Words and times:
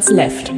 Gentleman's 0.00 0.10
Left. 0.10 0.52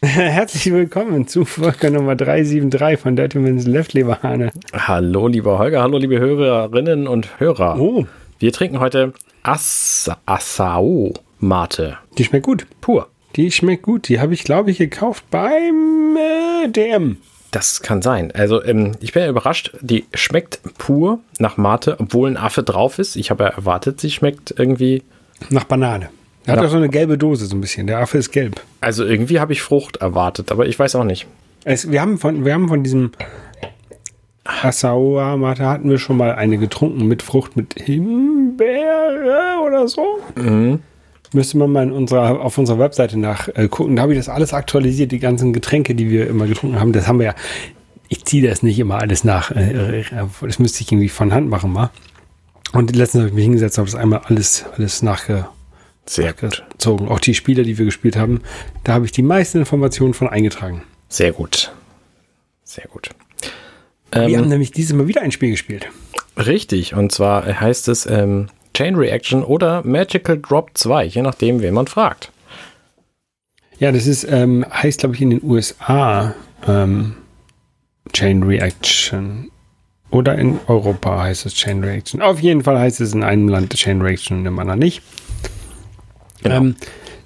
Herzlich 0.02 0.72
willkommen 0.72 1.26
zu 1.26 1.44
Folge 1.44 1.90
Nummer 1.90 2.14
373 2.14 3.00
von 3.00 3.16
Gentleman's 3.16 3.66
Left, 3.66 3.94
lieber 3.94 4.22
Hane. 4.22 4.52
Hallo, 4.72 5.26
lieber 5.26 5.58
Holger, 5.58 5.82
hallo, 5.82 5.98
liebe 5.98 6.20
Hörerinnen 6.20 7.08
und 7.08 7.40
Hörer. 7.40 7.80
Oh, 7.80 8.06
Wir 8.38 8.52
trinken 8.52 8.78
heute 8.78 9.12
Asa 9.42 10.18
Asao 10.24 11.14
Mate. 11.40 11.98
die 12.16 12.24
schmeckt 12.24 12.46
gut. 12.46 12.66
Pur. 12.80 13.08
Die 13.34 13.50
schmeckt 13.50 13.82
gut. 13.82 14.08
Die 14.08 14.20
habe 14.20 14.32
ich, 14.32 14.44
glaube 14.44 14.70
ich, 14.70 14.78
gekauft 14.78 15.24
beim 15.30 16.16
äh, 16.16 16.68
DM. 16.68 17.16
Das 17.50 17.82
kann 17.82 18.02
sein. 18.02 18.30
Also, 18.32 18.62
ähm, 18.62 18.92
ich 19.00 19.12
bin 19.12 19.22
ja 19.22 19.28
überrascht. 19.28 19.72
Die 19.80 20.04
schmeckt 20.14 20.60
pur 20.78 21.18
nach 21.40 21.56
Mate, 21.56 21.96
obwohl 21.98 22.28
ein 22.28 22.36
Affe 22.36 22.62
drauf 22.62 23.00
ist. 23.00 23.16
Ich 23.16 23.30
habe 23.30 23.44
ja 23.44 23.50
erwartet, 23.50 24.00
sie 24.00 24.10
schmeckt 24.10 24.54
irgendwie. 24.56 25.02
Nach 25.50 25.64
Banane. 25.64 26.08
Der 26.46 26.52
hat 26.54 26.60
Ja. 26.60 26.66
auch 26.66 26.70
so 26.70 26.76
eine 26.76 26.88
gelbe 26.88 27.18
Dose, 27.18 27.46
so 27.46 27.56
ein 27.56 27.60
bisschen. 27.60 27.86
Der 27.86 27.98
Affe 27.98 28.18
ist 28.18 28.30
gelb. 28.30 28.60
Also, 28.80 29.04
irgendwie 29.04 29.40
habe 29.40 29.52
ich 29.52 29.62
Frucht 29.62 29.96
erwartet, 29.96 30.52
aber 30.52 30.66
ich 30.66 30.78
weiß 30.78 30.94
auch 30.94 31.04
nicht. 31.04 31.26
Es, 31.64 31.90
wir, 31.90 32.00
haben 32.00 32.18
von, 32.18 32.44
wir 32.44 32.54
haben 32.54 32.68
von 32.68 32.84
diesem 32.84 33.10
Asaoa 34.44 35.36
Mate 35.36 35.66
hatten 35.66 35.90
wir 35.90 35.98
schon 35.98 36.16
mal 36.16 36.32
eine 36.34 36.58
getrunken 36.58 37.06
mit 37.08 37.22
Frucht 37.22 37.56
mit 37.56 37.74
Himbeere 37.74 39.56
oder 39.66 39.88
so. 39.88 40.18
Müsste 41.32 41.58
man 41.58 41.72
mal 41.72 41.82
in 41.82 41.90
unserer, 41.92 42.40
auf 42.40 42.56
unserer 42.56 42.78
Webseite 42.78 43.18
nachgucken. 43.18 43.92
Äh, 43.92 43.96
da 43.96 44.02
habe 44.02 44.12
ich 44.12 44.18
das 44.18 44.28
alles 44.28 44.54
aktualisiert, 44.54 45.10
die 45.10 45.18
ganzen 45.18 45.52
Getränke, 45.52 45.96
die 45.96 46.08
wir 46.10 46.28
immer 46.28 46.46
getrunken 46.46 46.78
haben. 46.78 46.92
Das 46.92 47.08
haben 47.08 47.18
wir 47.18 47.26
ja. 47.26 47.34
Ich 48.08 48.24
ziehe 48.24 48.48
das 48.48 48.62
nicht 48.62 48.78
immer 48.78 49.00
alles 49.00 49.24
nach. 49.24 49.50
Äh, 49.50 50.00
äh, 50.00 50.04
Das 50.40 50.60
müsste 50.60 50.82
ich 50.82 50.92
irgendwie 50.92 51.08
von 51.08 51.34
Hand 51.34 51.48
machen 51.50 51.72
mal. 51.72 51.90
Und 52.72 52.94
letztens 52.94 53.22
habe 53.22 53.28
ich 53.30 53.34
mich 53.34 53.44
hingesetzt 53.44 53.78
und 53.78 53.82
habe 53.82 53.90
das 53.90 54.00
einmal 54.00 54.20
alles, 54.26 54.64
alles 54.76 55.02
nachge, 55.02 55.48
Sehr 56.08 56.32
gut. 56.32 56.60
nachgezogen. 56.60 57.08
Auch 57.08 57.20
die 57.20 57.34
Spiele, 57.34 57.62
die 57.64 57.78
wir 57.78 57.84
gespielt 57.84 58.16
haben, 58.16 58.40
da 58.84 58.94
habe 58.94 59.04
ich 59.06 59.12
die 59.12 59.22
meisten 59.22 59.58
Informationen 59.58 60.14
von 60.14 60.28
eingetragen. 60.28 60.82
Sehr 61.08 61.32
gut. 61.32 61.72
Sehr 62.64 62.86
gut. 62.88 63.10
wir 64.12 64.22
haben 64.22 64.32
Ähm, 64.32 64.48
nämlich 64.48 64.70
dieses 64.72 64.94
Mal 64.94 65.08
wieder 65.08 65.22
ein 65.22 65.32
Spiel 65.32 65.50
gespielt. 65.50 65.88
richtig. 66.36 66.94
Und 66.94 67.12
zwar 67.12 67.44
heißt 67.60 67.88
es 67.88 68.06
ähm, 68.06 68.48
Chain 68.74 68.94
Reaction 68.96 69.42
oder 69.42 69.82
Magical 69.86 70.38
Drop 70.38 70.70
2, 70.74 71.04
je 71.06 71.22
nachdem, 71.22 71.60
wen 71.62 71.74
man 71.74 71.86
fragt. 71.86 72.30
Ja, 73.78 73.92
das 73.92 74.06
ist, 74.06 74.24
ähm, 74.30 74.64
heißt, 74.70 75.00
glaube 75.00 75.14
ich, 75.14 75.20
in 75.22 75.30
den 75.30 75.42
USA 75.42 76.34
ähm, 76.66 77.16
Chain 78.12 78.42
Reaction. 78.42 79.50
Oder 80.10 80.36
in 80.38 80.58
Europa 80.66 81.22
heißt 81.22 81.46
es 81.46 81.54
Chain 81.54 81.82
Reaction. 81.84 82.22
Auf 82.22 82.40
jeden 82.40 82.62
Fall 82.62 82.78
heißt 82.78 83.00
es 83.00 83.12
in 83.12 83.22
einem 83.24 83.48
Land 83.48 83.74
Chain 83.74 84.00
Reaction 84.00 84.38
und 84.38 84.46
im 84.46 84.58
anderen 84.58 84.78
nicht. 84.78 85.02
Genau. 86.42 86.56
Ähm, 86.56 86.76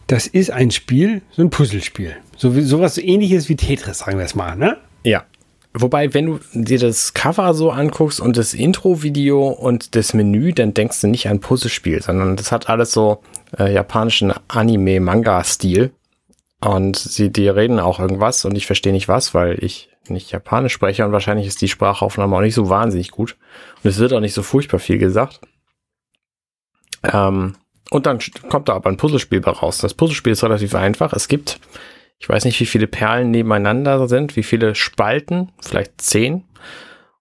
das 0.07 0.27
ist 0.27 0.51
ein 0.51 0.71
Spiel, 0.71 1.23
so 1.31 1.43
ein 1.43 1.51
Puzzlespiel. 1.51 2.17
So 2.37 2.53
sowas 2.63 2.99
ähnliches 2.99 3.49
wie 3.49 3.57
Tetris, 3.57 3.99
sagen 3.99 4.19
wir 4.19 4.25
es 4.25 4.35
mal, 4.35 4.57
ne? 4.57 4.77
Ja. 5.05 5.25
Wobei, 5.73 6.13
wenn 6.15 6.27
du 6.27 6.41
dir 6.53 6.81
das 6.81 7.15
Cover 7.15 7.55
so 7.55 7.71
anguckst 7.71 8.21
und 8.21 8.37
das 8.37 8.55
Intro-Video 8.55 9.49
und 9.49 9.95
das 9.95 10.15
Menü, 10.15 10.53
dann 10.53 10.75
denkst 10.75 11.01
du 11.01 11.07
nicht 11.07 11.29
an 11.29 11.39
Puzzlespiel, 11.39 12.03
sondern 12.03 12.35
das 12.35 12.51
hat 12.51 12.69
alles 12.69 12.91
so 12.91 13.23
äh, 13.57 13.73
japanischen 13.73 14.33
Anime-Manga-Stil. 14.49 15.93
Und 16.61 16.97
sie, 16.97 17.31
die 17.31 17.49
reden 17.49 17.79
auch 17.79 18.01
irgendwas 18.01 18.45
und 18.45 18.57
ich 18.57 18.67
verstehe 18.67 18.93
nicht 18.93 19.09
was, 19.09 19.33
weil 19.33 19.63
ich 19.63 19.91
nicht 20.09 20.33
Japanisch 20.33 20.73
spreche 20.73 21.07
und 21.07 21.13
wahrscheinlich 21.13 21.47
ist 21.47 21.63
die 21.63 21.69
Sprachaufnahme 21.69 22.37
auch 22.37 22.41
nicht 22.41 22.55
so 22.55 22.69
wahnsinnig 22.69 23.13
gut. 23.13 23.37
Und 23.83 23.91
es 23.91 23.99
wird 23.99 24.13
auch 24.13 24.21
nicht 24.21 24.35
so 24.35 24.43
furchtbar 24.43 24.81
viel 24.81 24.99
gesagt. 24.99 25.41
Ähm, 27.05 27.55
und 27.91 28.07
dann 28.07 28.19
kommt 28.49 28.69
da 28.69 28.75
aber 28.75 28.89
ein 28.91 28.97
Puzzlespiel 28.97 29.41
bei 29.41 29.51
raus. 29.51 29.79
Das 29.79 29.95
Puzzlespiel 29.95 30.33
ist 30.33 30.43
relativ 30.45 30.75
einfach. 30.75 31.13
Es 31.13 31.29
gibt 31.29 31.61
ich 32.23 32.29
weiß 32.29 32.45
nicht, 32.45 32.61
wie 32.61 32.67
viele 32.67 32.87
Perlen 32.87 33.31
nebeneinander 33.31 34.07
sind, 34.07 34.37
wie 34.37 34.43
viele 34.43 34.75
Spalten, 34.75 35.53
vielleicht 35.59 36.03
zehn. 36.03 36.45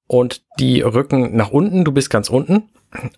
Und 0.07 0.41
die 0.59 0.81
rücken 0.81 1.37
nach 1.37 1.51
unten, 1.51 1.85
du 1.85 1.93
bist 1.93 2.09
ganz 2.09 2.29
unten. 2.29 2.63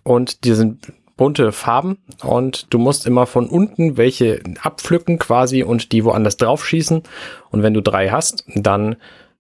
Und 0.03 0.43
die 0.43 0.53
sind 0.53 0.93
bunte 1.17 1.51
Farben. 1.51 1.97
Und 2.23 2.71
du 2.71 2.77
musst 2.77 3.07
immer 3.07 3.25
von 3.25 3.47
unten 3.47 3.97
welche 3.97 4.41
abpflücken 4.61 5.17
quasi 5.17 5.63
und 5.63 5.91
die 5.91 6.05
woanders 6.05 6.37
drauf 6.37 6.63
schießen. 6.67 7.01
Und 7.49 7.63
wenn 7.63 7.73
du 7.73 7.81
drei 7.81 8.09
hast, 8.09 8.43
dann 8.53 8.95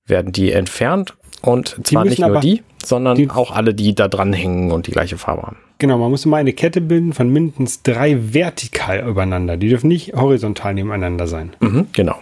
werden 0.07 0.31
die 0.31 0.51
entfernt. 0.51 1.13
Und 1.43 1.75
zwar 1.85 2.05
nicht 2.05 2.19
nur 2.19 2.39
die, 2.39 2.63
sondern 2.83 3.17
die- 3.17 3.29
auch 3.29 3.51
alle, 3.51 3.75
die 3.75 3.93
da 3.93 4.07
dran 4.07 4.33
hängen 4.33 4.71
und 4.71 4.87
die 4.87 4.91
gleiche 4.91 5.19
Farbe 5.19 5.43
haben. 5.43 5.57
Genau, 5.81 5.97
man 5.97 6.11
muss 6.11 6.25
immer 6.25 6.37
eine 6.37 6.53
Kette 6.53 6.79
bilden 6.79 7.11
von 7.11 7.33
mindestens 7.33 7.81
drei 7.81 8.35
vertikal 8.35 8.99
übereinander. 8.99 9.57
Die 9.57 9.67
dürfen 9.67 9.87
nicht 9.87 10.13
horizontal 10.13 10.75
nebeneinander 10.75 11.25
sein. 11.25 11.53
Mhm, 11.59 11.87
genau. 11.91 12.19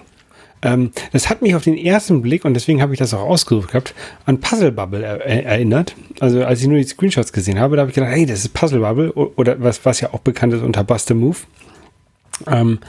Ähm, 0.62 0.92
das 1.12 1.30
hat 1.30 1.42
mich 1.42 1.56
auf 1.56 1.66
den 1.66 1.76
ersten 1.76 2.22
Blick, 2.22 2.46
und 2.46 2.54
deswegen 2.54 2.82
habe 2.82 2.94
ich 2.94 3.00
das 3.00 3.14
auch 3.14 3.20
ausgesucht 3.20 3.72
gehabt, 3.72 3.94
an 4.26 4.40
Puzzle 4.40 4.72
Bubble 4.72 5.04
er 5.04 5.26
er 5.26 5.46
erinnert. 5.46 5.94
Also 6.22 6.46
als 6.46 6.62
ich 6.62 6.70
nur 6.70 6.78
die 6.78 6.86
Screenshots 6.86 7.34
gesehen 7.34 7.60
habe, 7.60 7.76
da 7.76 7.82
habe 7.82 7.92
ich 7.92 7.96
gedacht, 7.96 8.14
hey, 8.14 8.26
das 8.26 8.46
ist 8.46 8.54
Puzzle 8.54 8.80
Bubble 8.80 9.12
oder 9.12 9.62
was, 9.62 9.84
was 9.84 10.00
ja 10.00 10.14
auch 10.14 10.20
bekannt 10.20 10.54
ist 10.54 10.64
unter 10.64 10.86
Bust 10.86 11.12
a 11.12 11.14
Move. 11.14 11.40
Ähm, 12.48 12.80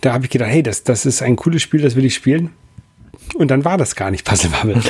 da 0.00 0.14
habe 0.14 0.24
ich 0.24 0.30
gedacht, 0.30 0.48
hey, 0.48 0.62
das, 0.62 0.84
das 0.84 1.04
ist 1.04 1.20
ein 1.20 1.36
cooles 1.36 1.60
Spiel, 1.60 1.82
das 1.82 1.96
will 1.96 2.04
ich 2.06 2.14
spielen. 2.14 2.48
Und 3.34 3.50
dann 3.50 3.66
war 3.66 3.76
das 3.76 3.94
gar 3.94 4.10
nicht 4.10 4.24
Puzzle 4.24 4.48
Bubble. 4.48 4.80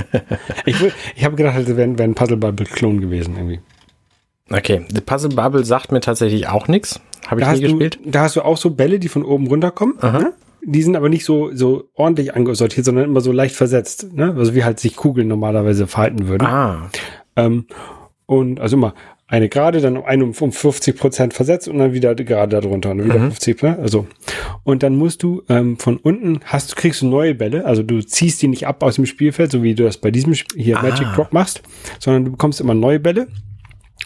ich 0.66 0.74
ich 1.14 1.24
habe 1.24 1.36
gedacht, 1.36 1.56
das 1.58 1.76
wäre 1.76 1.96
wär 1.96 2.04
ein 2.04 2.16
Puzzle 2.16 2.38
Bubble-Klon 2.38 3.00
gewesen 3.00 3.36
irgendwie. 3.36 3.60
Okay, 4.50 4.82
The 4.94 5.00
Puzzle 5.00 5.30
Bubble 5.34 5.64
sagt 5.64 5.90
mir 5.92 6.00
tatsächlich 6.00 6.48
auch 6.48 6.68
nichts. 6.68 7.00
Habe 7.26 7.40
ich 7.40 7.46
nie 7.46 7.52
hast, 7.52 7.62
du, 7.62 7.78
gespielt. 7.78 7.98
da 8.04 8.20
hast 8.22 8.36
du 8.36 8.42
auch 8.42 8.56
so 8.58 8.70
Bälle, 8.70 8.98
die 8.98 9.08
von 9.08 9.24
oben 9.24 9.46
runterkommen. 9.46 9.96
Ne? 10.02 10.32
Die 10.66 10.82
sind 10.82 10.96
aber 10.96 11.08
nicht 11.08 11.24
so, 11.24 11.50
so 11.54 11.84
ordentlich 11.94 12.34
angesortiert, 12.34 12.84
sondern 12.86 13.04
immer 13.04 13.20
so 13.20 13.32
leicht 13.32 13.54
versetzt. 13.56 14.12
Ne? 14.14 14.34
Also 14.36 14.54
wie 14.54 14.64
halt 14.64 14.78
sich 14.80 14.96
Kugeln 14.96 15.28
normalerweise 15.28 15.86
verhalten 15.86 16.28
würden. 16.28 16.46
Ah, 16.46 16.90
Ähm, 17.36 17.66
und 18.26 18.60
also 18.60 18.76
immer 18.76 18.94
eine 19.26 19.48
gerade, 19.48 19.80
dann 19.80 20.02
eine 20.04 20.24
um 20.24 20.34
50 20.34 20.96
Prozent 20.98 21.34
versetzt 21.34 21.66
und 21.66 21.78
dann 21.78 21.92
wieder 21.94 22.14
gerade 22.14 22.60
darunter 22.60 22.90
und 22.90 22.98
dann 22.98 23.06
wieder 23.06 23.18
50, 23.18 23.62
ne? 23.62 23.78
Also. 23.80 24.06
Und 24.64 24.82
dann 24.82 24.96
musst 24.96 25.22
du 25.22 25.42
ähm, 25.48 25.78
von 25.78 25.96
unten 25.96 26.40
hast, 26.44 26.76
kriegst 26.76 27.00
du 27.02 27.06
neue 27.06 27.34
Bälle, 27.34 27.64
also 27.64 27.82
du 27.82 28.02
ziehst 28.02 28.42
die 28.42 28.48
nicht 28.48 28.66
ab 28.66 28.82
aus 28.82 28.96
dem 28.96 29.06
Spielfeld, 29.06 29.50
so 29.50 29.62
wie 29.62 29.74
du 29.74 29.82
das 29.84 29.96
bei 29.96 30.10
diesem 30.10 30.32
Sp- 30.36 30.54
hier 30.56 30.78
Magic 30.80 31.06
Drop 31.14 31.32
machst, 31.32 31.62
sondern 31.98 32.26
du 32.26 32.30
bekommst 32.32 32.60
immer 32.60 32.74
neue 32.74 33.00
Bälle. 33.00 33.28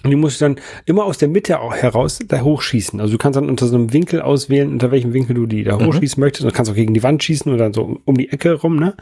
Und 0.04 0.10
die 0.10 0.16
musst 0.16 0.41
du 0.41 0.44
dann 0.44 0.56
immer 0.87 1.04
aus 1.04 1.19
der 1.19 1.28
Mitte 1.28 1.59
heraus 1.59 2.19
da 2.28 2.41
hochschießen. 2.43 3.00
Also 3.00 3.12
du 3.12 3.19
kannst 3.19 3.37
dann 3.37 3.49
unter 3.49 3.66
so 3.66 3.75
einem 3.75 3.93
Winkel 3.93 4.21
auswählen, 4.22 4.71
unter 4.71 4.91
welchem 4.93 5.12
Winkel 5.12 5.34
du 5.34 5.47
die 5.47 5.65
da 5.65 5.78
hochschießen 5.78 6.21
möchtest. 6.21 6.44
Und 6.44 6.53
du 6.53 6.56
kannst 6.56 6.71
auch 6.71 6.76
gegen 6.76 6.94
die 6.94 7.03
Wand 7.03 7.22
schießen 7.25 7.53
oder 7.53 7.72
so 7.75 7.98
um- 8.04 8.16
die 8.16 8.31
Ecke 8.31 8.53
rum, 8.54 8.77
ne? 8.78 8.94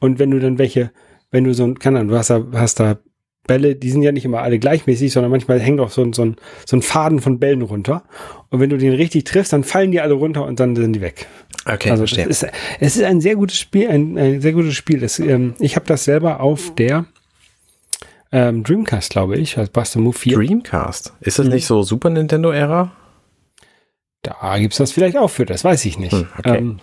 Und 0.00 0.18
wenn 0.18 0.30
du 0.30 0.40
dann 0.40 0.58
welche, 0.58 0.90
wenn 1.30 1.44
du 1.44 1.54
so 1.54 1.64
ein, 1.64 1.78
kann 1.78 1.94
dann, 1.94 2.08
du 2.08 2.16
hast 2.16 2.30
da, 2.30 2.44
hast 2.54 2.80
da 2.80 2.98
Bälle, 3.46 3.76
die 3.76 3.90
sind 3.90 4.02
ja 4.02 4.10
nicht 4.10 4.24
immer 4.24 4.42
alle 4.42 4.58
gleichmäßig, 4.58 5.12
sondern 5.12 5.30
manchmal 5.30 5.60
hängt 5.60 5.78
auch 5.78 5.90
so, 5.90 6.02
ein- 6.02 6.12
so, 6.12 6.22
ein, 6.24 6.36
so 6.66 6.76
ein 6.76 6.82
Faden 6.82 7.20
von 7.20 7.38
Bällen 7.38 7.62
runter. 7.62 8.02
Und 8.50 8.58
wenn 8.58 8.70
du 8.70 8.78
den 8.78 8.92
richtig 8.94 9.24
triffst, 9.24 9.52
dann 9.52 9.62
fallen 9.62 9.92
die 9.92 10.00
alle 10.00 10.14
runter 10.14 10.44
und 10.44 10.58
dann 10.58 10.74
sind 10.74 10.94
die 10.94 11.00
weg. 11.00 11.26
okay, 11.66 11.90
also 11.90 12.00
verstehe. 12.02 12.26
ist, 12.26 12.44
es 12.80 12.96
ist 12.96 13.04
ein 13.04 13.20
sehr 13.20 13.36
gutes 13.36 13.58
Spiel, 13.58 13.88
ein, 13.88 14.18
ein 14.18 14.40
sehr 14.40 14.52
gutes 14.52 14.74
Spiel. 14.74 14.98
Das, 14.98 15.20
ähm, 15.20 15.54
ich 15.60 15.76
habe 15.76 15.86
das 15.86 16.02
selber 16.04 16.40
auf 16.40 16.74
der 16.74 17.06
ähm, 18.36 18.62
Dreamcast, 18.64 19.10
glaube 19.10 19.38
ich, 19.38 19.56
als 19.56 19.70
Buster 19.70 19.98
Move 19.98 20.12
4. 20.16 20.36
Dreamcast. 20.36 21.14
Ist 21.20 21.38
Mhm. 21.38 21.44
das 21.44 21.54
nicht 21.54 21.66
so 21.66 21.82
Super 21.82 22.10
Nintendo-Ära? 22.10 22.92
Da 24.22 24.58
gibt's 24.58 24.76
das 24.76 24.92
vielleicht 24.92 25.16
auch 25.16 25.30
für, 25.30 25.46
das 25.46 25.64
weiß 25.64 25.86
ich 25.86 25.98
nicht. 25.98 26.12
Hm, 26.12 26.26
okay. 26.38 26.58
ähm, 26.58 26.80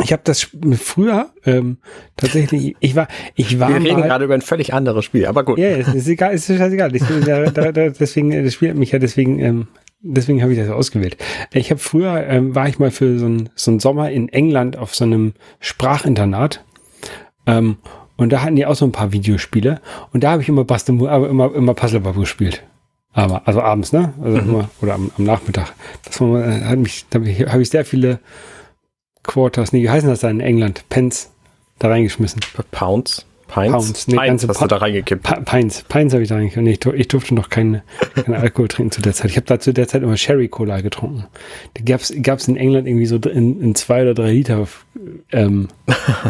ich 0.00 0.12
habe 0.12 0.22
das 0.24 0.48
früher 0.76 1.30
ähm, 1.44 1.78
tatsächlich, 2.16 2.76
ich 2.78 2.94
war, 2.94 3.08
ich 3.34 3.58
war 3.58 3.70
Wir 3.70 3.76
reden 3.90 4.02
gerade 4.02 4.24
über 4.24 4.34
ein 4.34 4.42
völlig 4.42 4.72
anderes 4.72 5.04
Spiel, 5.04 5.26
aber 5.26 5.44
gut. 5.44 5.58
Ja, 5.58 5.70
es 5.70 5.88
ist 5.88 6.06
egal, 6.06 6.32
es 6.32 6.48
ist 6.48 6.58
scheißegal. 6.58 6.94
Ich, 6.94 7.02
da, 7.24 7.50
da, 7.50 7.72
da, 7.72 7.88
deswegen, 7.88 8.30
das 8.44 8.54
Spiel 8.54 8.68
hat 8.68 8.76
mich 8.76 8.92
ja 8.92 9.00
deswegen, 9.00 9.40
ähm, 9.40 9.66
deswegen 10.00 10.42
habe 10.42 10.52
ich 10.52 10.58
das 10.60 10.68
ausgewählt. 10.68 11.16
Ich 11.52 11.70
habe 11.72 11.80
früher, 11.80 12.24
ähm, 12.28 12.54
war 12.54 12.68
ich 12.68 12.78
mal 12.78 12.92
für 12.92 13.18
so 13.18 13.26
einen 13.26 13.48
so 13.56 13.72
einen 13.72 13.80
Sommer 13.80 14.10
in 14.12 14.28
England 14.28 14.76
auf 14.76 14.94
so 14.94 15.04
einem 15.04 15.32
Sprachinternat. 15.58 16.64
Ähm, 17.46 17.78
und 18.18 18.30
da 18.30 18.42
hatten 18.42 18.56
die 18.56 18.66
auch 18.66 18.74
so 18.74 18.84
ein 18.84 18.92
paar 18.92 19.12
Videospiele. 19.12 19.80
Und 20.12 20.22
da 20.24 20.32
habe 20.32 20.42
ich 20.42 20.48
immer 20.50 20.64
Bastel, 20.64 21.08
aber 21.08 21.30
immer, 21.30 21.54
immer 21.54 21.72
Puzzle 21.72 22.00
Bubble 22.00 22.20
gespielt. 22.20 22.62
Aber, 23.14 23.40
also 23.48 23.62
abends, 23.62 23.92
ne? 23.92 24.12
Also 24.22 24.36
immer, 24.38 24.68
oder 24.82 24.94
am, 24.94 25.10
am 25.16 25.24
Nachmittag. 25.24 25.72
Das 26.04 26.20
war, 26.20 26.28
mal- 26.28 26.64
hat 26.68 26.78
mich, 26.78 27.06
da 27.08 27.18
habe 27.20 27.30
ich, 27.30 27.40
hab 27.46 27.58
ich 27.58 27.70
sehr 27.70 27.86
viele 27.86 28.18
Quarters, 29.22 29.72
nee, 29.72 29.82
wie 29.82 29.90
heißen 29.90 30.08
das 30.08 30.20
da 30.20 30.30
in 30.30 30.40
England? 30.40 30.84
Pence 30.88 31.30
da 31.78 31.88
reingeschmissen. 31.88 32.40
Pounds? 32.70 33.24
Pints? 33.46 33.72
Pounds, 33.72 34.08
nee, 34.08 34.14
Pints 34.16 34.26
ganze 34.26 34.48
hast 34.48 34.58
Pa- 34.58 34.64
du 34.66 34.68
da 34.68 34.76
reingekippt. 34.76 35.22
Pa- 35.22 35.40
Pines, 35.40 35.82
Pines 35.88 36.12
habe 36.12 36.22
ich 36.22 36.28
da 36.28 36.36
eigentlich. 36.36 36.56
Nee, 36.56 36.72
ich, 36.72 36.84
ich 36.86 37.08
durfte 37.08 37.34
noch 37.34 37.48
keinen 37.48 37.80
keinen 38.14 38.34
Alkohol 38.34 38.68
trinken 38.68 38.90
zu 38.92 39.00
der 39.00 39.14
Zeit. 39.14 39.30
Ich 39.30 39.36
habe 39.36 39.46
da 39.46 39.58
zu 39.58 39.72
der 39.72 39.88
Zeit 39.88 40.02
immer 40.02 40.18
Sherry 40.18 40.48
Cola 40.48 40.82
getrunken. 40.82 41.24
Die 41.78 41.84
gab's 41.86 42.12
gab's 42.22 42.46
in 42.46 42.56
England 42.56 42.86
irgendwie 42.86 43.06
so 43.06 43.16
in, 43.16 43.58
in 43.62 43.74
zwei 43.74 44.02
oder 44.02 44.12
drei 44.12 44.32
Liter 44.32 44.68
ähm, 45.32 45.68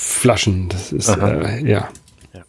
Flaschen. 0.00 0.68
Das 0.68 0.92
ist 0.92 1.08
äh, 1.08 1.60
ja. 1.60 1.88
Ja. 2.32 2.44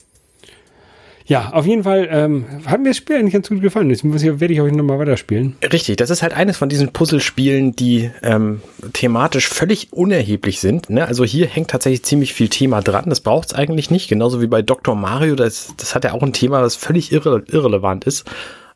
Ja, 1.25 1.49
auf 1.53 1.65
jeden 1.65 1.83
Fall 1.83 2.07
ähm, 2.11 2.45
hat 2.65 2.81
mir 2.81 2.89
das 2.89 2.97
Spiel 2.97 3.17
eigentlich 3.17 3.33
ganz 3.33 3.49
gut 3.49 3.61
gefallen. 3.61 3.89
Jetzt 3.89 4.03
muss 4.03 4.23
ich, 4.23 4.39
werde 4.39 4.53
ich 4.53 4.61
auch 4.61 4.69
nochmal 4.69 4.99
weiterspielen. 4.99 5.55
Richtig, 5.71 5.97
das 5.97 6.09
ist 6.09 6.23
halt 6.23 6.33
eines 6.33 6.57
von 6.57 6.69
diesen 6.69 6.93
Puzzlespielen, 6.93 7.75
die 7.75 8.09
ähm, 8.23 8.61
thematisch 8.93 9.47
völlig 9.47 9.93
unerheblich 9.93 10.59
sind. 10.59 10.89
Ne? 10.89 11.05
Also 11.05 11.23
hier 11.23 11.47
hängt 11.47 11.69
tatsächlich 11.69 12.03
ziemlich 12.03 12.33
viel 12.33 12.49
Thema 12.49 12.81
dran. 12.81 13.05
Das 13.07 13.21
braucht 13.21 13.49
es 13.49 13.53
eigentlich 13.53 13.91
nicht. 13.91 14.07
Genauso 14.07 14.41
wie 14.41 14.47
bei 14.47 14.61
Dr. 14.61 14.95
Mario, 14.95 15.35
das, 15.35 15.73
das 15.77 15.93
hat 15.93 16.03
ja 16.03 16.13
auch 16.13 16.23
ein 16.23 16.33
Thema, 16.33 16.61
das 16.61 16.75
völlig 16.75 17.11
irre, 17.11 17.43
irrelevant 17.47 18.05
ist. 18.05 18.25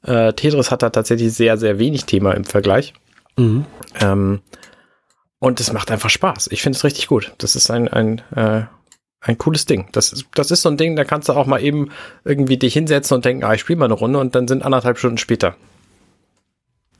Äh, 0.03 0.33
Tetris 0.33 0.69
hat 0.69 0.83
da 0.83 0.89
tatsächlich 0.89 1.33
sehr, 1.33 1.57
sehr 1.57 1.79
wenig 1.79 2.05
Thema 2.05 2.33
im 2.33 2.43
Vergleich. 2.43 2.93
Mhm. 3.37 3.65
Ähm, 3.99 4.39
und 5.39 5.59
es 5.59 5.71
macht 5.73 5.91
einfach 5.91 6.09
Spaß. 6.09 6.47
Ich 6.51 6.61
finde 6.61 6.77
es 6.77 6.83
richtig 6.83 7.07
gut. 7.07 7.33
Das 7.37 7.55
ist 7.55 7.69
ein, 7.69 7.87
ein 7.87 8.21
äh, 8.35 8.65
ein 9.27 9.37
cooles 9.37 9.65
Ding. 9.65 9.87
Das, 9.91 10.25
das 10.35 10.51
ist 10.51 10.61
so 10.61 10.69
ein 10.69 10.77
Ding, 10.77 10.95
da 10.95 11.03
kannst 11.03 11.29
du 11.29 11.33
auch 11.33 11.47
mal 11.47 11.61
eben 11.61 11.89
irgendwie 12.23 12.57
dich 12.57 12.73
hinsetzen 12.73 13.15
und 13.15 13.25
denken, 13.25 13.43
ah, 13.43 13.53
ich 13.53 13.61
spiele 13.61 13.79
mal 13.79 13.85
eine 13.85 13.95
Runde 13.95 14.19
und 14.19 14.35
dann 14.35 14.47
sind 14.47 14.63
anderthalb 14.63 14.99
Stunden 14.99 15.17
später. 15.17 15.55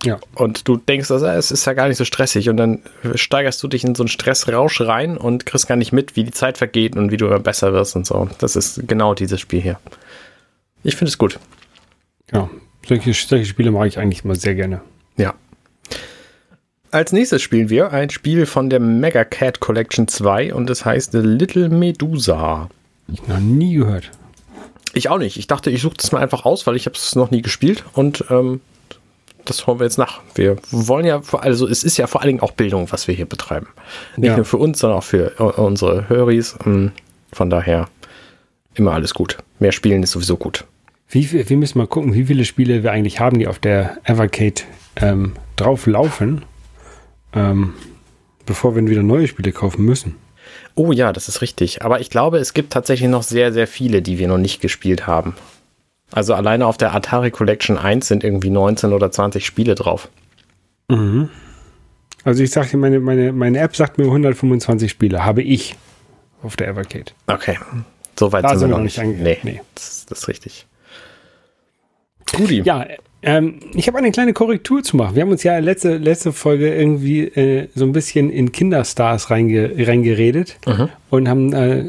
Ja. 0.04 0.20
Und 0.36 0.68
du 0.68 0.78
denkst, 0.78 1.10
also, 1.10 1.26
es 1.26 1.52
ist 1.52 1.66
ja 1.66 1.74
gar 1.74 1.88
nicht 1.88 1.98
so 1.98 2.06
stressig 2.06 2.50
und 2.50 2.58
dann 2.58 2.82
steigerst 3.16 3.62
du 3.64 3.68
dich 3.68 3.84
in 3.84 3.96
so 3.96 4.04
einen 4.04 4.08
Stressrausch 4.08 4.82
rein 4.82 5.18
und 5.18 5.46
kriegst 5.46 5.68
gar 5.68 5.78
nicht 5.78 5.94
mit, 5.94 6.16
wie 6.16 6.24
die 6.24 6.32
Zeit 6.32 6.58
vergeht 6.58 6.96
und 6.96 7.12
wie 7.12 7.18
du 7.18 7.28
immer 7.28 7.40
besser 7.40 7.74
wirst 7.74 7.96
und 7.96 8.06
so. 8.06 8.28
Das 8.40 8.56
ist 8.56 8.88
genau 8.88 9.14
dieses 9.14 9.40
Spiel 9.40 9.62
hier. 9.62 9.80
Ich 10.84 10.96
finde 10.96 11.10
es 11.10 11.18
gut. 11.18 11.40
Ja, 12.32 12.50
solche, 12.88 13.14
solche 13.14 13.46
Spiele 13.46 13.72
mag 13.72 13.88
ich 13.88 13.98
eigentlich 13.98 14.26
immer 14.26 14.36
sehr 14.36 14.56
gerne. 14.56 14.82
Als 16.96 17.12
nächstes 17.12 17.42
spielen 17.42 17.70
wir 17.70 17.92
ein 17.92 18.10
Spiel 18.10 18.46
von 18.46 18.70
der 18.70 18.80
Mega 18.80 19.26
Cat 19.26 19.60
Collection 19.60 20.08
2 20.08 20.54
und 20.54 20.70
es 20.70 20.86
heißt 20.86 21.12
The 21.12 21.18
Little 21.18 21.68
Medusa. 21.68 22.70
Ich 23.12 23.28
noch 23.28 23.42
nie 23.42 23.74
gehört. 23.74 24.12
Ich 24.94 25.10
auch 25.10 25.18
nicht. 25.18 25.36
Ich 25.36 25.46
dachte, 25.46 25.70
ich 25.70 25.82
suche 25.82 25.96
das 25.98 26.14
mal 26.14 26.22
einfach 26.22 26.46
aus, 26.46 26.66
weil 26.66 26.78
ich 26.78 26.86
habe 26.86 26.96
es 26.96 27.14
noch 27.18 27.32
nie 27.32 27.42
gespielt 27.42 27.84
und 27.96 28.24
ähm, 28.30 28.62
das 29.44 29.68
holen 29.68 29.80
wir 29.80 29.84
jetzt 29.84 29.98
nach. 29.98 30.22
Wir 30.36 30.56
wollen 30.72 31.06
ja, 31.06 31.22
also 31.34 31.68
es 31.68 31.84
ist 31.84 31.98
ja 31.98 32.08
vor 32.08 32.22
allen 32.22 32.30
Dingen 32.30 32.40
auch 32.40 32.54
Bildung, 32.54 32.90
was 32.94 33.10
wir 33.10 33.14
hier 33.14 33.26
betreiben. 33.26 33.68
Nicht 34.16 34.30
ja. 34.30 34.38
nur 34.38 34.46
für 34.46 34.56
uns, 34.56 34.80
sondern 34.80 35.00
auch 35.00 35.04
für 35.04 35.32
unsere 35.58 36.08
Höris. 36.08 36.56
Ähm, 36.66 36.94
von 37.34 37.50
daher 37.50 37.90
immer 38.74 38.94
alles 38.94 39.14
gut. 39.14 39.40
Mehr 39.60 39.74
spielen 39.74 40.02
ist 40.02 40.12
sowieso 40.12 40.38
gut. 40.38 40.64
Wie, 41.10 41.30
wir 41.30 41.58
müssen 41.58 41.78
mal 41.78 41.88
gucken, 41.88 42.14
wie 42.14 42.24
viele 42.24 42.46
Spiele 42.46 42.84
wir 42.84 42.94
eigentlich 42.94 43.20
haben, 43.20 43.38
die 43.38 43.48
auf 43.48 43.60
der 43.60 43.98
Evercade 44.06 44.62
ähm, 44.96 45.34
drauf 45.58 45.88
laufen 45.88 46.46
ähm, 47.36 47.74
bevor 48.46 48.76
wir 48.76 48.88
wieder 48.88 49.04
neue 49.04 49.28
Spiele 49.28 49.52
kaufen 49.52 49.86
müssen. 49.86 50.16
Oh 50.76 50.92
ja, 50.92 51.14
das 51.14 51.28
ist 51.28 51.42
richtig. 51.42 51.84
Aber 51.84 52.00
ich 52.00 52.10
glaube, 52.10 52.38
es 52.38 52.54
gibt 52.54 52.74
tatsächlich 52.74 53.10
noch 53.10 53.24
sehr, 53.24 53.54
sehr 53.54 53.68
viele, 53.68 54.02
die 54.02 54.20
wir 54.20 54.28
noch 54.28 54.38
nicht 54.38 54.62
gespielt 54.62 55.08
haben. 55.08 55.36
Also 56.12 56.34
alleine 56.34 56.66
auf 56.66 56.78
der 56.78 56.94
Atari 56.94 57.32
Collection 57.32 57.78
1 57.78 58.08
sind 58.08 58.24
irgendwie 58.24 58.50
19 58.50 58.94
oder 58.94 59.12
20 59.12 59.46
Spiele 59.46 59.76
drauf. 59.76 60.10
Mhm. 60.90 61.30
Also 62.24 62.44
ich 62.44 62.52
sagte, 62.52 62.78
meine, 62.78 63.00
meine, 63.00 63.32
meine 63.32 63.60
App 63.60 63.76
sagt 63.76 63.98
mir 63.98 64.06
125 64.06 64.90
Spiele, 64.90 65.24
habe 65.26 65.42
ich 65.42 65.76
auf 66.42 66.56
der 66.56 66.68
Evercade. 66.68 67.12
Okay, 67.28 67.58
so 68.20 68.32
weit 68.32 68.50
sind 68.50 68.62
wir 68.62 68.68
noch 68.68 68.80
nicht. 68.80 68.98
nee, 68.98 69.38
nee. 69.44 69.62
Das, 69.76 70.06
das 70.08 70.20
ist 70.20 70.28
richtig. 70.28 70.66
Rudi. 72.38 72.62
Ja, 72.62 72.86
ähm, 73.26 73.60
ich 73.74 73.88
habe 73.88 73.98
eine 73.98 74.12
kleine 74.12 74.34
Korrektur 74.34 74.84
zu 74.84 74.96
machen. 74.98 75.16
Wir 75.16 75.24
haben 75.24 75.32
uns 75.32 75.42
ja 75.42 75.58
letzte, 75.58 75.98
letzte 75.98 76.32
Folge 76.32 76.74
irgendwie 76.74 77.22
äh, 77.22 77.68
so 77.74 77.84
ein 77.84 77.92
bisschen 77.92 78.30
in 78.30 78.52
Kinderstars 78.52 79.32
reinge, 79.32 79.72
reingeredet 79.76 80.60
mhm. 80.68 80.90
und 81.10 81.28
haben, 81.28 81.52
äh, 81.52 81.84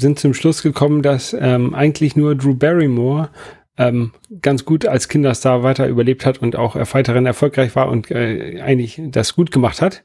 sind 0.00 0.20
zum 0.20 0.32
Schluss 0.32 0.62
gekommen, 0.62 1.02
dass 1.02 1.36
ähm, 1.38 1.74
eigentlich 1.74 2.14
nur 2.14 2.36
Drew 2.36 2.54
Barrymore 2.54 3.30
ähm, 3.78 4.12
ganz 4.42 4.64
gut 4.64 4.86
als 4.86 5.08
Kinderstar 5.08 5.64
weiter 5.64 5.88
überlebt 5.88 6.24
hat 6.24 6.38
und 6.38 6.54
auch 6.54 6.76
weiterhin 6.76 7.26
erfolgreich 7.26 7.74
war 7.74 7.88
und 7.88 8.10
äh, 8.12 8.60
eigentlich 8.60 9.00
das 9.06 9.34
gut 9.34 9.50
gemacht 9.50 9.82
hat. 9.82 10.04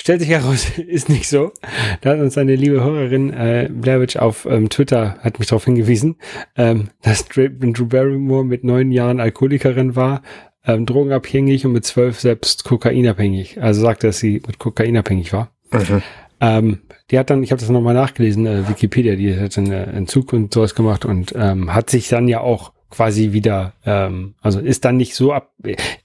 Stellt 0.00 0.20
sich 0.20 0.30
heraus, 0.30 0.66
ist 0.78 1.10
nicht 1.10 1.28
so. 1.28 1.52
Da 2.00 2.12
hat 2.12 2.20
uns 2.20 2.38
eine 2.38 2.56
liebe 2.56 2.82
Hörerin, 2.82 3.34
äh, 3.34 3.68
Blairwitch, 3.70 4.16
auf 4.16 4.46
ähm, 4.46 4.70
Twitter, 4.70 5.18
hat 5.20 5.38
mich 5.38 5.48
darauf 5.48 5.66
hingewiesen, 5.66 6.16
ähm, 6.56 6.88
dass 7.02 7.26
Drew 7.26 7.50
Barrymore 7.50 8.46
mit 8.46 8.64
neun 8.64 8.92
Jahren 8.92 9.20
Alkoholikerin 9.20 9.96
war, 9.96 10.22
ähm, 10.64 10.86
drogenabhängig 10.86 11.66
und 11.66 11.72
mit 11.72 11.84
zwölf 11.84 12.18
selbst 12.18 12.64
kokainabhängig. 12.64 13.62
Also 13.62 13.82
sagte, 13.82 14.06
dass 14.06 14.18
sie 14.18 14.40
mit 14.46 14.58
kokainabhängig 14.58 15.34
war. 15.34 15.50
Mhm. 15.70 16.02
Ähm, 16.40 16.78
die 17.10 17.18
hat 17.18 17.28
dann, 17.28 17.42
ich 17.42 17.52
habe 17.52 17.60
das 17.60 17.68
nochmal 17.68 17.92
nachgelesen, 17.92 18.46
äh, 18.46 18.66
Wikipedia, 18.70 19.16
die 19.16 19.38
hat 19.38 19.54
dann 19.58 19.70
äh, 19.70 19.84
Entzug 19.84 20.32
und 20.32 20.54
sowas 20.54 20.74
gemacht 20.74 21.04
und 21.04 21.34
ähm, 21.36 21.74
hat 21.74 21.90
sich 21.90 22.08
dann 22.08 22.26
ja 22.26 22.40
auch 22.40 22.72
quasi 22.88 23.32
wieder, 23.32 23.74
ähm, 23.84 24.34
also 24.40 24.60
ist 24.60 24.86
dann 24.86 24.96
nicht 24.96 25.14
so 25.14 25.32
ab, 25.32 25.52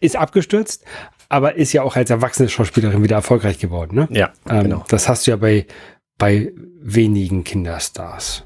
ist 0.01 0.17
abgestürzt, 0.17 0.83
aber 1.29 1.55
ist 1.55 1.73
ja 1.73 1.83
auch 1.83 1.95
als 1.95 2.09
erwachsene 2.09 2.49
Schauspielerin 2.49 3.03
wieder 3.03 3.15
erfolgreich 3.15 3.59
geworden, 3.59 3.95
ne? 3.95 4.07
Ja, 4.11 4.31
ähm, 4.49 4.63
genau. 4.63 4.85
Das 4.87 5.09
hast 5.09 5.25
du 5.25 5.31
ja 5.31 5.37
bei, 5.37 5.65
bei 6.17 6.51
wenigen 6.81 7.43
Kinderstars. 7.43 8.43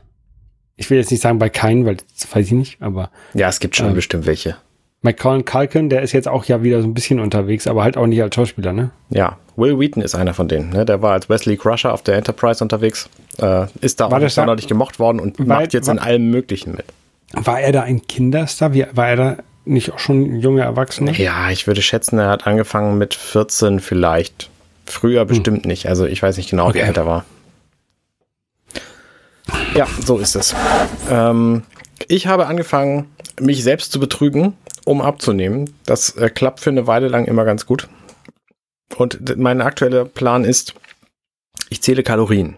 Ich 0.76 0.90
will 0.90 0.98
jetzt 0.98 1.12
nicht 1.12 1.22
sagen 1.22 1.40
bei 1.40 1.50
keinen, 1.50 1.86
weil 1.86 1.98
das 1.98 2.34
weiß 2.34 2.48
ich 2.48 2.52
nicht, 2.54 2.82
aber. 2.82 3.12
Ja, 3.34 3.50
es 3.50 3.60
gibt 3.60 3.76
schon 3.76 3.92
äh, 3.92 3.94
bestimmt 3.94 4.26
welche. 4.26 4.56
Macaulay 5.02 5.44
Culkin, 5.44 5.90
der 5.90 6.02
ist 6.02 6.12
jetzt 6.12 6.28
auch 6.28 6.46
ja 6.46 6.62
wieder 6.62 6.82
so 6.82 6.88
ein 6.88 6.94
bisschen 6.94 7.20
unterwegs, 7.20 7.68
aber 7.68 7.84
halt 7.84 7.96
auch 7.96 8.06
nicht 8.06 8.22
als 8.22 8.36
Schauspieler, 8.36 8.74
ne? 8.74 8.92
Ja, 9.10 9.38
Will 9.56 9.80
Wheaton 9.80 10.04
ist 10.04 10.14
einer 10.14 10.34
von 10.34 10.48
denen, 10.50 10.72
ne? 10.72 10.86
Der 10.86 11.02
war 11.02 11.14
als 11.14 11.30
Wesley 11.30 11.56
Crusher 11.56 11.94
auf 11.94 12.02
der 12.02 12.16
Enterprise 12.16 12.62
unterwegs, 12.62 13.10
äh, 13.38 13.68
ist 13.80 14.00
da 14.02 14.12
war 14.12 14.22
auch 14.22 14.30
sonderlich 14.30 14.68
gemocht 14.68 15.00
worden 15.00 15.20
und 15.22 15.40
war, 15.40 15.62
macht 15.62 15.74
jetzt 15.74 15.88
war, 15.88 15.96
in 15.96 16.00
allem 16.00 16.30
Möglichen 16.30 16.72
mit. 16.72 16.86
War 17.32 17.62
er 17.62 17.72
da 17.72 17.84
ein 17.84 18.06
Kinderstar? 18.08 18.74
Wie, 18.74 18.86
war 18.92 19.10
er 19.10 19.16
da 19.16 19.38
nicht 19.70 19.92
auch 19.92 20.00
schon 20.00 20.40
junge 20.40 20.62
Erwachsene? 20.62 21.12
Ja, 21.14 21.50
ich 21.50 21.68
würde 21.68 21.82
schätzen, 21.82 22.20
er 22.20 22.30
hat 22.30 22.48
angefangen 22.48 22.98
mit 22.98 23.14
14 23.14 23.80
vielleicht. 23.80 24.50
Früher 24.86 25.22
hm. 25.22 25.28
bestimmt 25.28 25.64
hm. 25.64 25.70
nicht. 25.70 25.88
Also 25.88 26.06
ich 26.06 26.22
weiß 26.22 26.38
nicht 26.38 26.50
genau, 26.50 26.68
okay. 26.68 26.80
wie 26.80 26.84
alt 26.84 26.98
er 26.98 27.06
war. 27.06 27.26
Ja, 29.76 29.88
so 30.04 30.18
ist 30.18 30.36
es. 30.36 30.56
Ähm, 31.10 31.64
ich 32.08 32.28
habe 32.28 32.48
angefangen, 32.48 33.10
mich 33.40 33.64
selbst 33.64 33.92
zu 33.92 34.00
betrügen, 34.00 34.54
um 34.86 35.02
abzunehmen. 35.02 35.74
Das 35.86 36.16
äh, 36.18 36.30
klappt 36.30 36.60
für 36.60 36.70
eine 36.70 36.88
Weile 36.88 37.08
lang 37.08 37.26
immer 37.26 37.46
ganz 37.46 37.66
gut. 37.66 37.88
Und 38.98 39.38
mein 39.38 39.62
aktueller 39.62 40.06
Plan 40.06 40.44
ist, 40.44 40.74
ich 41.70 41.82
zähle 41.82 42.04
Kalorien 42.04 42.58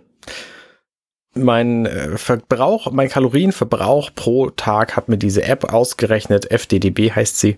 mein 1.34 1.86
äh, 1.86 2.18
Verbrauch, 2.18 2.92
mein 2.92 3.10
Kalorienverbrauch 3.10 4.12
pro 4.16 4.50
Tag 4.50 4.96
hat 4.96 5.10
mir 5.10 5.18
diese 5.18 5.44
App 5.44 5.74
ausgerechnet, 5.74 6.52
FDDB 6.52 7.12
heißt 7.12 7.40
sie, 7.40 7.58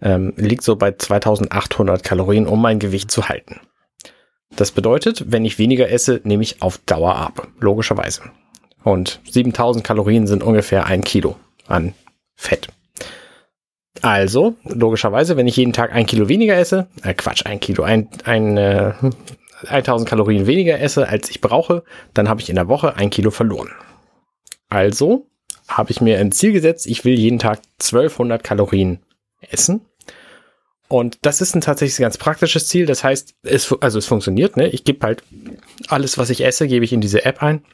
ähm, 0.00 0.32
liegt 0.36 0.62
so 0.62 0.76
bei 0.76 0.92
2800 0.92 2.02
Kalorien, 2.02 2.46
um 2.46 2.60
mein 2.60 2.78
Gewicht 2.78 3.10
zu 3.10 3.28
halten. 3.28 3.60
Das 4.56 4.70
bedeutet, 4.70 5.24
wenn 5.32 5.44
ich 5.44 5.58
weniger 5.58 5.90
esse, 5.90 6.20
nehme 6.24 6.42
ich 6.42 6.62
auf 6.62 6.78
Dauer 6.78 7.16
ab, 7.16 7.48
logischerweise. 7.58 8.22
Und 8.84 9.20
7000 9.28 9.84
Kalorien 9.84 10.26
sind 10.26 10.42
ungefähr 10.42 10.86
ein 10.86 11.02
Kilo 11.02 11.36
an 11.66 11.94
Fett. 12.36 12.68
Also, 14.02 14.54
logischerweise, 14.64 15.36
wenn 15.36 15.46
ich 15.46 15.56
jeden 15.56 15.72
Tag 15.72 15.92
ein 15.92 16.06
Kilo 16.06 16.28
weniger 16.28 16.56
esse, 16.56 16.88
äh 17.02 17.14
Quatsch, 17.14 17.46
ein 17.46 17.60
Kilo, 17.60 17.84
ein, 17.84 18.08
ein 18.24 18.56
äh, 18.56 18.92
1000 19.66 20.08
Kalorien 20.08 20.46
weniger 20.46 20.80
esse, 20.80 21.08
als 21.08 21.30
ich 21.30 21.40
brauche, 21.40 21.84
dann 22.12 22.28
habe 22.28 22.40
ich 22.40 22.48
in 22.48 22.56
der 22.56 22.68
Woche 22.68 22.96
ein 22.96 23.10
Kilo 23.10 23.30
verloren. 23.30 23.70
Also 24.68 25.26
habe 25.68 25.90
ich 25.90 26.00
mir 26.00 26.18
ein 26.18 26.32
Ziel 26.32 26.52
gesetzt, 26.52 26.86
ich 26.86 27.04
will 27.04 27.18
jeden 27.18 27.38
Tag 27.38 27.60
1200 27.80 28.42
Kalorien 28.42 29.00
essen. 29.40 29.82
Und 30.88 31.18
das 31.22 31.40
ist 31.40 31.54
ein 31.54 31.60
tatsächlich 31.60 31.98
ganz 31.98 32.18
praktisches 32.18 32.68
Ziel. 32.68 32.86
Das 32.86 33.02
heißt, 33.02 33.34
es, 33.42 33.74
also 33.80 33.98
es 33.98 34.06
funktioniert. 34.06 34.56
Ne? 34.56 34.68
Ich 34.68 34.84
gebe 34.84 35.04
halt 35.06 35.22
alles, 35.88 36.18
was 36.18 36.30
ich 36.30 36.44
esse, 36.44 36.68
gebe 36.68 36.84
ich 36.84 36.92
in 36.92 37.00
diese 37.00 37.24
App 37.24 37.42
ein. 37.42 37.64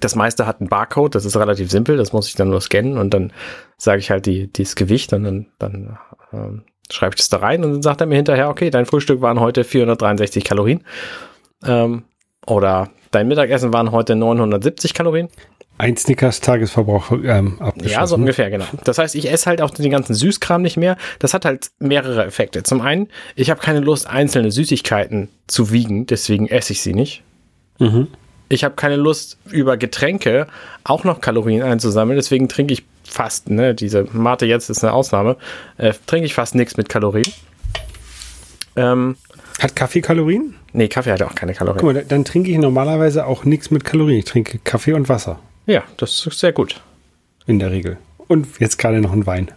Das 0.00 0.14
meiste 0.14 0.46
hat 0.46 0.60
einen 0.60 0.68
Barcode, 0.68 1.14
das 1.14 1.24
ist 1.24 1.36
relativ 1.36 1.70
simpel, 1.70 1.96
das 1.96 2.12
muss 2.12 2.26
ich 2.26 2.34
dann 2.34 2.50
nur 2.50 2.60
scannen 2.60 2.98
und 2.98 3.14
dann 3.14 3.32
sage 3.76 4.00
ich 4.00 4.10
halt 4.10 4.26
die, 4.26 4.48
dieses 4.52 4.74
Gewicht 4.74 5.12
und 5.12 5.22
dann, 5.22 5.46
dann 5.60 5.98
ähm, 6.32 6.64
schreibe 6.90 7.14
ich 7.14 7.16
das 7.16 7.28
da 7.28 7.38
rein 7.38 7.64
und 7.64 7.72
dann 7.72 7.82
sagt 7.82 8.00
er 8.00 8.06
mir 8.06 8.16
hinterher, 8.16 8.48
okay, 8.48 8.70
dein 8.70 8.86
Frühstück 8.86 9.20
waren 9.20 9.40
heute 9.40 9.64
463 9.64 10.44
Kalorien. 10.44 10.84
Ähm, 11.64 12.04
oder 12.46 12.90
dein 13.10 13.28
Mittagessen 13.28 13.72
waren 13.72 13.90
heute 13.90 14.16
970 14.16 14.94
Kalorien. 14.94 15.28
Ein 15.76 15.96
Snickers 15.96 16.40
Tagesverbrauch 16.40 17.10
ähm, 17.24 17.58
Ja, 17.82 18.06
so 18.06 18.14
ungefähr, 18.14 18.48
genau. 18.48 18.66
Das 18.84 18.98
heißt, 18.98 19.16
ich 19.16 19.30
esse 19.30 19.46
halt 19.46 19.60
auch 19.60 19.70
den 19.70 19.90
ganzen 19.90 20.14
Süßkram 20.14 20.62
nicht 20.62 20.76
mehr. 20.76 20.96
Das 21.18 21.34
hat 21.34 21.44
halt 21.44 21.70
mehrere 21.80 22.24
Effekte. 22.24 22.62
Zum 22.62 22.80
einen, 22.80 23.08
ich 23.34 23.50
habe 23.50 23.60
keine 23.60 23.80
Lust, 23.80 24.06
einzelne 24.06 24.52
Süßigkeiten 24.52 25.30
zu 25.48 25.72
wiegen, 25.72 26.06
deswegen 26.06 26.46
esse 26.46 26.74
ich 26.74 26.80
sie 26.80 26.94
nicht. 26.94 27.24
Mhm. 27.80 28.06
Ich 28.48 28.62
habe 28.62 28.76
keine 28.76 28.94
Lust, 28.94 29.38
über 29.50 29.76
Getränke 29.76 30.46
auch 30.84 31.02
noch 31.02 31.20
Kalorien 31.20 31.62
einzusammeln, 31.62 32.16
deswegen 32.16 32.48
trinke 32.48 32.74
ich 32.74 32.84
fast, 33.06 33.50
ne, 33.50 33.74
diese 33.74 34.04
Mate 34.12 34.46
jetzt 34.46 34.70
ist 34.70 34.82
eine 34.84 34.92
Ausnahme, 34.92 35.36
äh, 35.76 35.92
trinke 36.06 36.26
ich 36.26 36.34
fast 36.34 36.54
nichts 36.54 36.76
mit 36.76 36.88
Kalorien. 36.88 37.30
Ähm, 38.76 39.16
hat 39.60 39.76
Kaffee 39.76 40.00
Kalorien? 40.00 40.54
Nee, 40.72 40.88
Kaffee 40.88 41.12
hat 41.12 41.22
auch 41.22 41.34
keine 41.34 41.54
Kalorien. 41.54 41.80
Guck 41.80 41.94
mal, 41.94 42.04
dann 42.04 42.24
trinke 42.24 42.50
ich 42.50 42.58
normalerweise 42.58 43.26
auch 43.26 43.44
nichts 43.44 43.70
mit 43.70 43.84
Kalorien. 43.84 44.18
Ich 44.18 44.24
trinke 44.24 44.58
Kaffee 44.58 44.92
und 44.92 45.08
Wasser. 45.08 45.38
Ja, 45.66 45.84
das 45.96 46.26
ist 46.26 46.38
sehr 46.38 46.52
gut. 46.52 46.80
In 47.46 47.58
der 47.58 47.70
Regel. 47.70 47.98
Und 48.26 48.58
jetzt 48.58 48.78
gerade 48.78 49.00
noch 49.00 49.12
ein 49.12 49.26
Wein. 49.26 49.50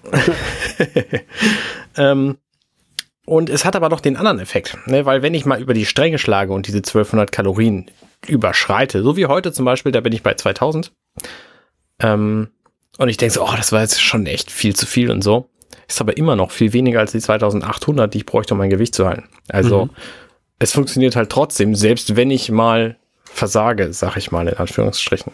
ähm, 1.97 2.37
und 3.25 3.49
es 3.49 3.65
hat 3.65 3.75
aber 3.75 3.89
noch 3.89 3.99
den 3.99 4.17
anderen 4.17 4.39
Effekt, 4.39 4.77
ne? 4.85 5.05
weil 5.05 5.21
wenn 5.21 5.33
ich 5.33 5.45
mal 5.45 5.61
über 5.61 5.73
die 5.73 5.85
Stränge 5.85 6.17
schlage 6.17 6.53
und 6.53 6.67
diese 6.67 6.77
1200 6.77 7.31
Kalorien 7.31 7.89
überschreite, 8.25 9.03
so 9.03 9.17
wie 9.17 9.25
heute 9.25 9.51
zum 9.51 9.65
Beispiel, 9.65 9.91
da 9.91 10.01
bin 10.01 10.13
ich 10.13 10.23
bei 10.23 10.33
2000. 10.33 10.93
Ähm, 11.99 12.49
und 12.97 13.09
ich 13.09 13.17
denke 13.17 13.33
so, 13.33 13.43
oh, 13.43 13.53
das 13.55 13.71
war 13.71 13.81
jetzt 13.81 14.01
schon 14.01 14.25
echt 14.25 14.51
viel 14.51 14.75
zu 14.75 14.85
viel 14.85 15.11
und 15.11 15.23
so. 15.23 15.49
Ist 15.87 16.01
aber 16.01 16.17
immer 16.17 16.35
noch 16.35 16.51
viel 16.51 16.73
weniger 16.73 16.99
als 16.99 17.11
die 17.11 17.19
2800, 17.19 18.13
die 18.13 18.19
ich 18.19 18.25
bräuchte, 18.25 18.53
um 18.53 18.57
mein 18.57 18.69
Gewicht 18.69 18.93
zu 18.93 19.07
halten. 19.07 19.29
Also 19.47 19.85
mhm. 19.85 19.91
es 20.59 20.73
funktioniert 20.73 21.15
halt 21.15 21.29
trotzdem, 21.29 21.75
selbst 21.75 22.15
wenn 22.15 22.31
ich 22.31 22.51
mal 22.51 22.97
versage, 23.23 23.93
sag 23.93 24.17
ich 24.17 24.31
mal 24.31 24.47
in 24.47 24.55
Anführungsstrichen. 24.55 25.31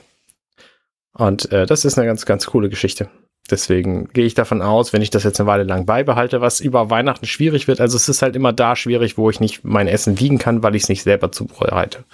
Und 1.13 1.51
äh, 1.51 1.65
das 1.65 1.85
ist 1.85 1.97
eine 1.97 2.07
ganz, 2.07 2.25
ganz 2.25 2.45
coole 2.47 2.69
Geschichte. 2.69 3.09
Deswegen 3.49 4.07
gehe 4.13 4.25
ich 4.25 4.35
davon 4.35 4.61
aus, 4.61 4.93
wenn 4.93 5.01
ich 5.01 5.09
das 5.09 5.23
jetzt 5.23 5.39
eine 5.39 5.47
Weile 5.47 5.63
lang 5.63 5.85
beibehalte, 5.85 6.39
was 6.39 6.61
über 6.61 6.89
Weihnachten 6.89 7.25
schwierig 7.25 7.67
wird. 7.67 7.81
Also 7.81 7.97
es 7.97 8.07
ist 8.07 8.21
halt 8.21 8.35
immer 8.35 8.53
da 8.53 8.75
schwierig, 8.75 9.17
wo 9.17 9.29
ich 9.29 9.39
nicht 9.39 9.63
mein 9.63 9.87
Essen 9.87 10.19
wiegen 10.19 10.37
kann, 10.37 10.63
weil 10.63 10.75
ich 10.75 10.83
es 10.83 10.89
nicht 10.89 11.03
selber 11.03 11.31
zubereite. 11.31 12.05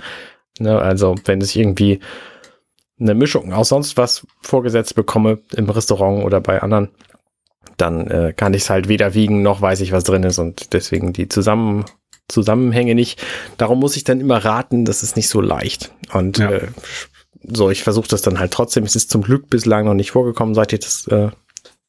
Ne? 0.60 0.79
Also 0.79 1.15
wenn 1.25 1.41
ich 1.41 1.56
irgendwie 1.56 2.00
eine 3.00 3.15
Mischung 3.15 3.53
aus 3.53 3.70
sonst 3.70 3.98
was 3.98 4.25
vorgesetzt 4.41 4.96
bekomme 4.96 5.39
im 5.56 5.70
Restaurant 5.70 6.24
oder 6.25 6.41
bei 6.41 6.62
anderen, 6.62 6.89
dann 7.77 8.08
äh, 8.08 8.34
kann 8.36 8.53
ich 8.53 8.63
es 8.63 8.70
halt 8.70 8.89
weder 8.89 9.13
wiegen 9.13 9.41
noch 9.41 9.62
weiß 9.62 9.82
ich, 9.82 9.91
was 9.91 10.03
drin 10.03 10.24
ist 10.24 10.39
und 10.39 10.74
deswegen 10.74 11.13
die 11.13 11.29
Zusammen 11.29 11.86
Zusammenhänge 12.29 12.96
nicht. 12.96 13.22
Darum 13.58 13.79
muss 13.79 13.96
ich 13.96 14.03
dann 14.03 14.22
immer 14.22 14.38
raten, 14.38 14.86
das 14.86 15.03
ist 15.03 15.15
nicht 15.15 15.27
so 15.27 15.41
leicht. 15.41 15.91
Und 16.13 16.38
ja. 16.38 16.51
äh, 16.51 16.68
so, 17.44 17.70
ich 17.70 17.84
versuche 17.84 18.08
das 18.08 18.22
dann 18.22 18.39
halt 18.39 18.51
trotzdem. 18.51 18.84
Es 18.84 18.96
ist 18.96 19.10
zum 19.10 19.24
Glück 19.24 19.50
bislang 19.50 19.86
noch 19.86 19.94
nicht 19.94 20.12
vorgekommen, 20.12 20.56
seit 20.56 20.72
ich 20.72 20.79
das, 20.79 21.08
äh, 21.08 21.29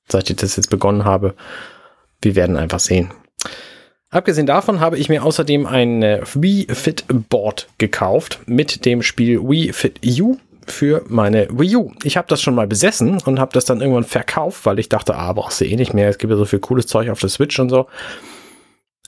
seit 0.09 0.31
ich 0.31 0.37
das 0.37 0.57
jetzt 0.57 0.71
begonnen 0.71 1.05
habe. 1.05 1.35
Wir 2.23 2.35
werden 2.37 2.57
einfach 2.57 2.81
sehen. 2.81 3.11
Abgesehen 4.11 4.47
davon 4.47 4.81
habe 4.81 4.99
ich 4.99 5.09
mir 5.09 5.25
außerdem 5.25 5.67
ein 5.67 6.02
äh, 6.02 6.23
Wii 6.35 6.67
Fit 6.75 7.05
Board 7.29 7.69
gekauft 7.79 8.40
mit 8.47 8.85
dem 8.85 9.02
Spiel 9.02 9.40
Wii 9.40 9.73
Fit 9.73 10.00
U 10.21 10.38
für 10.71 11.05
meine 11.09 11.49
Wii 11.50 11.77
U. 11.77 11.93
Ich 12.03 12.17
habe 12.17 12.29
das 12.29 12.41
schon 12.41 12.55
mal 12.55 12.67
besessen 12.67 13.19
und 13.25 13.39
habe 13.39 13.53
das 13.53 13.65
dann 13.65 13.81
irgendwann 13.81 14.05
verkauft, 14.05 14.67
weil 14.67 14.79
ich 14.79 14.89
dachte, 14.89 15.15
ah, 15.15 15.33
brauchst 15.33 15.61
du 15.61 15.65
eh 15.65 15.77
nicht 15.77 15.95
mehr. 15.95 16.09
Es 16.09 16.19
gibt 16.19 16.31
ja 16.31 16.37
so 16.37 16.45
viel 16.45 16.61
cooles 16.61 16.87
Zeug 16.87 17.11
auf 17.11 17.21
der 17.21 17.29
Switch 17.29 17.59
und 17.59 17.69
so. 17.69 17.87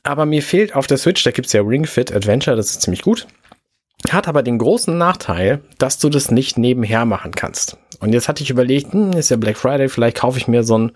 Aber 0.03 0.27
mir 0.27 0.43
fehlt 0.43 0.75
auf 0.75 0.87
der 0.87 0.99
Switch, 0.99 1.23
da 1.23 1.31
gibt 1.31 1.47
es 1.47 1.53
ja 1.53 1.63
Ring 1.63 1.87
Fit 1.87 2.15
Adventure, 2.15 2.57
das 2.57 2.71
ist 2.71 2.83
ziemlich 2.83 3.03
gut. 3.03 3.27
Hat 4.11 4.27
aber 4.27 4.43
den 4.43 4.59
großen 4.59 4.99
Nachteil, 4.99 5.61
dass 5.79 5.99
du 5.99 6.09
das 6.09 6.31
nicht 6.31 6.59
nebenher 6.59 7.05
machen 7.05 7.33
kannst. 7.33 7.77
Und 8.01 8.13
jetzt 8.13 8.29
hatte 8.29 8.43
ich 8.43 8.51
überlegt, 8.51 8.93
hm, 8.93 9.13
ist 9.13 9.31
ja 9.31 9.37
Black 9.37 9.57
Friday, 9.57 9.89
vielleicht 9.89 10.17
kaufe 10.17 10.39
ich 10.39 10.49
mir 10.49 10.65
so 10.65 10.77
ein, 10.77 10.93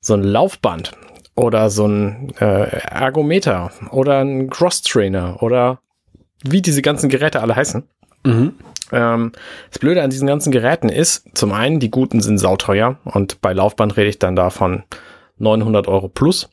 so 0.00 0.14
ein 0.14 0.22
Laufband 0.22 0.92
oder 1.36 1.70
so 1.70 1.86
ein 1.86 2.34
äh, 2.38 2.66
Ergometer 2.86 3.72
oder 3.90 4.20
ein 4.20 4.50
Cross-Trainer 4.50 5.42
oder 5.42 5.80
wie 6.42 6.60
diese 6.60 6.82
ganzen 6.82 7.08
Geräte 7.08 7.40
alle 7.40 7.56
heißen. 7.56 7.88
Mhm. 8.24 8.54
Ähm, 8.92 9.32
das 9.70 9.78
Blöde 9.78 10.02
an 10.02 10.10
diesen 10.10 10.26
ganzen 10.26 10.50
Geräten 10.50 10.88
ist, 10.88 11.36
zum 11.36 11.52
einen, 11.52 11.80
die 11.80 11.90
guten 11.90 12.20
sind 12.20 12.38
sauteuer 12.38 12.98
und 13.04 13.40
bei 13.40 13.52
Laufband 13.52 13.96
rede 13.96 14.10
ich 14.10 14.18
dann 14.18 14.36
davon 14.36 14.84
900 15.38 15.88
Euro 15.88 16.08
plus. 16.08 16.48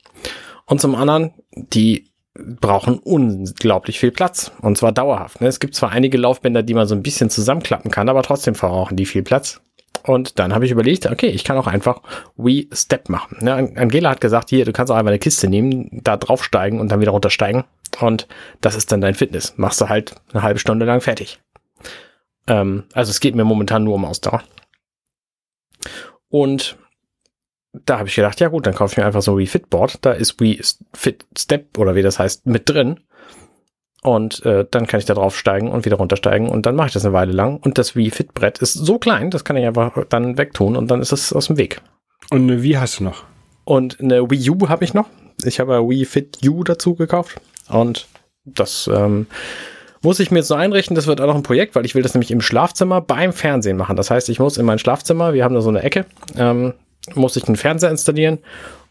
Und 0.65 0.79
zum 0.81 0.95
anderen, 0.95 1.33
die 1.53 2.11
brauchen 2.33 2.99
unglaublich 2.99 3.99
viel 3.99 4.11
Platz. 4.11 4.51
Und 4.61 4.77
zwar 4.77 4.91
dauerhaft. 4.91 5.41
Ne? 5.41 5.47
Es 5.47 5.59
gibt 5.59 5.75
zwar 5.75 5.91
einige 5.91 6.17
Laufbänder, 6.17 6.63
die 6.63 6.73
man 6.73 6.87
so 6.87 6.95
ein 6.95 7.03
bisschen 7.03 7.29
zusammenklappen 7.29 7.91
kann, 7.91 8.09
aber 8.09 8.23
trotzdem 8.23 8.55
verbrauchen 8.55 8.95
die 8.95 9.05
viel 9.05 9.23
Platz. 9.23 9.61
Und 10.03 10.39
dann 10.39 10.55
habe 10.55 10.65
ich 10.65 10.71
überlegt, 10.71 11.05
okay, 11.05 11.27
ich 11.27 11.43
kann 11.43 11.57
auch 11.57 11.67
einfach 11.67 12.01
Wii 12.35 12.69
Step 12.73 13.09
machen. 13.09 13.37
Ne? 13.41 13.73
Angela 13.75 14.09
hat 14.09 14.21
gesagt, 14.21 14.49
hier, 14.49 14.65
du 14.65 14.71
kannst 14.71 14.91
auch 14.91 14.95
einfach 14.95 15.09
eine 15.09 15.19
Kiste 15.19 15.47
nehmen, 15.47 15.89
da 16.03 16.17
draufsteigen 16.17 16.79
und 16.79 16.91
dann 16.91 17.01
wieder 17.01 17.11
runtersteigen. 17.11 17.65
Und 17.99 18.27
das 18.61 18.75
ist 18.75 18.91
dann 18.91 19.01
dein 19.01 19.13
Fitness. 19.13 19.53
Machst 19.57 19.81
du 19.81 19.89
halt 19.89 20.15
eine 20.33 20.41
halbe 20.41 20.59
Stunde 20.59 20.85
lang 20.85 21.01
fertig. 21.01 21.39
Ähm, 22.47 22.83
also 22.93 23.09
es 23.09 23.19
geht 23.19 23.35
mir 23.35 23.43
momentan 23.43 23.83
nur 23.83 23.95
um 23.95 24.05
Ausdauer. 24.05 24.43
Und 26.29 26.77
da 27.73 27.99
habe 27.99 28.09
ich 28.09 28.15
gedacht, 28.15 28.39
ja 28.39 28.49
gut, 28.49 28.67
dann 28.67 28.75
kaufe 28.75 28.93
ich 28.93 28.97
mir 28.97 29.05
einfach 29.05 29.21
so 29.21 29.37
wie 29.37 29.47
Fitboard. 29.47 30.05
Da 30.05 30.11
ist 30.11 30.39
Wii 30.39 30.61
Fit 30.93 31.25
Step 31.37 31.77
oder 31.77 31.95
wie 31.95 32.01
das 32.01 32.19
heißt 32.19 32.45
mit 32.45 32.69
drin. 32.69 32.99
Und 34.03 34.43
äh, 34.45 34.65
dann 34.69 34.87
kann 34.87 34.99
ich 34.99 35.05
da 35.05 35.13
drauf 35.13 35.37
steigen 35.37 35.69
und 35.69 35.85
wieder 35.85 35.97
runtersteigen 35.97 36.49
und 36.49 36.65
dann 36.65 36.75
mache 36.75 36.87
ich 36.87 36.93
das 36.93 37.05
eine 37.05 37.13
Weile 37.13 37.33
lang. 37.33 37.57
Und 37.57 37.77
das 37.77 37.95
Wii 37.95 38.09
Fit 38.09 38.33
Brett 38.33 38.57
ist 38.57 38.73
so 38.73 38.97
klein, 38.97 39.29
das 39.29 39.43
kann 39.43 39.57
ich 39.57 39.65
einfach 39.65 40.05
dann 40.09 40.39
wegtun 40.39 40.75
und 40.75 40.89
dann 40.89 41.01
ist 41.01 41.11
es 41.11 41.31
aus 41.31 41.47
dem 41.47 41.57
Weg. 41.57 41.81
Und 42.31 42.49
eine 42.49 42.63
Wii 42.63 42.73
hast 42.73 42.99
du 42.99 43.03
noch? 43.03 43.25
Und 43.63 43.99
eine 43.99 44.29
Wii 44.29 44.49
U 44.49 44.69
habe 44.69 44.83
ich 44.83 44.95
noch. 44.95 45.07
Ich 45.43 45.59
habe 45.59 45.87
Wii 45.87 46.05
Fit 46.05 46.39
U 46.47 46.63
dazu 46.63 46.95
gekauft 46.95 47.39
und 47.69 48.07
das 48.43 48.89
ähm, 48.91 49.27
muss 50.01 50.19
ich 50.19 50.31
mir 50.31 50.39
jetzt 50.39 50.47
so 50.47 50.55
einrichten. 50.55 50.95
Das 50.95 51.07
wird 51.07 51.21
auch 51.21 51.27
noch 51.27 51.35
ein 51.35 51.43
Projekt, 51.43 51.75
weil 51.75 51.85
ich 51.85 51.95
will 51.95 52.01
das 52.03 52.13
nämlich 52.13 52.31
im 52.31 52.41
Schlafzimmer 52.41 53.01
beim 53.01 53.33
Fernsehen 53.33 53.77
machen. 53.77 53.95
Das 53.95 54.11
heißt, 54.11 54.29
ich 54.29 54.39
muss 54.39 54.57
in 54.57 54.65
mein 54.65 54.79
Schlafzimmer, 54.79 55.33
wir 55.33 55.43
haben 55.43 55.55
da 55.55 55.61
so 55.61 55.69
eine 55.69 55.83
Ecke, 55.83 56.05
ähm, 56.37 56.73
muss 57.13 57.35
ich 57.35 57.47
einen 57.47 57.55
Fernseher 57.55 57.89
installieren 57.89 58.39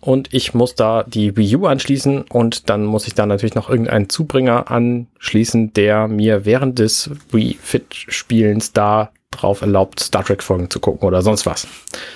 und 0.00 0.32
ich 0.32 0.54
muss 0.54 0.74
da 0.74 1.04
die 1.04 1.36
Wii 1.36 1.56
U 1.56 1.66
anschließen 1.66 2.22
und 2.22 2.68
dann 2.70 2.84
muss 2.84 3.06
ich 3.06 3.14
da 3.14 3.26
natürlich 3.26 3.54
noch 3.54 3.68
irgendeinen 3.68 4.08
Zubringer 4.08 4.70
anschließen, 4.70 5.72
der 5.74 6.08
mir 6.08 6.44
während 6.44 6.78
des 6.78 7.10
Wii 7.30 7.58
Fit 7.60 7.86
Spielens 7.90 8.72
da 8.72 9.10
drauf 9.30 9.60
erlaubt, 9.60 10.00
Star 10.00 10.24
Trek 10.24 10.42
Folgen 10.42 10.70
zu 10.70 10.80
gucken 10.80 11.06
oder 11.06 11.22
sonst 11.22 11.46
was. 11.46 11.68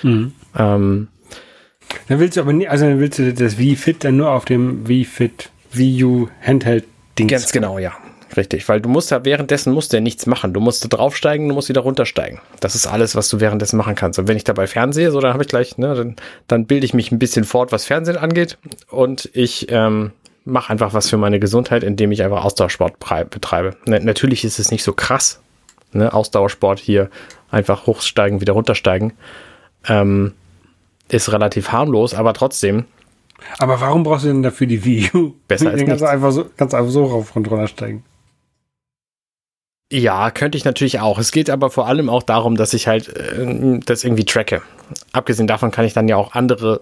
Mhm. 0.03 0.33
Ähm, 0.57 1.07
dann 2.07 2.19
willst 2.19 2.35
du 2.35 2.41
aber 2.41 2.53
nie, 2.53 2.67
also 2.67 2.85
dann 2.85 2.99
willst 2.99 3.19
du 3.19 3.33
das 3.33 3.57
Wii 3.57 3.75
Fit 3.75 4.03
dann 4.03 4.17
nur 4.17 4.31
auf 4.31 4.45
dem 4.45 4.87
Wii 4.87 5.05
Fit 5.05 5.49
Wii 5.71 6.03
U 6.03 6.27
Handheld 6.41 6.85
Ding. 7.17 7.29
Ganz 7.29 7.51
genau, 7.51 7.79
ja. 7.79 7.93
Richtig, 8.37 8.67
weil 8.67 8.81
du 8.81 8.89
musst 8.89 9.11
ja 9.11 9.23
währenddessen 9.23 9.73
musst 9.73 9.93
du 9.93 9.97
ja 9.97 10.01
nichts 10.01 10.25
machen. 10.25 10.53
Du 10.53 10.59
musst 10.59 10.83
da 10.83 10.89
draufsteigen, 10.89 11.47
du 11.47 11.55
musst 11.55 11.69
wieder 11.69 11.81
runtersteigen. 11.81 12.39
Das 12.59 12.75
ist 12.75 12.85
alles, 12.85 13.15
was 13.15 13.29
du 13.29 13.39
währenddessen 13.39 13.77
machen 13.77 13.95
kannst. 13.95 14.19
Und 14.19 14.27
wenn 14.27 14.35
ich 14.35 14.43
dabei 14.43 14.67
fernsehe, 14.67 15.11
so 15.11 15.21
dann 15.21 15.33
habe 15.33 15.43
ich 15.43 15.49
gleich, 15.49 15.77
ne, 15.77 15.95
dann, 15.95 16.15
dann 16.47 16.65
bilde 16.65 16.85
ich 16.85 16.93
mich 16.93 17.11
ein 17.11 17.19
bisschen 17.19 17.45
fort, 17.45 17.71
was 17.71 17.85
Fernsehen 17.85 18.17
angeht. 18.17 18.57
Und 18.89 19.29
ich 19.33 19.67
ähm, 19.71 20.11
mache 20.43 20.71
einfach 20.71 20.93
was 20.93 21.09
für 21.09 21.17
meine 21.17 21.39
Gesundheit, 21.39 21.83
indem 21.83 22.11
ich 22.11 22.23
einfach 22.23 22.43
Ausdauersport 22.43 22.99
betreibe. 23.29 23.77
Ne, 23.85 23.99
natürlich 24.01 24.43
ist 24.43 24.59
es 24.59 24.71
nicht 24.71 24.83
so 24.83 24.93
krass, 24.93 25.39
ne, 25.93 26.13
Ausdauersport 26.13 26.79
hier 26.79 27.09
einfach 27.51 27.87
hochsteigen, 27.87 28.41
wieder 28.41 28.53
runtersteigen. 28.53 29.13
Ähm, 29.87 30.33
ist 31.07 31.31
relativ 31.31 31.71
harmlos, 31.71 32.13
aber 32.13 32.33
trotzdem. 32.33 32.85
Aber 33.59 33.79
warum 33.79 34.03
brauchst 34.03 34.25
du 34.25 34.29
denn 34.29 34.43
dafür 34.43 34.67
die 34.67 34.83
Wii 34.83 35.11
U? 35.13 35.33
Besser 35.47 35.69
als 35.71 35.85
kannst 35.85 36.03
einfach 36.03 36.31
so, 36.31 36.45
kannst 36.57 36.73
einfach 36.73 36.91
so 36.91 37.05
rauf 37.05 37.35
und 37.35 37.49
runter 37.49 37.67
steigen. 37.67 38.03
Ja, 39.91 40.31
könnte 40.31 40.57
ich 40.57 40.65
natürlich 40.65 40.99
auch. 40.99 41.19
Es 41.19 41.31
geht 41.31 41.49
aber 41.49 41.69
vor 41.69 41.87
allem 41.87 42.09
auch 42.09 42.23
darum, 42.23 42.57
dass 42.57 42.73
ich 42.73 42.87
halt 42.87 43.09
äh, 43.09 43.79
das 43.85 44.03
irgendwie 44.03 44.25
tracke. 44.25 44.61
Abgesehen 45.11 45.47
davon 45.47 45.71
kann 45.71 45.85
ich 45.85 45.93
dann 45.93 46.07
ja 46.07 46.15
auch 46.15 46.33
andere 46.33 46.81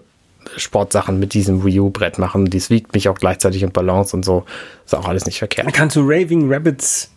Sportsachen 0.56 1.18
mit 1.18 1.34
diesem 1.34 1.64
Wii 1.64 1.80
U-Brett 1.80 2.18
machen. 2.18 2.46
Dies 2.46 2.70
wiegt 2.70 2.94
mich 2.94 3.08
auch 3.08 3.18
gleichzeitig 3.18 3.64
und 3.64 3.72
Balance 3.72 4.16
und 4.16 4.24
so. 4.24 4.44
Ist 4.84 4.94
auch 4.94 5.06
alles 5.06 5.26
nicht 5.26 5.38
verkehrt. 5.38 5.72
Kannst 5.74 5.96
du 5.96 6.00
Raving 6.00 6.50
Rabbits 6.50 7.10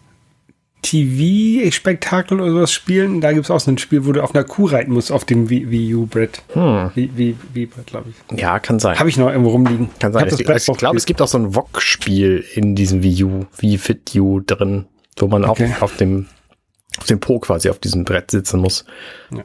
TV-Spektakel 0.82 2.40
oder 2.40 2.52
sowas 2.52 2.72
spielen? 2.72 3.22
Da 3.22 3.32
gibt 3.32 3.46
es 3.46 3.52
auch 3.52 3.60
so 3.60 3.72
ein 3.72 3.78
Spiel, 3.78 4.06
wo 4.06 4.12
du 4.12 4.22
auf 4.22 4.36
einer 4.36 4.44
Kuh 4.44 4.66
reiten 4.66 4.92
musst, 4.92 5.12
auf 5.12 5.26
dem 5.26 5.50
Wii 5.50 5.96
U-Brett. 5.96 6.42
Hm. 6.54 6.92
Wii-Brett, 6.96 7.88
glaube 7.88 8.10
ich. 8.10 8.40
Ja, 8.40 8.60
kann 8.60 8.80
sein. 8.80 9.00
Habe 9.00 9.10
ich 9.10 9.18
noch 9.18 9.30
irgendwo 9.30 9.52
rumliegen. 9.52 9.90
Kann 10.00 10.12
sein. 10.14 10.28
Ich, 10.28 10.40
ich 10.40 10.78
glaube, 10.78 10.98
es 10.98 11.06
gibt 11.06 11.22
auch 11.22 11.28
so 11.28 11.38
ein 11.38 11.54
VOG-Spiel 11.56 12.44
in 12.56 12.76
diesem 12.76 13.04
Wii 13.04 13.24
U, 13.24 13.46
Wii 13.58 13.78
Fit 13.78 14.16
U 14.16 14.42
drin 14.42 14.86
wo 15.18 15.28
man 15.28 15.46
okay. 15.46 15.74
auch 15.78 15.84
auf 15.84 15.98
dem, 15.98 16.28
auf 16.98 17.06
dem 17.06 17.20
Po 17.20 17.40
quasi 17.40 17.70
auf 17.70 17.80
diesem 17.80 18.06
Brett 18.06 18.32
sitzen 18.32 18.60
muss. 18.60 18.86
Ja. 19.32 19.44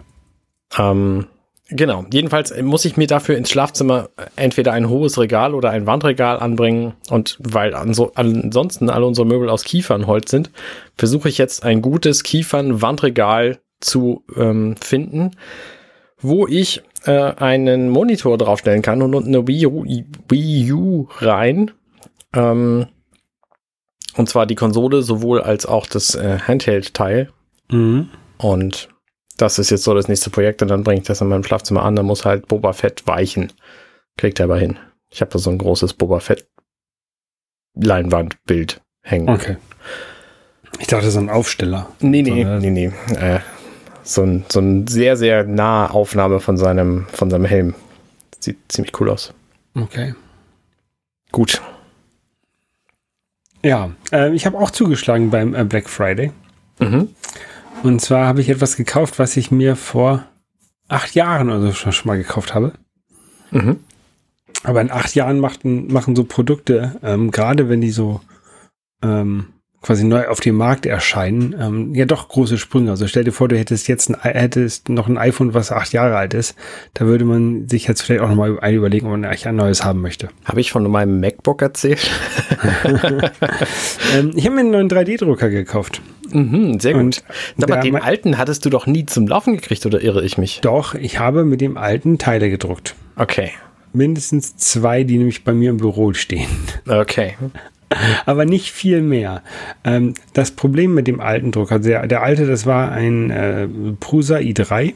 Ähm, 0.90 1.26
genau. 1.68 2.04
Jedenfalls 2.12 2.54
muss 2.62 2.84
ich 2.84 2.96
mir 2.96 3.06
dafür 3.06 3.36
ins 3.36 3.50
Schlafzimmer 3.50 4.10
entweder 4.36 4.72
ein 4.72 4.88
hohes 4.88 5.18
Regal 5.18 5.54
oder 5.54 5.70
ein 5.70 5.86
Wandregal 5.86 6.38
anbringen. 6.38 6.94
Und 7.10 7.38
weil 7.40 7.74
anso 7.74 8.12
ansonsten 8.14 8.90
alle 8.90 9.06
unsere 9.06 9.26
Möbel 9.26 9.48
aus 9.48 9.64
Kiefernholz 9.64 10.30
sind, 10.30 10.50
versuche 10.96 11.28
ich 11.28 11.38
jetzt 11.38 11.64
ein 11.64 11.82
gutes 11.82 12.22
Kiefern-Wandregal 12.22 13.58
zu 13.80 14.24
ähm, 14.36 14.76
finden, 14.80 15.32
wo 16.20 16.46
ich 16.46 16.82
äh, 17.04 17.10
einen 17.10 17.90
Monitor 17.90 18.38
draufstellen 18.38 18.82
kann 18.82 19.02
und 19.02 19.26
eine 19.26 19.46
Wii 19.46 19.66
U, 19.66 19.84
Wii 19.84 20.72
U 20.72 21.08
rein. 21.18 21.72
Ähm, 22.34 22.86
und 24.16 24.28
zwar 24.28 24.46
die 24.46 24.54
Konsole 24.54 25.02
sowohl 25.02 25.40
als 25.40 25.66
auch 25.66 25.86
das 25.86 26.14
äh, 26.14 26.38
Handheld-Teil. 26.38 27.30
Mhm. 27.70 28.10
Und 28.38 28.88
das 29.36 29.58
ist 29.58 29.70
jetzt 29.70 29.84
so 29.84 29.94
das 29.94 30.08
nächste 30.08 30.30
Projekt 30.30 30.62
und 30.62 30.68
dann 30.68 30.84
bringe 30.84 31.00
ich 31.00 31.06
das 31.06 31.20
in 31.20 31.28
meinem 31.28 31.44
Schlafzimmer 31.44 31.82
an. 31.82 31.96
Da 31.96 32.02
muss 32.02 32.24
halt 32.24 32.48
Boba 32.48 32.72
Fett 32.72 33.06
weichen. 33.06 33.52
Kriegt 34.16 34.40
er 34.40 34.44
aber 34.44 34.58
hin. 34.58 34.78
Ich 35.10 35.20
habe 35.20 35.30
da 35.30 35.38
so 35.38 35.50
ein 35.50 35.58
großes 35.58 35.94
Boba 35.94 36.20
Fett 36.20 36.46
Leinwandbild 37.74 38.80
hängen. 39.02 39.28
Okay. 39.28 39.56
Ich 40.78 40.86
dachte, 40.86 41.10
so 41.10 41.18
ein 41.18 41.30
Aufsteller. 41.30 41.88
Nee, 42.00 42.22
nee, 42.22 42.44
so, 42.44 42.58
nee, 42.58 42.70
nee. 42.70 42.92
Äh, 43.14 43.40
so 44.02 44.22
ein, 44.22 44.44
so 44.50 44.60
ein 44.60 44.86
sehr, 44.86 45.16
sehr 45.16 45.44
nahe 45.44 45.90
Aufnahme 45.90 46.40
von 46.40 46.56
seinem, 46.56 47.06
von 47.12 47.30
seinem 47.30 47.44
Helm. 47.44 47.74
Sieht 48.40 48.58
ziemlich 48.68 48.98
cool 49.00 49.10
aus. 49.10 49.32
Okay. 49.74 50.14
Gut. 51.30 51.62
Ja, 53.64 53.92
äh, 54.12 54.34
ich 54.34 54.46
habe 54.46 54.58
auch 54.58 54.70
zugeschlagen 54.70 55.30
beim 55.30 55.54
äh, 55.54 55.64
Black 55.64 55.88
Friday. 55.88 56.32
Mhm. 56.80 57.08
Und 57.82 58.00
zwar 58.00 58.26
habe 58.26 58.40
ich 58.40 58.48
etwas 58.48 58.76
gekauft, 58.76 59.18
was 59.18 59.36
ich 59.36 59.50
mir 59.50 59.76
vor 59.76 60.24
acht 60.88 61.14
Jahren 61.14 61.50
oder 61.50 61.60
so 61.60 61.72
schon, 61.72 61.92
schon 61.92 62.08
mal 62.08 62.18
gekauft 62.18 62.54
habe. 62.54 62.72
Mhm. 63.50 63.80
Aber 64.64 64.80
in 64.80 64.90
acht 64.90 65.14
Jahren 65.14 65.40
machten, 65.40 65.92
machen 65.92 66.14
so 66.14 66.24
Produkte, 66.24 67.00
ähm, 67.02 67.30
gerade 67.30 67.68
wenn 67.68 67.80
die 67.80 67.90
so 67.90 68.20
ähm, 69.02 69.48
quasi 69.82 70.04
neu 70.04 70.28
auf 70.28 70.40
dem 70.40 70.56
Markt 70.56 70.86
erscheinen, 70.86 71.54
ähm, 71.60 71.94
ja 71.94 72.04
doch 72.04 72.28
große 72.28 72.56
Sprünge. 72.56 72.90
Also 72.90 73.08
stell 73.08 73.24
dir 73.24 73.32
vor, 73.32 73.48
du 73.48 73.58
hättest 73.58 73.88
jetzt 73.88 74.08
ein, 74.08 74.16
hättest 74.20 74.88
noch 74.88 75.08
ein 75.08 75.18
iPhone, 75.18 75.54
was 75.54 75.72
acht 75.72 75.92
Jahre 75.92 76.16
alt 76.16 76.34
ist. 76.34 76.54
Da 76.94 77.04
würde 77.04 77.24
man 77.24 77.68
sich 77.68 77.88
jetzt 77.88 78.02
vielleicht 78.02 78.22
auch 78.22 78.28
nochmal 78.28 78.58
ein 78.60 78.74
überlegen, 78.74 79.06
ob 79.06 79.12
man 79.12 79.24
eigentlich 79.24 79.48
ein 79.48 79.56
neues 79.56 79.84
haben 79.84 80.00
möchte. 80.00 80.28
Habe 80.44 80.60
ich 80.60 80.70
von 80.70 80.88
meinem 80.88 81.20
MacBook 81.20 81.60
erzählt? 81.60 82.08
ähm, 84.14 84.32
ich 84.34 84.44
habe 84.44 84.54
mir 84.54 84.60
einen 84.60 84.70
neuen 84.70 84.88
3D-Drucker 84.88 85.50
gekauft. 85.50 86.00
Mhm, 86.30 86.78
sehr 86.78 86.92
gut. 86.94 87.02
Und 87.02 87.22
Sag 87.58 87.68
mal, 87.68 87.80
den 87.80 87.96
alten 87.96 88.38
hattest 88.38 88.64
du 88.64 88.70
doch 88.70 88.86
nie 88.86 89.04
zum 89.06 89.26
Laufen 89.26 89.54
gekriegt, 89.54 89.84
oder 89.84 90.00
irre 90.00 90.24
ich 90.24 90.38
mich? 90.38 90.60
Doch, 90.62 90.94
ich 90.94 91.18
habe 91.18 91.44
mit 91.44 91.60
dem 91.60 91.76
alten 91.76 92.18
Teile 92.18 92.50
gedruckt. 92.50 92.94
Okay. 93.16 93.50
Mindestens 93.92 94.56
zwei, 94.56 95.04
die 95.04 95.18
nämlich 95.18 95.44
bei 95.44 95.52
mir 95.52 95.70
im 95.70 95.76
Büro 95.76 96.14
stehen. 96.14 96.48
Okay. 96.88 97.34
aber 98.26 98.44
nicht 98.44 98.72
viel 98.72 99.02
mehr. 99.02 99.42
Ähm, 99.84 100.14
das 100.32 100.52
Problem 100.52 100.94
mit 100.94 101.06
dem 101.06 101.20
alten 101.20 101.52
Drucker, 101.52 101.78
der, 101.78 102.06
der 102.06 102.22
alte, 102.22 102.46
das 102.46 102.66
war 102.66 102.92
ein 102.92 103.30
äh, 103.30 103.68
Prusa 104.00 104.36
i3. 104.36 104.94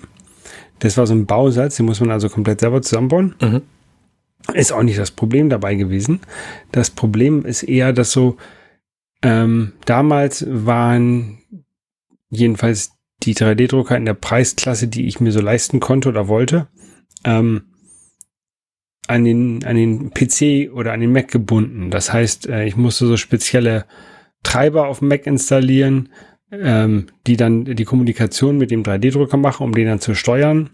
Das 0.79 0.97
war 0.97 1.07
so 1.07 1.15
ein 1.15 1.27
Bausatz, 1.27 1.77
den 1.77 1.87
muss 1.87 2.01
man 2.01 2.11
also 2.11 2.29
komplett 2.29 2.61
selber 2.61 2.83
zusammenbauen. 2.83 3.35
Mhm. 3.41 3.63
Ist 4.55 4.73
auch 4.73 4.83
nicht 4.83 4.99
das 4.99 5.11
Problem 5.11 5.49
dabei 5.49 5.75
gewesen. 5.75 6.21
Das 6.71 6.91
Problem 6.91 7.45
ist 7.45 7.63
eher, 7.63 7.93
dass 7.93 8.13
so 8.13 8.37
ähm, 9.23 9.73
damals 9.87 10.47
waren 10.49 11.39
jedenfalls 12.31 12.93
die 13.23 13.35
3D-Drucker 13.35 13.97
in 13.97 14.05
der 14.05 14.15
Preisklasse, 14.15 14.89
die 14.89 15.07
ich 15.07 15.21
mir 15.21 15.33
so 15.33 15.41
leisten 15.41 15.81
konnte 15.81 16.09
oder 16.09 16.29
wollte, 16.29 16.69
ähm, 17.25 17.63
an 19.09 19.25
den, 19.25 19.65
an 19.65 19.77
den 19.77 20.11
PC 20.11 20.73
oder 20.73 20.93
an 20.93 21.01
den 21.01 21.13
Mac 21.13 21.29
gebunden. 21.29 21.91
Das 21.91 22.13
heißt, 22.13 22.49
äh, 22.49 22.65
ich 22.65 22.77
musste 22.77 23.07
so 23.07 23.17
spezielle 23.17 23.87
Treiber 24.43 24.89
auf 24.89 25.01
dem 25.01 25.09
Mac 25.09 25.27
installieren, 25.27 26.09
ähm, 26.51 27.07
die 27.27 27.37
dann 27.37 27.65
die 27.65 27.85
Kommunikation 27.85 28.59
mit 28.59 28.71
dem 28.71 28.83
3D-Drucker 28.83 29.37
machen, 29.37 29.65
um 29.65 29.75
den 29.75 29.87
dann 29.87 30.01
zu 30.01 30.15
steuern. 30.15 30.71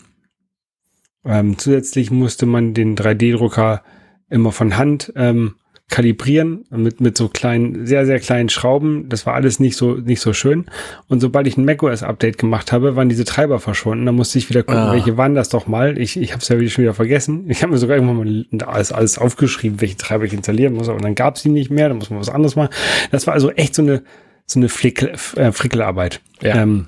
Ähm, 1.25 1.59
zusätzlich 1.59 2.11
musste 2.11 2.47
man 2.47 2.75
den 2.75 2.97
3D-Drucker 2.97 3.83
immer 4.29 4.53
von 4.53 4.77
Hand 4.77 5.13
ähm, 5.17 5.55
kalibrieren 5.93 6.65
mit, 6.71 7.01
mit 7.01 7.17
so 7.17 7.29
kleinen, 7.29 7.87
sehr, 7.87 8.07
sehr 8.07 8.19
kleinen 8.19 8.49
Schrauben. 8.49 9.09
Das 9.11 9.27
war 9.27 9.35
alles 9.35 9.61
nicht 9.61 9.77
so, 9.77 9.93
nicht 9.95 10.21
so 10.21 10.33
schön. 10.33 10.65
Und 11.09 11.21
sobald 11.21 11.47
ich 11.47 11.57
ein 11.59 11.65
macOS-Update 11.67 12.39
gemacht 12.39 12.73
habe, 12.73 12.97
waren 12.97 13.09
diese 13.11 13.25
Treiber 13.25 13.61
verschwunden. 13.61 14.07
Da 14.07 14.11
musste 14.13 14.39
ich 14.39 14.49
wieder 14.49 14.63
gucken, 14.63 14.83
Ah. 14.83 14.93
welche 14.93 15.17
waren 15.19 15.35
das 15.35 15.51
doch 15.51 15.67
mal. 15.67 15.99
Ich, 15.99 16.17
ich 16.17 16.33
habe 16.33 16.41
es 16.43 16.49
ja 16.49 16.59
wieder 16.59 16.71
schon 16.71 16.83
wieder 16.83 16.95
vergessen. 16.95 17.45
Ich 17.49 17.63
habe 17.63 17.73
mir 17.73 17.79
sogar 17.79 17.97
irgendwann 17.97 18.17
mal 18.57 18.67
alles, 18.67 18.91
alles 18.91 19.19
aufgeschrieben, 19.19 19.81
welche 19.81 19.97
Treiber 19.99 20.25
ich 20.25 20.33
installieren 20.33 20.73
muss. 20.75 20.89
Aber 20.89 20.99
dann 20.99 21.15
gab 21.15 21.37
es 21.37 21.43
die 21.43 21.51
nicht 21.51 21.71
mehr. 21.71 21.89
Da 21.91 21.95
muss 21.95 22.11
man 22.11 22.19
was 22.19 22.31
anderes 22.31 22.57
machen. 22.57 22.71
Das 23.11 23.27
war 23.27 23.35
also 23.35 23.51
echt 23.53 23.75
so 23.75 23.83
eine, 23.83 24.03
so 24.47 24.59
eine 24.59 24.69
Flickel, 24.71 25.13
äh, 25.37 25.53
Frickelarbeit. 25.53 26.21
Ja. 26.41 26.57
Ähm, 26.63 26.87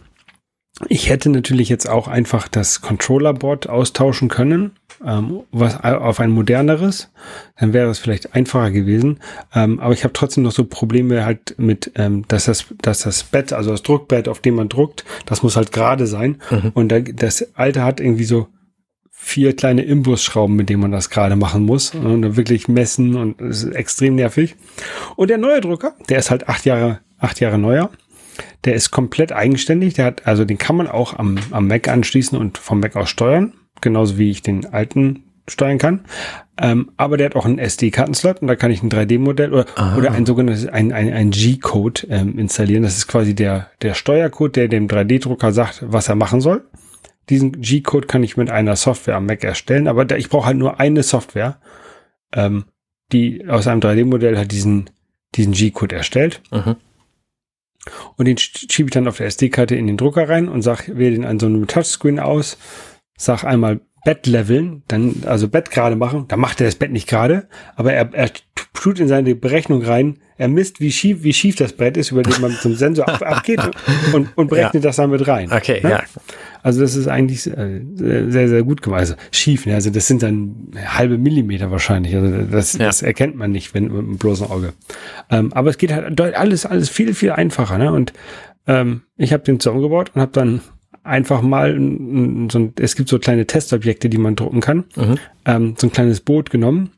ich 0.89 1.09
hätte 1.09 1.31
natürlich 1.31 1.69
jetzt 1.69 1.89
auch 1.89 2.09
einfach 2.09 2.49
das 2.49 2.81
Controllerboard 2.81 3.69
austauschen 3.69 4.29
können, 4.29 4.73
ähm, 5.07 5.43
was 5.53 5.83
auf 5.83 6.19
ein 6.19 6.31
moderneres. 6.31 7.13
Dann 7.57 7.73
wäre 7.73 7.91
es 7.91 8.01
vielleicht 8.01 8.35
einfacher 8.35 8.73
gewesen. 8.73 9.21
Ähm, 9.55 9.79
aber 9.79 9.95
ich 9.95 10.03
habe 10.03 10.13
trotzdem 10.13 10.43
noch 10.43 10.51
so 10.53 10.65
Probleme 10.65 11.25
halt 11.25 11.55
mit, 11.59 11.93
ähm, 11.95 12.25
dass 12.27 12.47
das, 12.47 12.67
dass 12.83 13.01
das 13.01 13.23
Bett, 13.23 13.53
also 13.53 13.71
das 13.71 13.83
Druckbett, 13.85 14.29
auf 14.29 14.41
dem 14.41 14.57
man 14.57 14.69
druckt, 14.69 15.05
das 15.27 15.45
muss 15.45 15.57
halt 15.57 15.71
gerade 15.71 16.09
sein. 16.09 16.41
Mhm. 16.51 16.73
Und 16.75 16.89
da, 16.89 16.99
das 16.99 17.55
alte 17.55 17.85
hat 17.85 18.01
irgendwie 18.01 18.25
so 18.25 18.49
vier 19.11 19.55
kleine 19.55 19.83
Imbusschrauben, 19.83 20.57
mit 20.57 20.69
denen 20.69 20.83
man 20.83 20.93
das 20.93 21.09
gerade 21.09 21.37
machen 21.37 21.65
muss. 21.65 21.95
Und 21.95 22.23
dann 22.23 22.37
wirklich 22.37 22.67
messen 22.67 23.15
und 23.15 23.41
es 23.41 23.63
ist 23.63 23.75
extrem 23.75 24.17
nervig. 24.17 24.57
Und 25.15 25.31
der 25.31 25.39
neue 25.39 25.61
Drucker, 25.61 25.95
der 26.09 26.19
ist 26.19 26.33
halt 26.33 26.49
acht 26.49 26.65
Jahre, 26.65 26.99
acht 27.19 27.39
Jahre 27.39 27.59
neuer. 27.59 27.91
Der 28.65 28.75
ist 28.75 28.91
komplett 28.91 29.33
eigenständig. 29.33 29.95
Der 29.95 30.07
hat, 30.07 30.27
also 30.27 30.45
den 30.45 30.59
kann 30.59 30.77
man 30.77 30.89
auch 30.89 31.19
am, 31.19 31.39
am 31.51 31.67
Mac 31.69 31.89
anschließen 31.89 32.39
und 32.39 32.59
vom 32.59 32.81
Mac 32.81 32.97
aus 32.97 33.11
steuern. 33.11 33.53
Genauso 33.81 34.19
wie 34.19 34.31
ich 34.31 34.43
den 34.43 34.67
alten 34.67 35.25
steuern 35.49 35.79
kann. 35.79 36.01
Ähm, 36.57 36.93
aber 36.97 37.17
der 37.17 37.27
hat 37.27 37.37
auch 37.37 37.45
einen 37.45 37.59
SD-Kartenslot 37.59 38.41
und 38.41 38.49
da 38.49 38.57
kann 38.57 38.71
ich 38.71 38.83
ein 38.83 38.91
3D-Modell 38.91 39.53
oder, 39.53 39.67
Ah. 39.77 39.97
oder 39.97 40.13
ein 40.13 40.25
sogenanntes, 40.25 40.67
ein, 40.69 40.93
ein, 40.93 41.13
ein 41.13 41.31
G-Code 41.33 42.07
ähm, 42.09 42.39
installieren. 42.39 42.83
Das 42.85 42.97
ist 42.97 43.09
quasi 43.09 43.35
der, 43.35 43.69
der 43.83 43.95
Steuercode, 43.95 44.57
der 44.57 44.69
dem 44.69 44.87
3D-Drucker 44.89 45.53
sagt, 45.53 45.85
was 45.87 46.09
er 46.09 46.15
machen 46.15 46.41
soll. 46.41 46.65
Diesen 47.29 47.61
G-Code 47.61 48.07
kann 48.07 48.23
ich 48.23 48.37
mit 48.37 48.51
einer 48.51 48.77
Software 48.77 49.17
am 49.17 49.27
Mac 49.27 49.43
erstellen, 49.45 49.89
aber 49.89 50.05
da, 50.05 50.17
ich 50.17 50.29
brauche 50.29 50.47
halt 50.47 50.57
nur 50.57 50.79
eine 50.81 51.03
Software, 51.03 51.59
ähm, 52.33 52.65
die 53.13 53.47
aus 53.49 53.67
einem 53.67 53.81
3D-Modell 53.81 54.39
hat 54.39 54.53
diesen, 54.53 54.91
diesen 55.35 55.53
G-Code 55.53 55.97
erstellt. 55.97 56.41
Mhm. 56.53 56.77
Und 58.17 58.27
den 58.27 58.37
sch- 58.37 58.71
schiebe 58.73 58.89
ich 58.89 58.93
dann 58.95 59.09
auf 59.09 59.19
der 59.19 59.27
SD-Karte 59.27 59.75
in 59.77 59.87
den 59.87 59.97
Drucker 59.97 60.29
rein 60.29 60.49
und 60.49 60.63
sag, 60.63 60.89
wähle 60.89 61.13
den 61.13 61.25
an 61.25 61.39
so 61.39 61.47
einem 61.47 61.67
Touchscreen 61.67 62.19
aus, 62.19 62.57
sag 63.17 63.45
einmal 63.45 63.81
Bett 64.05 64.27
leveln, 64.27 64.83
dann 64.89 65.23
also 65.27 65.49
Bett 65.49 65.71
gerade 65.71 65.97
machen, 65.97 66.27
dann 66.29 66.39
macht 66.41 66.61
er 66.61 66.67
das 66.67 66.75
Bett 66.77 66.93
nicht 66.93 67.09
gerade, 67.09 67.49
aber 67.77 67.93
er, 67.93 68.13
er 68.13 68.31
tut 68.75 69.01
in 69.01 69.09
seine 69.09 69.35
Berechnung 69.35 69.83
rein, 69.83 70.19
er 70.37 70.49
misst, 70.49 70.81
wie 70.81 70.91
schief, 70.93 71.23
wie 71.23 71.33
schief 71.33 71.57
das 71.57 71.73
Brett 71.73 71.97
ist, 71.97 72.11
über 72.11 72.23
den 72.23 72.41
man 72.41 72.53
zum 72.53 72.75
Sensor 72.75 73.09
ab, 73.09 73.23
abgeht 73.23 73.61
und, 74.13 74.29
und 74.37 74.51
berechnet 74.51 74.85
das 74.85 74.97
dann 74.97 75.11
mit 75.11 75.27
rein. 75.27 75.51
Okay, 75.53 75.81
Ne? 75.83 75.91
ja. 75.91 76.03
Also 76.63 76.81
das 76.81 76.97
ist 76.97 77.09
eigentlich 77.09 77.47
äh, 77.47 77.81
sehr, 77.95 78.49
sehr 78.49 78.63
gut 78.63 78.83
gemacht. 78.83 79.01
Also 79.01 79.15
schief, 79.31 79.67
ne? 79.67 79.75
also 79.75 79.91
das 79.91 80.07
sind 80.07 80.23
dann 80.23 80.73
halbe 80.87 81.19
Millimeter 81.19 81.71
wahrscheinlich. 81.71 82.15
Also 82.17 82.43
das, 82.51 82.73
Ja. 82.75 82.87
das 82.87 83.03
erkennt 83.03 83.37
man 83.37 83.53
nicht 83.53 83.75
wenn, 83.75 83.85
mit 83.85 83.97
dem 83.97 84.17
bloßen 84.19 84.51
Auge. 84.51 84.73
Ähm, 85.31 85.53
aber 85.53 85.71
es 85.71 85.79
geht 85.79 85.93
halt 85.93 86.21
alles, 86.21 86.67
alles 86.67 86.89
viel, 86.89 87.15
viel 87.15 87.33
einfacher. 87.33 87.79
Ne? 87.79 87.93
Und 87.93 88.13
ähm, 88.67 89.03
ich 89.17 89.33
habe 89.33 89.45
den 89.45 89.61
zusammengebaut 89.61 90.11
und 90.15 90.21
habe 90.23 90.33
dann 90.33 90.63
einfach 91.05 91.43
mal 91.43 91.73
so 92.51 92.59
ein, 92.59 92.73
es 92.81 92.97
gibt 92.97 93.09
so 93.09 93.19
kleine 93.19 93.47
Testobjekte, 93.47 94.09
die 94.09 94.19
man 94.19 94.37
drucken 94.37 94.61
kann. 94.61 94.85
Mhm. 94.97 95.19
Ähm, 95.45 95.75
so 95.79 95.87
ein 95.87 95.93
kleines 95.93 96.21
Boot 96.21 96.51
genommen 96.51 96.91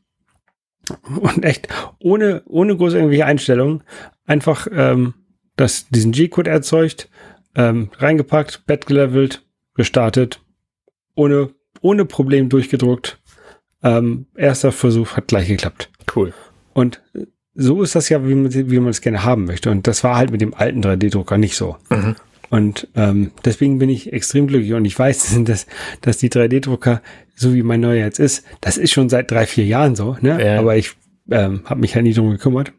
und 1.20 1.44
echt 1.44 1.68
ohne 1.98 2.42
ohne 2.46 2.76
große 2.76 2.96
irgendwelche 2.96 3.26
Einstellungen 3.26 3.82
einfach 4.24 4.68
ähm, 4.72 5.14
das 5.56 5.88
diesen 5.88 6.12
G-Code 6.12 6.50
erzeugt, 6.50 7.08
ähm, 7.54 7.90
reingepackt, 7.98 8.66
Bett 8.66 8.86
gelevelt, 8.86 9.44
gestartet, 9.74 10.40
ohne 11.14 11.50
ohne 11.80 12.04
Problem 12.04 12.48
durchgedruckt. 12.48 13.20
Ähm, 13.82 14.26
erster 14.34 14.72
Versuch 14.72 15.16
hat 15.16 15.28
gleich 15.28 15.48
geklappt. 15.48 15.90
Cool. 16.14 16.32
Und 16.72 17.02
so 17.54 17.82
ist 17.82 17.94
das 17.94 18.08
ja, 18.08 18.26
wie 18.26 18.34
man 18.34 18.52
wie 18.52 18.78
man 18.78 18.90
es 18.90 19.00
gerne 19.00 19.24
haben 19.24 19.44
möchte. 19.44 19.70
Und 19.70 19.86
das 19.86 20.04
war 20.04 20.16
halt 20.16 20.30
mit 20.30 20.40
dem 20.40 20.54
alten 20.54 20.82
3D-Drucker 20.82 21.38
nicht 21.38 21.56
so. 21.56 21.76
Mhm. 21.90 22.16
Und 22.50 22.88
ähm, 22.94 23.32
deswegen 23.44 23.78
bin 23.78 23.88
ich 23.88 24.12
extrem 24.12 24.46
glücklich. 24.46 24.72
Und 24.74 24.84
ich 24.84 24.98
weiß, 24.98 25.38
dass, 25.44 25.66
dass 26.00 26.18
die 26.18 26.30
3D-Drucker, 26.30 27.02
so 27.34 27.54
wie 27.54 27.62
mein 27.62 27.80
neuer 27.80 28.04
jetzt 28.04 28.18
ist, 28.18 28.44
das 28.60 28.78
ist 28.78 28.92
schon 28.92 29.08
seit 29.08 29.30
drei, 29.30 29.46
vier 29.46 29.64
Jahren 29.64 29.96
so. 29.96 30.16
Ne? 30.20 30.44
Ja. 30.44 30.58
Aber 30.58 30.76
ich 30.76 30.92
ähm, 31.30 31.62
habe 31.64 31.80
mich 31.80 31.94
halt 31.94 32.04
nie 32.04 32.14
drum 32.14 32.30
gekümmert. 32.30 32.72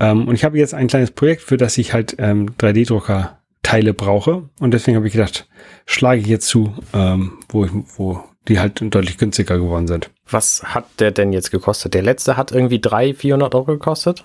Ähm, 0.00 0.28
und 0.28 0.34
ich 0.34 0.44
habe 0.44 0.58
jetzt 0.58 0.74
ein 0.74 0.88
kleines 0.88 1.10
Projekt, 1.10 1.42
für 1.42 1.56
das 1.56 1.78
ich 1.78 1.92
halt 1.92 2.16
ähm, 2.18 2.50
3D-Drucker-Teile 2.58 3.94
brauche. 3.94 4.48
Und 4.58 4.74
deswegen 4.74 4.96
habe 4.96 5.06
ich 5.06 5.12
gedacht, 5.12 5.48
schlage 5.86 6.20
ich 6.20 6.26
jetzt 6.26 6.48
zu, 6.48 6.74
ähm, 6.92 7.38
wo, 7.48 7.64
ich, 7.64 7.70
wo 7.96 8.22
die 8.48 8.58
halt 8.58 8.80
deutlich 8.80 9.18
günstiger 9.18 9.58
geworden 9.58 9.86
sind. 9.86 10.10
Was 10.28 10.62
hat 10.62 10.86
der 10.98 11.10
denn 11.10 11.32
jetzt 11.32 11.50
gekostet? 11.50 11.94
Der 11.94 12.02
letzte 12.02 12.36
hat 12.36 12.52
irgendwie 12.52 12.80
300, 12.80 13.16
400 13.16 13.54
Euro 13.54 13.64
gekostet? 13.72 14.24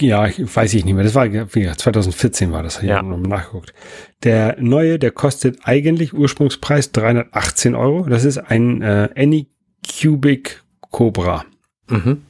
Ja, 0.00 0.26
ich, 0.26 0.38
weiß 0.54 0.74
ich 0.74 0.84
nicht 0.84 0.94
mehr. 0.94 1.04
Das 1.04 1.14
war, 1.14 1.30
wie 1.32 1.60
gesagt, 1.60 1.80
2014 1.80 2.52
war 2.52 2.62
das. 2.62 2.78
Ich 2.82 2.88
Ja. 2.88 3.02
nachgeguckt. 3.02 3.74
Der 4.22 4.56
neue, 4.60 4.98
der 4.98 5.10
kostet 5.10 5.60
eigentlich 5.64 6.14
Ursprungspreis 6.14 6.92
318 6.92 7.74
Euro. 7.74 8.08
Das 8.08 8.24
ist 8.24 8.38
ein 8.38 8.82
äh, 8.82 9.08
Anycubic 9.16 10.62
Cobra. 10.90 11.44
Mhm. 11.88 12.22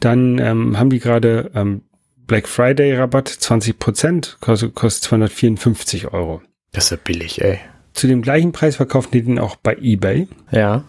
Dann 0.00 0.38
ähm, 0.38 0.78
haben 0.78 0.90
die 0.90 1.00
gerade 1.00 1.50
ähm, 1.54 1.82
Black 2.26 2.46
Friday 2.46 2.94
Rabatt 2.94 3.28
20 3.28 3.78
Prozent, 3.78 4.36
kostet, 4.40 4.74
kostet 4.74 5.04
254 5.04 6.12
Euro. 6.12 6.42
Das 6.72 6.84
ist 6.84 6.90
ja 6.90 6.96
billig, 7.02 7.40
ey. 7.42 7.58
Zu 7.94 8.06
dem 8.06 8.22
gleichen 8.22 8.52
Preis 8.52 8.76
verkaufen 8.76 9.08
die 9.12 9.22
den 9.22 9.38
auch 9.38 9.56
bei 9.56 9.76
eBay. 9.80 10.28
Ja. 10.52 10.84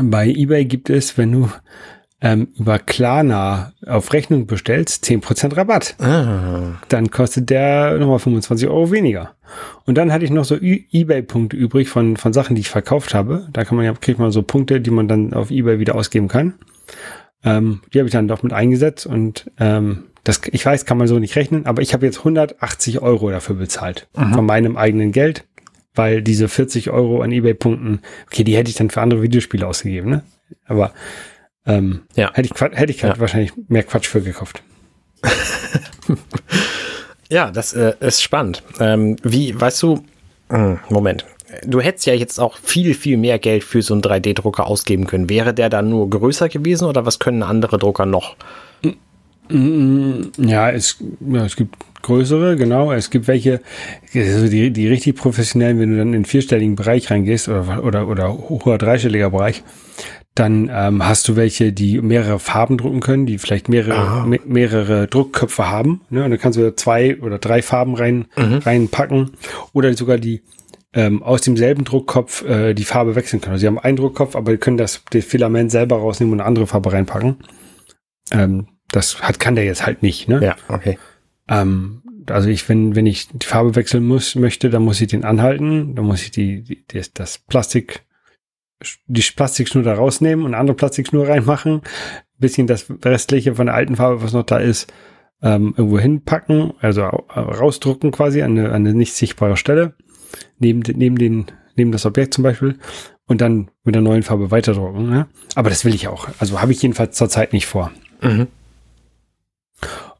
Bei 0.00 0.26
eBay 0.26 0.64
gibt 0.64 0.90
es, 0.90 1.16
wenn 1.18 1.30
du 1.30 1.50
ähm, 2.20 2.48
über 2.58 2.78
Klarna 2.78 3.72
auf 3.86 4.12
Rechnung 4.12 4.46
bestellst, 4.46 5.04
10% 5.04 5.56
Rabatt. 5.56 5.96
Ah. 6.00 6.80
Dann 6.88 7.10
kostet 7.10 7.50
der 7.50 7.98
nochmal 7.98 8.18
25 8.18 8.68
Euro 8.68 8.90
weniger. 8.90 9.34
Und 9.84 9.96
dann 9.96 10.12
hatte 10.12 10.24
ich 10.24 10.30
noch 10.30 10.44
so 10.44 10.56
Ebay-Punkte 10.56 11.56
übrig 11.56 11.88
von, 11.88 12.16
von 12.16 12.32
Sachen, 12.32 12.56
die 12.56 12.60
ich 12.60 12.70
verkauft 12.70 13.14
habe. 13.14 13.48
Da 13.52 13.64
kann 13.64 13.76
man 13.76 13.84
ja, 13.84 13.92
kriegt 13.92 14.18
man 14.18 14.30
so 14.30 14.42
Punkte, 14.42 14.80
die 14.80 14.90
man 14.90 15.08
dann 15.08 15.34
auf 15.34 15.50
Ebay 15.50 15.78
wieder 15.78 15.94
ausgeben 15.94 16.28
kann. 16.28 16.54
Ähm, 17.44 17.82
die 17.92 17.98
habe 17.98 18.08
ich 18.08 18.12
dann 18.12 18.28
doch 18.28 18.42
mit 18.42 18.52
eingesetzt 18.52 19.06
und 19.06 19.50
ähm, 19.58 20.04
das, 20.24 20.40
ich 20.50 20.66
weiß, 20.66 20.86
kann 20.86 20.98
man 20.98 21.06
so 21.06 21.20
nicht 21.20 21.36
rechnen, 21.36 21.66
aber 21.66 21.82
ich 21.82 21.94
habe 21.94 22.04
jetzt 22.04 22.18
180 22.18 23.00
Euro 23.00 23.30
dafür 23.30 23.54
bezahlt. 23.54 24.08
Von 24.34 24.44
meinem 24.44 24.76
eigenen 24.76 25.12
Geld, 25.12 25.44
weil 25.94 26.20
diese 26.22 26.48
40 26.48 26.90
Euro 26.90 27.22
an 27.22 27.30
Ebay-Punkten, 27.30 28.00
okay, 28.26 28.42
die 28.42 28.56
hätte 28.56 28.70
ich 28.70 28.76
dann 28.76 28.90
für 28.90 29.02
andere 29.02 29.22
Videospiele 29.22 29.64
ausgegeben, 29.64 30.10
ne? 30.10 30.22
Aber 30.66 30.92
ähm, 31.66 32.02
Ja. 32.14 32.32
hätte 32.34 32.48
ich, 32.52 32.60
hätte 32.60 32.92
ich 32.92 33.02
halt 33.02 33.14
Ja. 33.16 33.20
wahrscheinlich 33.20 33.52
mehr 33.68 33.82
Quatsch 33.82 34.06
für 34.06 34.20
gekauft. 34.22 34.62
Ja, 37.28 37.50
das 37.50 37.72
äh, 37.72 37.94
ist 37.98 38.22
spannend. 38.22 38.62
Ähm, 38.78 39.16
wie, 39.24 39.60
weißt 39.60 39.82
du, 39.82 40.04
hm, 40.48 40.78
Moment. 40.88 41.26
Du 41.64 41.80
hättest 41.80 42.06
ja 42.06 42.14
jetzt 42.14 42.38
auch 42.38 42.56
viel, 42.58 42.94
viel 42.94 43.16
mehr 43.16 43.40
Geld 43.40 43.64
für 43.64 43.82
so 43.82 43.94
einen 43.94 44.02
3D-Drucker 44.02 44.66
ausgeben 44.66 45.08
können. 45.08 45.28
Wäre 45.28 45.52
der 45.54 45.68
dann 45.68 45.88
nur 45.88 46.08
größer 46.08 46.48
gewesen 46.48 46.84
oder 46.86 47.04
was 47.04 47.18
können 47.18 47.42
andere 47.42 47.78
Drucker 47.78 48.06
noch? 48.06 48.36
Ja, 49.48 50.70
es, 50.70 50.98
ja, 51.20 51.44
es 51.46 51.56
gibt 51.56 51.76
größere, 52.02 52.56
genau. 52.56 52.92
Es 52.92 53.10
gibt 53.10 53.26
welche, 53.26 53.60
also 54.14 54.48
die, 54.48 54.70
die 54.70 54.86
richtig 54.88 55.16
professionellen, 55.16 55.78
wenn 55.80 55.90
du 55.90 55.96
dann 55.98 56.08
in 56.08 56.12
den 56.12 56.24
vierstelligen 56.26 56.76
Bereich 56.76 57.10
reingehst 57.10 57.48
oder, 57.48 57.82
oder, 57.82 58.06
oder 58.08 58.32
hoher 58.32 58.78
dreistelliger 58.78 59.30
Bereich, 59.30 59.62
dann 60.36 60.70
ähm, 60.72 61.04
hast 61.06 61.28
du 61.28 61.34
welche, 61.34 61.72
die 61.72 62.00
mehrere 62.00 62.38
Farben 62.38 62.76
drucken 62.76 63.00
können, 63.00 63.26
die 63.26 63.38
vielleicht 63.38 63.68
mehrere, 63.68 64.26
me 64.26 64.38
mehrere 64.44 65.06
Druckköpfe 65.06 65.68
haben. 65.70 66.02
Ne? 66.10 66.24
Und 66.24 66.30
dann 66.30 66.38
kannst 66.38 66.58
du 66.58 66.76
zwei 66.76 67.18
oder 67.20 67.38
drei 67.38 67.62
Farben 67.62 67.94
rein, 67.94 68.26
reinpacken. 68.36 69.32
Oder 69.72 69.94
sogar 69.94 70.18
die 70.18 70.42
ähm, 70.92 71.22
aus 71.22 71.40
demselben 71.40 71.84
Druckkopf 71.84 72.44
äh, 72.44 72.74
die 72.74 72.84
Farbe 72.84 73.14
wechseln 73.14 73.40
können. 73.40 73.52
Also 73.52 73.62
sie 73.62 73.66
haben 73.66 73.78
einen 73.78 73.96
Druckkopf, 73.96 74.36
aber 74.36 74.52
die 74.52 74.58
können 74.58 74.76
das, 74.76 75.02
das 75.10 75.24
Filament 75.24 75.70
selber 75.70 75.96
rausnehmen 75.96 76.32
und 76.34 76.40
eine 76.40 76.48
andere 76.48 76.66
Farbe 76.66 76.92
reinpacken. 76.92 77.36
Ähm, 78.30 78.68
das 78.90 79.22
hat, 79.22 79.38
kann 79.38 79.54
der 79.54 79.64
jetzt 79.64 79.84
halt 79.84 80.02
nicht, 80.02 80.28
ne? 80.28 80.40
Ja, 80.42 80.56
okay. 80.68 80.98
Ähm, 81.48 82.02
also 82.28 82.48
ich, 82.48 82.68
wenn, 82.68 82.96
wenn 82.96 83.06
ich 83.06 83.28
die 83.28 83.46
Farbe 83.46 83.76
wechseln 83.76 84.06
muss, 84.06 84.34
möchte, 84.34 84.70
dann 84.70 84.82
muss 84.82 85.00
ich 85.00 85.08
den 85.08 85.24
anhalten, 85.24 85.94
dann 85.94 86.06
muss 86.06 86.22
ich 86.22 86.30
die, 86.30 86.62
die 86.62 87.02
das 87.14 87.38
Plastik, 87.38 88.05
die 89.06 89.22
Plastikschnur 89.34 89.82
da 89.84 89.94
rausnehmen 89.94 90.44
und 90.44 90.54
andere 90.54 90.76
Plastikschnur 90.76 91.28
reinmachen, 91.28 91.82
bisschen 92.38 92.66
das 92.66 92.86
restliche 93.04 93.54
von 93.54 93.66
der 93.66 93.74
alten 93.74 93.96
Farbe, 93.96 94.22
was 94.22 94.32
noch 94.32 94.42
da 94.44 94.58
ist, 94.58 94.92
ähm, 95.42 95.74
irgendwo 95.76 95.98
hinpacken, 95.98 96.74
also 96.80 97.04
au- 97.04 97.24
rausdrucken 97.28 98.10
quasi 98.10 98.42
an 98.42 98.58
eine, 98.58 98.68
an 98.68 98.74
eine 98.86 98.94
nicht 98.94 99.14
sichtbare 99.14 99.56
Stelle, 99.56 99.94
neben, 100.58 100.80
neben 100.96 101.16
den, 101.16 101.46
neben 101.76 101.92
das 101.92 102.04
Objekt 102.06 102.34
zum 102.34 102.44
Beispiel 102.44 102.78
und 103.26 103.40
dann 103.40 103.70
mit 103.84 103.94
der 103.94 104.02
neuen 104.02 104.22
Farbe 104.22 104.50
weiterdrucken. 104.50 105.08
Ne? 105.08 105.26
Aber 105.54 105.70
das 105.70 105.84
will 105.84 105.94
ich 105.94 106.08
auch. 106.08 106.28
Also 106.38 106.60
habe 106.60 106.72
ich 106.72 106.82
jedenfalls 106.82 107.16
zurzeit 107.16 107.52
nicht 107.52 107.66
vor. 107.66 107.90
Mhm. 108.22 108.46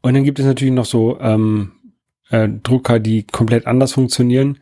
Und 0.01 0.13
dann 0.13 0.23
gibt 0.23 0.39
es 0.39 0.45
natürlich 0.45 0.73
noch 0.73 0.85
so 0.85 1.19
ähm, 1.19 1.71
äh, 2.29 2.47
Drucker, 2.47 2.99
die 2.99 3.23
komplett 3.23 3.65
anders 3.65 3.93
funktionieren, 3.93 4.57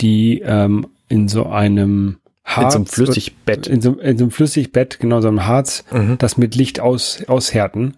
die 0.00 0.40
ähm, 0.44 0.86
in 1.08 1.28
so 1.28 1.46
einem 1.46 2.18
Harz, 2.56 2.74
In 2.74 2.86
so 2.86 3.02
einem 3.02 3.06
Flüssigbett. 3.06 3.66
in 3.66 3.80
so, 3.80 3.92
in 4.00 4.18
so 4.18 4.24
einem 4.24 4.30
Flüssigbett, 4.30 4.98
genau 5.00 5.20
so 5.20 5.28
einem 5.28 5.46
Harz, 5.46 5.84
Mhm. 5.92 6.16
das 6.18 6.36
mit 6.36 6.54
Licht 6.54 6.80
aus, 6.80 7.22
aushärten. 7.28 7.96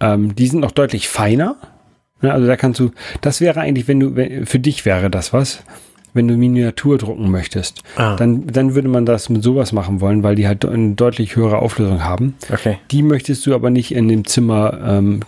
Ähm, 0.00 0.34
die 0.34 0.46
sind 0.48 0.60
noch 0.60 0.72
deutlich 0.72 1.08
feiner. 1.08 1.56
Ja, 2.22 2.30
also 2.32 2.46
da 2.46 2.56
kannst 2.56 2.80
du, 2.80 2.90
das 3.20 3.40
wäre 3.40 3.60
eigentlich, 3.60 3.88
wenn 3.88 4.00
du, 4.00 4.16
wenn, 4.16 4.46
für 4.46 4.58
dich 4.58 4.84
wäre 4.84 5.08
das 5.10 5.32
was, 5.32 5.62
wenn 6.14 6.26
du 6.28 6.34
Miniatur 6.36 6.96
drucken 6.98 7.30
möchtest. 7.30 7.82
Ah. 7.96 8.16
Dann, 8.16 8.46
dann 8.46 8.74
würde 8.74 8.88
man 8.88 9.04
das 9.06 9.28
mit 9.28 9.42
sowas 9.42 9.72
machen 9.72 10.00
wollen, 10.00 10.22
weil 10.22 10.34
die 10.34 10.46
halt 10.48 10.64
eine 10.64 10.94
deutlich 10.94 11.36
höhere 11.36 11.58
Auflösung 11.58 12.02
haben. 12.04 12.34
Okay. 12.52 12.78
Die 12.90 13.02
möchtest 13.02 13.46
du 13.46 13.54
aber 13.54 13.70
nicht 13.70 13.94
in 13.94 14.08
dem 14.08 14.24
Zimmer 14.24 14.78
ähm, 14.82 15.20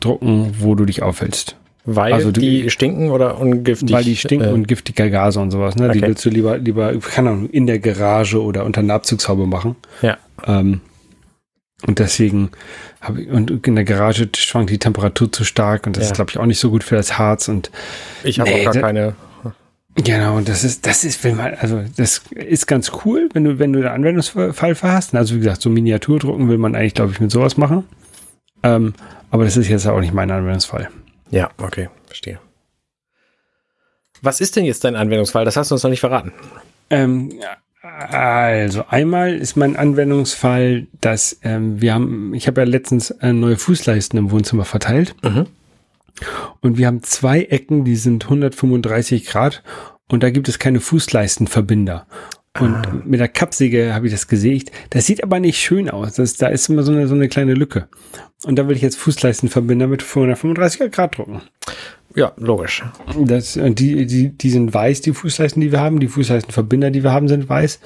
drucken, 0.00 0.54
wo 0.60 0.74
du 0.74 0.84
dich 0.84 1.02
aufhältst. 1.02 1.56
Weil 1.84 2.12
Also 2.12 2.30
du- 2.30 2.40
die 2.40 2.70
stinken 2.70 3.10
oder 3.10 3.38
ungiftig? 3.40 3.90
weil 3.92 4.04
die 4.04 4.16
stinken 4.16 4.48
äh, 4.48 4.52
und 4.52 4.68
giftige 4.68 5.10
Gase 5.10 5.40
und 5.40 5.50
sowas. 5.50 5.74
Ne? 5.76 5.90
Die 5.90 5.98
okay. 5.98 6.08
willst 6.08 6.24
du 6.24 6.30
lieber, 6.30 6.58
lieber, 6.58 6.96
keine 7.00 7.30
Ahnung, 7.30 7.50
in 7.50 7.66
der 7.66 7.80
Garage 7.80 8.40
oder 8.40 8.64
unter 8.64 8.80
einer 8.80 8.94
Abzugshaube 8.94 9.46
machen. 9.46 9.74
Ja. 10.00 10.16
Ähm, 10.46 10.80
und 11.86 11.98
deswegen 11.98 12.50
habe 13.00 13.22
ich, 13.22 13.28
und 13.30 13.66
in 13.66 13.74
der 13.74 13.84
Garage 13.84 14.28
schwankt 14.36 14.70
die 14.70 14.78
Temperatur 14.78 15.32
zu 15.32 15.42
stark 15.42 15.86
und 15.88 15.96
das 15.96 16.04
Ja. 16.04 16.10
ist, 16.10 16.14
glaube 16.14 16.30
ich, 16.30 16.38
auch 16.38 16.46
nicht 16.46 16.60
so 16.60 16.70
gut 16.70 16.84
für 16.84 16.94
das 16.94 17.18
Harz 17.18 17.48
und 17.48 17.72
Ich 18.22 18.38
habe 18.38 18.48
Nee, 18.50 18.60
auch 18.60 18.64
gar 18.66 18.74
da- 18.74 18.80
keine. 18.80 19.14
Genau, 19.96 20.36
und 20.38 20.48
das 20.48 20.64
ist, 20.64 20.86
das 20.86 21.04
ist, 21.04 21.22
wenn 21.24 21.36
man, 21.36 21.52
also 21.54 21.82
das 21.96 22.22
ist 22.34 22.66
ganz 22.66 22.92
cool, 23.04 23.28
wenn 23.34 23.44
du, 23.44 23.58
wenn 23.58 23.72
du 23.74 23.80
einen 23.80 23.88
Anwendungsfall 23.88 24.54
hast. 24.80 25.14
Also 25.14 25.34
wie 25.34 25.40
gesagt, 25.40 25.60
so 25.60 25.68
Miniaturdrucken 25.68 26.48
will 26.48 26.56
man 26.56 26.74
eigentlich, 26.74 26.94
glaube 26.94 27.12
ich, 27.12 27.20
mit 27.20 27.30
sowas 27.30 27.56
machen. 27.58 27.84
Ähm, 28.62 28.94
aber 29.30 29.44
das 29.44 29.56
ist 29.58 29.68
jetzt 29.68 29.86
auch 29.86 30.00
nicht 30.00 30.14
mein 30.14 30.30
Anwendungsfall. 30.30 30.88
Ja, 31.32 31.50
okay, 31.58 31.88
verstehe. 32.06 32.38
Was 34.20 34.40
ist 34.40 34.54
denn 34.54 34.64
jetzt 34.64 34.84
dein 34.84 34.94
Anwendungsfall? 34.94 35.44
Das 35.44 35.56
hast 35.56 35.70
du 35.70 35.74
uns 35.74 35.82
noch 35.82 35.90
nicht 35.90 36.00
verraten. 36.00 36.32
Ähm, 36.90 37.40
also 37.82 38.84
einmal 38.88 39.34
ist 39.34 39.56
mein 39.56 39.74
Anwendungsfall, 39.76 40.86
dass 41.00 41.38
ähm, 41.42 41.80
wir 41.80 41.94
haben, 41.94 42.32
ich 42.34 42.46
habe 42.46 42.60
ja 42.60 42.66
letztens 42.66 43.10
äh, 43.10 43.32
neue 43.32 43.56
Fußleisten 43.56 44.16
im 44.18 44.30
Wohnzimmer 44.30 44.64
verteilt 44.64 45.16
Mhm. 45.24 45.46
und 46.60 46.78
wir 46.78 46.86
haben 46.86 47.02
zwei 47.02 47.42
Ecken, 47.42 47.84
die 47.84 47.96
sind 47.96 48.24
135 48.24 49.26
Grad 49.26 49.64
und 50.08 50.22
da 50.22 50.30
gibt 50.30 50.48
es 50.48 50.60
keine 50.60 50.78
Fußleistenverbinder. 50.80 52.06
Und 52.60 52.74
Ah. 52.74 53.02
mit 53.04 53.18
der 53.18 53.28
Kappsäge 53.28 53.94
habe 53.94 54.06
ich 54.06 54.12
das 54.12 54.28
gesägt. 54.28 54.70
Das 54.90 55.06
sieht 55.06 55.22
aber 55.22 55.40
nicht 55.40 55.58
schön 55.58 55.88
aus. 55.88 56.14
Das, 56.14 56.34
da 56.36 56.48
ist 56.48 56.68
immer 56.68 56.82
so 56.82 56.92
eine, 56.92 57.08
so 57.08 57.14
eine 57.14 57.28
kleine 57.28 57.54
Lücke. 57.54 57.88
Und 58.44 58.58
da 58.58 58.68
will 58.68 58.76
ich 58.76 58.82
jetzt 58.82 58.96
Fußleistenverbinder 58.98 59.86
mit 59.86 60.02
135 60.02 60.90
Grad 60.92 61.16
drucken. 61.16 61.40
Ja, 62.14 62.32
logisch. 62.36 62.82
Das, 63.24 63.56
und 63.56 63.78
die, 63.78 64.04
die, 64.04 64.36
die 64.36 64.50
sind 64.50 64.74
weiß, 64.74 65.00
die 65.00 65.14
Fußleisten, 65.14 65.62
die 65.62 65.72
wir 65.72 65.80
haben. 65.80 65.98
Die 65.98 66.08
Fußleistenverbinder, 66.08 66.90
die 66.90 67.02
wir 67.02 67.12
haben, 67.12 67.26
sind 67.28 67.48
weiß. 67.48 67.80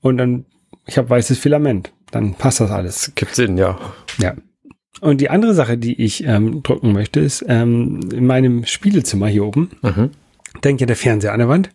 Und 0.00 0.16
dann, 0.18 0.44
ich 0.86 0.98
habe 0.98 1.08
weißes 1.08 1.38
Filament. 1.38 1.92
Dann 2.10 2.34
passt 2.34 2.58
das 2.58 2.72
alles. 2.72 3.12
Gibt 3.14 3.36
Sinn, 3.36 3.56
ja. 3.58 3.78
Ja. 4.18 4.34
Und 5.00 5.20
die 5.20 5.30
andere 5.30 5.54
Sache, 5.54 5.78
die 5.78 6.02
ich 6.02 6.24
ähm, 6.26 6.64
drucken 6.64 6.92
möchte, 6.92 7.20
ist 7.20 7.44
ähm, 7.46 8.00
in 8.12 8.26
meinem 8.26 8.64
Spielezimmer 8.66 9.28
hier 9.28 9.44
oben, 9.44 9.70
Mhm. 9.82 10.10
denkt 10.64 10.80
ja 10.80 10.86
der 10.88 10.96
Fernseher 10.96 11.32
an 11.32 11.38
der 11.38 11.48
Wand. 11.48 11.70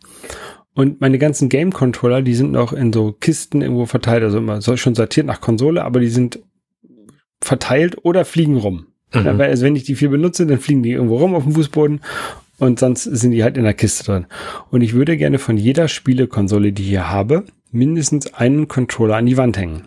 Und 0.75 0.99
meine 0.99 1.17
ganzen 1.17 1.47
Game-Controller, 1.47 2.21
die 2.21 2.35
sind 2.35 2.51
noch 2.51 2.73
in 2.73 2.91
so 2.91 3.13
Kisten 3.13 3.61
irgendwo 3.61 3.85
verteilt, 3.85 4.23
also 4.23 4.38
immer 4.39 4.61
schon 4.61 4.93
sortiert 4.93 5.25
nach 5.25 5.39
Konsole, 5.39 5.83
aber 5.83 6.01
die 6.01 6.09
sind 6.09 6.39
verteilt 7.41 7.97
oder 8.03 8.25
fliegen 8.25 8.57
rum. 8.57 8.88
Mhm. 9.13 9.39
Also 9.39 9.63
wenn 9.63 9.77
ich 9.77 9.85
die 9.85 9.95
viel 9.95 10.09
benutze, 10.09 10.45
dann 10.45 10.59
fliegen 10.59 10.83
die 10.83 10.91
irgendwo 10.91 11.17
rum 11.17 11.33
auf 11.33 11.43
dem 11.43 11.53
Fußboden 11.53 12.01
und 12.57 12.79
sonst 12.79 13.03
sind 13.03 13.31
die 13.31 13.43
halt 13.43 13.57
in 13.57 13.63
der 13.63 13.73
Kiste 13.73 14.03
drin. 14.03 14.25
Und 14.69 14.81
ich 14.81 14.93
würde 14.93 15.15
gerne 15.15 15.39
von 15.39 15.55
jeder 15.55 15.88
Spielekonsole, 15.88 16.73
die 16.73 16.83
ich 16.83 16.89
hier 16.89 17.09
habe, 17.09 17.45
mindestens 17.71 18.33
einen 18.33 18.67
Controller 18.67 19.15
an 19.15 19.25
die 19.25 19.38
Wand 19.38 19.57
hängen. 19.57 19.83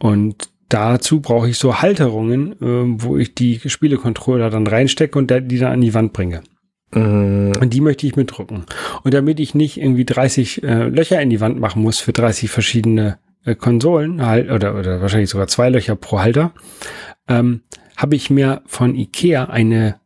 Und 0.00 0.50
dazu 0.68 1.20
brauche 1.20 1.48
ich 1.48 1.58
so 1.58 1.80
Halterungen, 1.80 2.56
ähm, 2.60 3.02
wo 3.02 3.16
ich 3.16 3.36
die 3.36 3.60
Spielecontroller 3.64 4.50
dann 4.50 4.66
reinstecke 4.66 5.16
und 5.16 5.30
die 5.30 5.58
dann 5.58 5.72
an 5.72 5.80
die 5.80 5.94
Wand 5.94 6.12
bringe. 6.12 6.42
Mhm. 6.94 7.56
Und 7.60 7.70
die 7.70 7.80
möchte 7.80 8.06
ich 8.06 8.16
mitdrucken. 8.16 8.64
Und 9.02 9.14
damit 9.14 9.40
ich 9.40 9.54
nicht 9.54 9.78
irgendwie 9.80 10.04
30 10.04 10.62
äh, 10.62 10.84
Löcher 10.88 11.20
in 11.20 11.30
die 11.30 11.40
Wand 11.40 11.58
machen 11.58 11.82
muss 11.82 11.98
für 12.00 12.12
30 12.12 12.50
verschiedene 12.50 13.18
äh, 13.44 13.54
Konsolen, 13.54 14.24
halt, 14.24 14.50
oder, 14.50 14.74
oder 14.78 15.00
wahrscheinlich 15.00 15.30
sogar 15.30 15.46
zwei 15.48 15.68
Löcher 15.68 15.96
pro 15.96 16.20
Halter, 16.20 16.52
ähm, 17.28 17.62
habe 17.96 18.16
ich 18.16 18.30
mir 18.30 18.62
von 18.66 18.94
Ikea 18.94 19.44
eine 19.44 19.96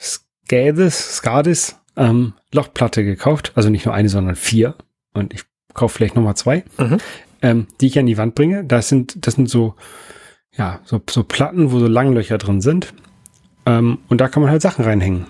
Skadis, 0.00 1.16
Skadis 1.16 1.76
ähm, 1.96 2.34
Lochplatte 2.52 3.04
gekauft. 3.04 3.52
Also 3.54 3.68
nicht 3.70 3.86
nur 3.86 3.94
eine, 3.94 4.08
sondern 4.08 4.36
vier. 4.36 4.74
Und 5.12 5.34
ich 5.34 5.42
kaufe 5.74 5.94
vielleicht 5.96 6.16
nochmal 6.16 6.36
zwei, 6.36 6.64
Mhm. 6.78 6.98
ähm, 7.42 7.66
die 7.80 7.86
ich 7.88 7.98
an 7.98 8.06
die 8.06 8.18
Wand 8.18 8.34
bringe. 8.34 8.64
Das 8.64 8.88
sind, 8.88 9.26
das 9.26 9.34
sind 9.34 9.48
so, 9.48 9.74
ja, 10.56 10.80
so, 10.84 11.00
so 11.08 11.22
Platten, 11.24 11.70
wo 11.72 11.78
so 11.78 11.86
Langlöcher 11.86 12.38
drin 12.38 12.60
sind. 12.60 12.92
Ähm, 13.66 13.98
und 14.08 14.20
da 14.20 14.28
kann 14.28 14.42
man 14.42 14.50
halt 14.50 14.62
Sachen 14.62 14.84
reinhängen. 14.84 15.26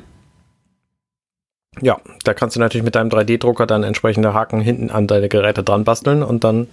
Ja, 1.80 1.98
da 2.24 2.34
kannst 2.34 2.56
du 2.56 2.60
natürlich 2.60 2.84
mit 2.84 2.94
deinem 2.96 3.10
3D-Drucker 3.10 3.66
dann 3.66 3.84
entsprechende 3.84 4.34
Haken 4.34 4.60
hinten 4.60 4.90
an 4.90 5.06
deine 5.06 5.28
Geräte 5.28 5.62
dran 5.62 5.84
basteln 5.84 6.22
und 6.22 6.42
dann 6.44 6.66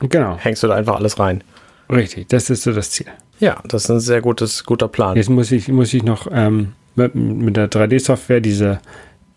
Genau. 0.00 0.36
hängst 0.38 0.62
du 0.62 0.66
da 0.66 0.74
einfach 0.74 0.96
alles 0.96 1.18
rein. 1.18 1.42
Richtig, 1.90 2.28
das 2.28 2.50
ist 2.50 2.62
so 2.64 2.72
das 2.72 2.90
Ziel. 2.90 3.06
Ja, 3.40 3.56
das 3.66 3.84
ist 3.84 3.90
ein 3.90 4.00
sehr 4.00 4.20
gutes, 4.20 4.64
guter 4.64 4.88
Plan. 4.88 5.16
Jetzt 5.16 5.30
muss 5.30 5.50
ich, 5.52 5.68
muss 5.68 5.92
ich 5.94 6.02
noch 6.02 6.26
ähm, 6.30 6.72
mit, 6.94 7.14
mit 7.14 7.56
der 7.56 7.70
3D-Software 7.70 8.40
diese, 8.40 8.80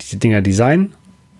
diese 0.01 0.17
Dinger 0.17 0.41
designen 0.41 0.93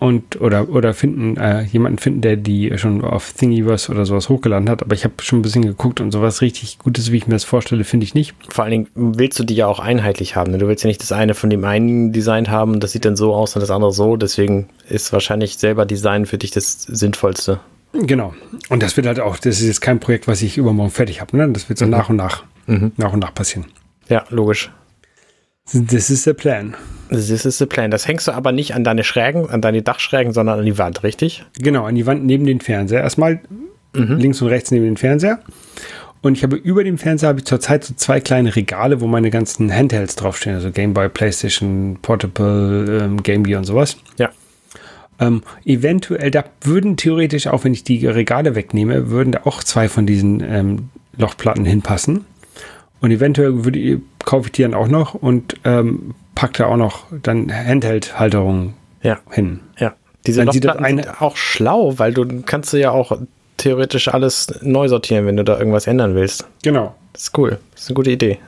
und 0.06 0.40
oder 0.40 0.68
oder 0.68 0.94
finden 0.94 1.36
äh, 1.36 1.62
jemanden 1.62 1.98
finden, 1.98 2.20
der 2.20 2.36
die 2.36 2.72
schon 2.76 3.02
auf 3.02 3.32
Thingiverse 3.32 3.90
oder 3.90 4.06
sowas 4.06 4.28
hochgeladen 4.28 4.68
hat. 4.70 4.82
Aber 4.82 4.94
ich 4.94 5.04
habe 5.04 5.14
schon 5.20 5.40
ein 5.40 5.42
bisschen 5.42 5.62
geguckt 5.62 6.00
und 6.00 6.12
sowas 6.12 6.40
richtig 6.40 6.78
Gutes, 6.78 7.12
wie 7.12 7.16
ich 7.16 7.26
mir 7.26 7.34
das 7.34 7.44
vorstelle, 7.44 7.84
finde 7.84 8.04
ich 8.04 8.14
nicht. 8.14 8.34
Vor 8.48 8.64
allen 8.64 8.70
Dingen 8.70 8.88
willst 8.94 9.38
du 9.38 9.44
die 9.44 9.54
ja 9.54 9.66
auch 9.66 9.80
einheitlich 9.80 10.36
haben. 10.36 10.52
Ne? 10.52 10.58
Du 10.58 10.68
willst 10.68 10.84
ja 10.84 10.88
nicht 10.88 11.02
das 11.02 11.12
eine 11.12 11.34
von 11.34 11.50
dem 11.50 11.64
einen 11.64 12.12
Design 12.12 12.48
haben, 12.48 12.80
das 12.80 12.92
sieht 12.92 13.04
dann 13.04 13.16
so 13.16 13.34
aus 13.34 13.56
und 13.56 13.60
das 13.60 13.70
andere 13.70 13.92
so. 13.92 14.16
Deswegen 14.16 14.68
ist 14.88 15.12
wahrscheinlich 15.12 15.58
selber 15.58 15.84
Design 15.84 16.26
für 16.26 16.38
dich 16.38 16.52
das 16.52 16.82
Sinnvollste. 16.82 17.60
Genau. 17.92 18.34
Und 18.68 18.82
das 18.82 18.96
wird 18.96 19.06
halt 19.06 19.20
auch, 19.20 19.36
das 19.36 19.60
ist 19.60 19.66
jetzt 19.66 19.80
kein 19.80 20.00
Projekt, 20.00 20.28
was 20.28 20.42
ich 20.42 20.58
übermorgen 20.58 20.90
fertig 20.90 21.20
habe. 21.20 21.36
Ne? 21.36 21.48
Das 21.50 21.68
wird 21.68 21.78
so 21.78 21.86
mhm. 21.86 21.90
nach 21.90 22.08
und 22.08 22.16
nach, 22.16 22.44
mhm. 22.66 22.92
nach 22.96 23.12
und 23.12 23.20
nach 23.20 23.34
passieren. 23.34 23.66
Ja, 24.08 24.24
logisch. 24.30 24.70
Das 25.72 26.10
ist 26.10 26.26
der 26.26 26.34
Plan. 26.34 26.76
Das 27.10 27.30
ist 27.30 27.60
der 27.60 27.66
Plan. 27.66 27.90
Das 27.90 28.08
hängst 28.08 28.26
du 28.26 28.32
aber 28.32 28.52
nicht 28.52 28.74
an 28.74 28.84
deine 28.84 29.04
Schrägen, 29.04 29.48
an 29.48 29.60
deine 29.60 29.82
Dachschrägen, 29.82 30.32
sondern 30.32 30.58
an 30.58 30.64
die 30.64 30.78
Wand, 30.78 31.02
richtig? 31.02 31.44
Genau, 31.58 31.84
an 31.84 31.94
die 31.94 32.06
Wand 32.06 32.24
neben 32.24 32.46
den 32.46 32.60
Fernseher. 32.60 33.02
Erstmal 33.02 33.40
mhm. 33.94 34.16
links 34.18 34.42
und 34.42 34.48
rechts 34.48 34.70
neben 34.70 34.84
den 34.84 34.96
Fernseher. 34.96 35.40
Und 36.22 36.36
ich 36.36 36.42
habe 36.42 36.56
über 36.56 36.82
dem 36.82 36.98
Fernseher 36.98 37.28
habe 37.28 37.38
ich 37.38 37.44
zurzeit 37.44 37.84
so 37.84 37.94
zwei 37.94 38.20
kleine 38.20 38.56
Regale, 38.56 39.00
wo 39.00 39.06
meine 39.06 39.30
ganzen 39.30 39.72
Handhelds 39.72 40.16
draufstehen, 40.16 40.56
also 40.56 40.72
Game 40.72 40.92
Boy, 40.92 41.08
PlayStation, 41.08 41.98
Portable, 42.02 43.02
ähm, 43.02 43.22
Game 43.22 43.44
Gear 43.44 43.58
und 43.60 43.64
sowas. 43.64 43.96
Ja. 44.18 44.30
Ähm, 45.20 45.42
eventuell, 45.64 46.30
da 46.30 46.44
würden 46.62 46.96
theoretisch, 46.96 47.46
auch 47.46 47.64
wenn 47.64 47.72
ich 47.72 47.84
die 47.84 48.06
Regale 48.06 48.54
wegnehme, 48.54 49.08
würden 49.10 49.32
da 49.32 49.42
auch 49.44 49.62
zwei 49.62 49.88
von 49.88 50.06
diesen 50.06 50.40
ähm, 50.40 50.88
Lochplatten 51.16 51.64
hinpassen. 51.64 52.24
Und 53.00 53.10
eventuell 53.10 53.64
würde, 53.64 54.00
kaufe 54.24 54.48
ich 54.48 54.52
die 54.52 54.62
dann 54.62 54.74
auch 54.74 54.88
noch 54.88 55.14
und 55.14 55.54
ähm, 55.64 56.14
packe 56.36 56.62
da 56.62 56.66
auch 56.66 56.76
noch 56.76 57.06
dann 57.10 57.52
Handheld-Halterungen 57.52 58.74
ja. 59.02 59.18
hin. 59.30 59.60
Ja. 59.78 59.94
Diese 60.26 60.40
dann 60.44 60.46
Lochplatten 60.46 60.84
eine 60.84 61.02
sind 61.02 61.20
auch 61.20 61.36
schlau, 61.36 61.98
weil 61.98 62.14
du 62.14 62.42
kannst 62.42 62.72
du 62.72 62.76
ja 62.76 62.92
auch 62.92 63.18
theoretisch 63.56 64.08
alles 64.08 64.46
neu 64.62 64.88
sortieren, 64.88 65.26
wenn 65.26 65.36
du 65.36 65.42
da 65.42 65.58
irgendwas 65.58 65.88
ändern 65.88 66.14
willst. 66.14 66.46
Genau. 66.62 66.94
Das 67.12 67.24
ist 67.24 67.38
cool. 67.38 67.58
Das 67.72 67.82
ist 67.82 67.88
eine 67.88 67.94
gute 67.94 68.10
Idee. 68.10 68.38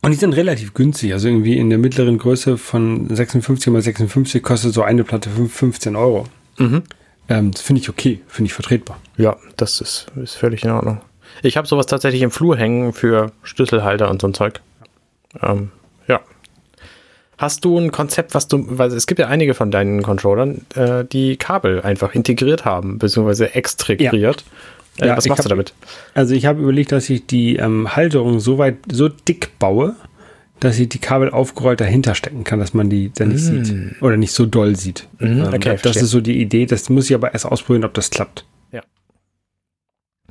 Und 0.00 0.10
die 0.10 0.16
sind 0.16 0.34
relativ 0.34 0.74
günstig. 0.74 1.12
Also 1.12 1.28
irgendwie 1.28 1.58
in 1.58 1.70
der 1.70 1.78
mittleren 1.78 2.18
Größe 2.18 2.58
von 2.58 3.14
56 3.14 3.72
mal 3.72 3.80
56 3.80 4.42
kostet 4.42 4.74
so 4.74 4.82
eine 4.82 5.04
Platte 5.04 5.30
15 5.30 5.96
Euro. 5.96 6.26
Mhm. 6.58 6.82
Ähm, 7.28 7.50
das 7.52 7.62
finde 7.62 7.80
ich 7.80 7.88
okay, 7.88 8.20
finde 8.26 8.48
ich 8.48 8.54
vertretbar. 8.54 8.98
Ja, 9.16 9.36
das 9.56 9.80
ist, 9.80 10.06
ist 10.22 10.34
völlig 10.34 10.64
in 10.64 10.70
Ordnung. 10.70 11.00
Ich 11.42 11.56
habe 11.56 11.66
sowas 11.66 11.86
tatsächlich 11.86 12.22
im 12.22 12.30
Flur 12.30 12.56
hängen 12.56 12.92
für 12.92 13.32
Schlüsselhalter 13.42 14.10
und 14.10 14.20
so 14.20 14.28
ein 14.28 14.34
Zeug. 14.34 14.60
Ähm, 15.42 15.70
ja. 16.06 16.20
Hast 17.38 17.64
du 17.64 17.78
ein 17.78 17.90
Konzept, 17.90 18.34
was 18.34 18.48
du, 18.48 18.64
weil 18.78 18.92
es 18.92 19.06
gibt 19.06 19.18
ja 19.18 19.26
einige 19.26 19.54
von 19.54 19.70
deinen 19.70 20.02
Controllern, 20.02 20.64
äh, 20.74 21.04
die 21.04 21.36
Kabel 21.36 21.82
einfach 21.82 22.14
integriert 22.14 22.64
haben, 22.64 22.98
beziehungsweise 22.98 23.54
extrahiert. 23.54 24.44
Ja. 24.98 25.04
Äh, 25.04 25.08
ja, 25.08 25.16
was 25.16 25.26
machst 25.26 25.40
hab, 25.40 25.44
du 25.44 25.48
damit? 25.48 25.74
Also 26.14 26.34
ich 26.34 26.46
habe 26.46 26.62
überlegt, 26.62 26.92
dass 26.92 27.10
ich 27.10 27.26
die 27.26 27.56
ähm, 27.56 27.96
Halterung 27.96 28.38
so 28.38 28.58
weit, 28.58 28.76
so 28.90 29.08
dick 29.08 29.58
baue, 29.58 29.96
dass 30.60 30.78
ich 30.78 30.88
die 30.88 30.98
Kabel 30.98 31.30
aufgerollt 31.30 31.80
dahinter 31.80 32.14
stecken 32.14 32.44
kann, 32.44 32.60
dass 32.60 32.74
man 32.74 32.88
die 32.88 33.12
dann 33.12 33.28
nicht 33.28 33.42
mm. 33.42 33.64
sieht 33.64 34.02
oder 34.02 34.16
nicht 34.16 34.32
so 34.32 34.46
doll 34.46 34.76
sieht. 34.76 35.08
Mm, 35.18 35.42
okay, 35.42 35.54
ähm, 35.54 35.60
das 35.60 35.80
verstehe. 35.80 36.02
ist 36.02 36.10
so 36.10 36.20
die 36.20 36.40
Idee. 36.40 36.66
Das 36.66 36.88
muss 36.88 37.10
ich 37.10 37.14
aber 37.14 37.32
erst 37.32 37.46
ausprobieren, 37.46 37.84
ob 37.84 37.94
das 37.94 38.10
klappt. 38.10 38.46
Ja. 38.70 38.82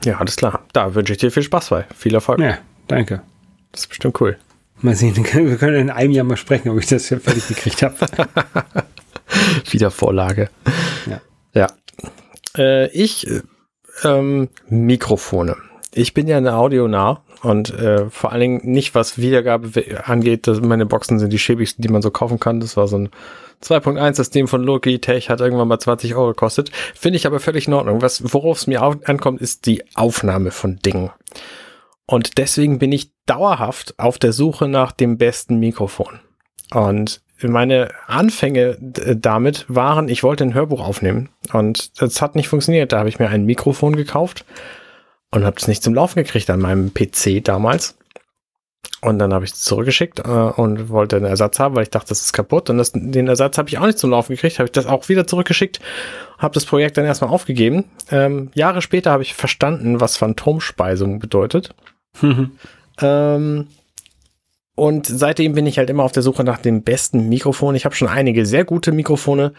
Ja, 0.05 0.17
alles 0.17 0.37
klar. 0.37 0.65
Da 0.71 0.95
wünsche 0.95 1.11
ich 1.11 1.19
dir 1.19 1.29
viel 1.29 1.43
Spaß 1.43 1.69
bei. 1.69 1.85
Viel 1.95 2.13
Erfolg. 2.13 2.39
Ja, 2.39 2.57
danke. 2.87 3.21
Das 3.73 3.81
ist 3.81 3.87
bestimmt 3.87 4.19
cool. 4.21 4.37
Mal 4.83 4.95
sehen, 4.95 5.15
wir 5.33 5.57
können 5.57 5.77
in 5.77 5.89
einem 5.89 6.11
Jahr 6.11 6.25
mal 6.25 6.35
sprechen, 6.37 6.69
ob 6.69 6.77
ich 6.77 6.87
das 6.87 7.09
ja 7.09 7.17
fertig 7.17 7.47
gekriegt 7.47 7.81
habe. 7.81 7.95
Wieder 9.71 9.91
Vorlage. 9.91 10.49
Ja. 11.05 11.21
Ja. 11.53 11.67
Äh, 12.57 12.87
ich 12.89 13.25
äh, 13.27 13.41
ähm, 14.03 14.49
Mikrofone. 14.67 15.55
Ich 15.93 16.13
bin 16.13 16.27
ja 16.27 16.37
eine 16.37 16.55
Audionah 16.55 17.23
und 17.43 17.73
äh, 17.73 18.09
vor 18.09 18.33
allen 18.33 18.41
Dingen 18.41 18.61
nicht, 18.63 18.93
was 18.93 19.17
Wiedergabe 19.17 20.03
angeht. 20.03 20.47
Dass 20.47 20.59
meine 20.59 20.85
Boxen 20.85 21.17
sind 21.17 21.31
die 21.31 21.39
schäbigsten, 21.39 21.81
die 21.81 21.89
man 21.89 22.01
so 22.01 22.11
kaufen 22.11 22.39
kann. 22.39 22.59
Das 22.59 22.75
war 22.75 22.89
so 22.89 22.97
ein 22.97 23.09
2.1 23.63 24.15
System 24.15 24.49
von 24.49 24.63
Logitech, 24.63 25.29
hat 25.29 25.39
irgendwann 25.39 25.69
mal 25.69 25.79
20 25.79 26.13
Euro 26.15 26.29
gekostet. 26.29 26.71
Finde 26.93 27.15
ich 27.15 27.25
aber 27.25 27.39
völlig 27.39 27.67
in 27.67 27.73
Ordnung. 27.73 28.01
Was, 28.01 28.33
worauf 28.33 28.57
es 28.57 28.67
mir 28.67 28.81
ankommt, 28.81 29.39
ist 29.39 29.65
die 29.65 29.83
Aufnahme 29.95 30.51
von 30.51 30.79
Dingen. 30.79 31.11
Und 32.05 32.37
deswegen 32.37 32.79
bin 32.79 32.91
ich 32.91 33.11
dauerhaft 33.25 33.97
auf 33.97 34.17
der 34.17 34.33
Suche 34.33 34.67
nach 34.67 34.91
dem 34.91 35.17
besten 35.17 35.59
Mikrofon. 35.59 36.19
Und 36.71 37.21
meine 37.41 37.89
Anfänge 38.07 38.77
damit 38.79 39.65
waren, 39.67 40.07
ich 40.09 40.23
wollte 40.23 40.43
ein 40.43 40.53
Hörbuch 40.53 40.81
aufnehmen 40.81 41.29
und 41.51 42.01
das 42.01 42.21
hat 42.21 42.35
nicht 42.35 42.47
funktioniert. 42.47 42.91
Da 42.91 42.99
habe 42.99 43.09
ich 43.09 43.19
mir 43.19 43.29
ein 43.29 43.45
Mikrofon 43.45 43.95
gekauft 43.95 44.45
und 45.31 45.43
habe 45.43 45.57
es 45.57 45.67
nicht 45.67 45.83
zum 45.83 45.93
Laufen 45.93 46.23
gekriegt 46.23 46.49
an 46.49 46.61
meinem 46.61 46.93
PC 46.93 47.43
damals. 47.43 47.97
Und 49.01 49.19
dann 49.19 49.33
habe 49.33 49.43
ich 49.43 49.51
es 49.51 49.59
zurückgeschickt 49.61 50.19
äh, 50.19 50.21
und 50.21 50.87
wollte 50.87 51.17
einen 51.17 51.25
Ersatz 51.25 51.59
haben, 51.59 51.75
weil 51.75 51.83
ich 51.83 51.89
dachte, 51.89 52.09
das 52.09 52.21
ist 52.21 52.31
kaputt. 52.31 52.69
Und 52.69 52.77
das, 52.77 52.93
den 52.93 53.27
Ersatz 53.27 53.57
habe 53.57 53.67
ich 53.67 53.77
auch 53.77 53.85
nicht 53.85 53.97
zum 53.97 54.11
Laufen 54.11 54.33
gekriegt. 54.33 54.59
Habe 54.59 54.67
ich 54.67 54.71
das 54.71 54.85
auch 54.85 55.09
wieder 55.09 55.27
zurückgeschickt, 55.27 55.81
habe 56.37 56.53
das 56.53 56.65
Projekt 56.65 56.97
dann 56.97 57.03
erstmal 57.03 57.29
aufgegeben. 57.29 57.83
Ähm, 58.11 58.49
Jahre 58.53 58.81
später 58.81 59.11
habe 59.11 59.23
ich 59.23 59.33
verstanden, 59.33 59.99
was 59.99 60.15
Phantomspeisung 60.15 61.19
bedeutet. 61.19 61.75
Ähm, 63.01 63.67
und 64.75 65.05
seitdem 65.05 65.53
bin 65.53 65.67
ich 65.67 65.77
halt 65.77 65.89
immer 65.89 66.03
auf 66.03 66.11
der 66.11 66.23
Suche 66.23 66.43
nach 66.43 66.59
dem 66.59 66.83
besten 66.83 67.29
Mikrofon. 67.29 67.75
Ich 67.75 67.85
habe 67.85 67.95
schon 67.95 68.07
einige 68.07 68.45
sehr 68.45 68.65
gute 68.65 68.91
Mikrofone. 68.91 69.53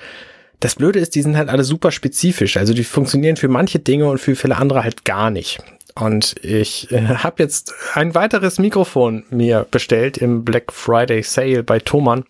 Das 0.61 0.77
Blöde 0.77 0.99
ist, 0.99 1.15
die 1.15 1.23
sind 1.23 1.37
halt 1.37 1.49
alle 1.49 1.65
super 1.65 1.91
spezifisch. 1.91 2.57
Also 2.57 2.75
die 2.75 2.85
funktionieren 2.85 3.37
für 3.37 3.49
manche 3.49 3.79
Dinge 3.79 4.09
und 4.09 4.19
für 4.19 4.35
viele 4.35 4.57
andere 4.57 4.83
halt 4.83 5.05
gar 5.05 5.31
nicht. 5.31 5.61
Und 5.95 6.35
ich 6.43 6.91
äh, 6.91 7.03
habe 7.07 7.43
jetzt 7.43 7.73
ein 7.95 8.15
weiteres 8.15 8.59
Mikrofon 8.59 9.25
mir 9.31 9.67
bestellt 9.71 10.19
im 10.19 10.45
Black 10.45 10.73
Friday 10.73 11.23
Sale 11.23 11.63
bei 11.63 11.79
Thomann. 11.79 12.25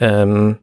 Ähm, 0.00 0.58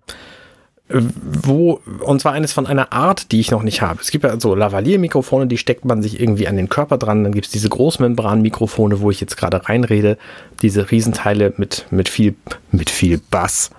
wo, 0.93 1.79
und 2.01 2.21
zwar 2.21 2.33
eines 2.33 2.53
von 2.53 2.67
einer 2.67 2.93
Art, 2.93 3.31
die 3.31 3.39
ich 3.39 3.49
noch 3.49 3.63
nicht 3.63 3.81
habe. 3.81 3.99
Es 3.99 4.11
gibt 4.11 4.23
ja 4.23 4.39
so 4.39 4.53
Lavalier-Mikrofone, 4.53 5.47
die 5.47 5.57
steckt 5.57 5.85
man 5.85 6.03
sich 6.03 6.19
irgendwie 6.19 6.47
an 6.47 6.55
den 6.55 6.69
Körper 6.69 6.97
dran. 6.97 7.23
Dann 7.23 7.33
gibt 7.33 7.47
es 7.47 7.51
diese 7.51 7.69
Großmembran-Mikrofone, 7.69 9.01
wo 9.01 9.09
ich 9.09 9.19
jetzt 9.19 9.35
gerade 9.35 9.67
reinrede. 9.67 10.17
Diese 10.61 10.91
Riesenteile 10.91 11.53
mit, 11.57 11.87
mit 11.89 12.09
viel, 12.09 12.35
mit 12.71 12.91
viel 12.91 13.19
Bass. 13.31 13.71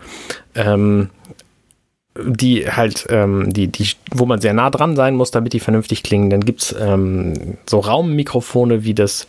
Ähm, 0.57 1.11
die 2.16 2.68
halt, 2.68 3.07
ähm, 3.11 3.53
die, 3.53 3.68
die, 3.68 3.88
wo 4.12 4.27
man 4.27 4.40
sehr 4.40 4.53
nah 4.53 4.70
dran 4.70 4.96
sein 4.96 5.14
muss, 5.14 5.31
damit 5.31 5.53
die 5.53 5.61
vernünftig 5.61 6.03
klingen. 6.03 6.31
Dann 6.31 6.44
gibt's 6.44 6.74
ähm, 6.79 7.59
so 7.68 7.81
Raummikrofone, 7.81 8.85
wie 8.85 8.94
das, 8.94 9.27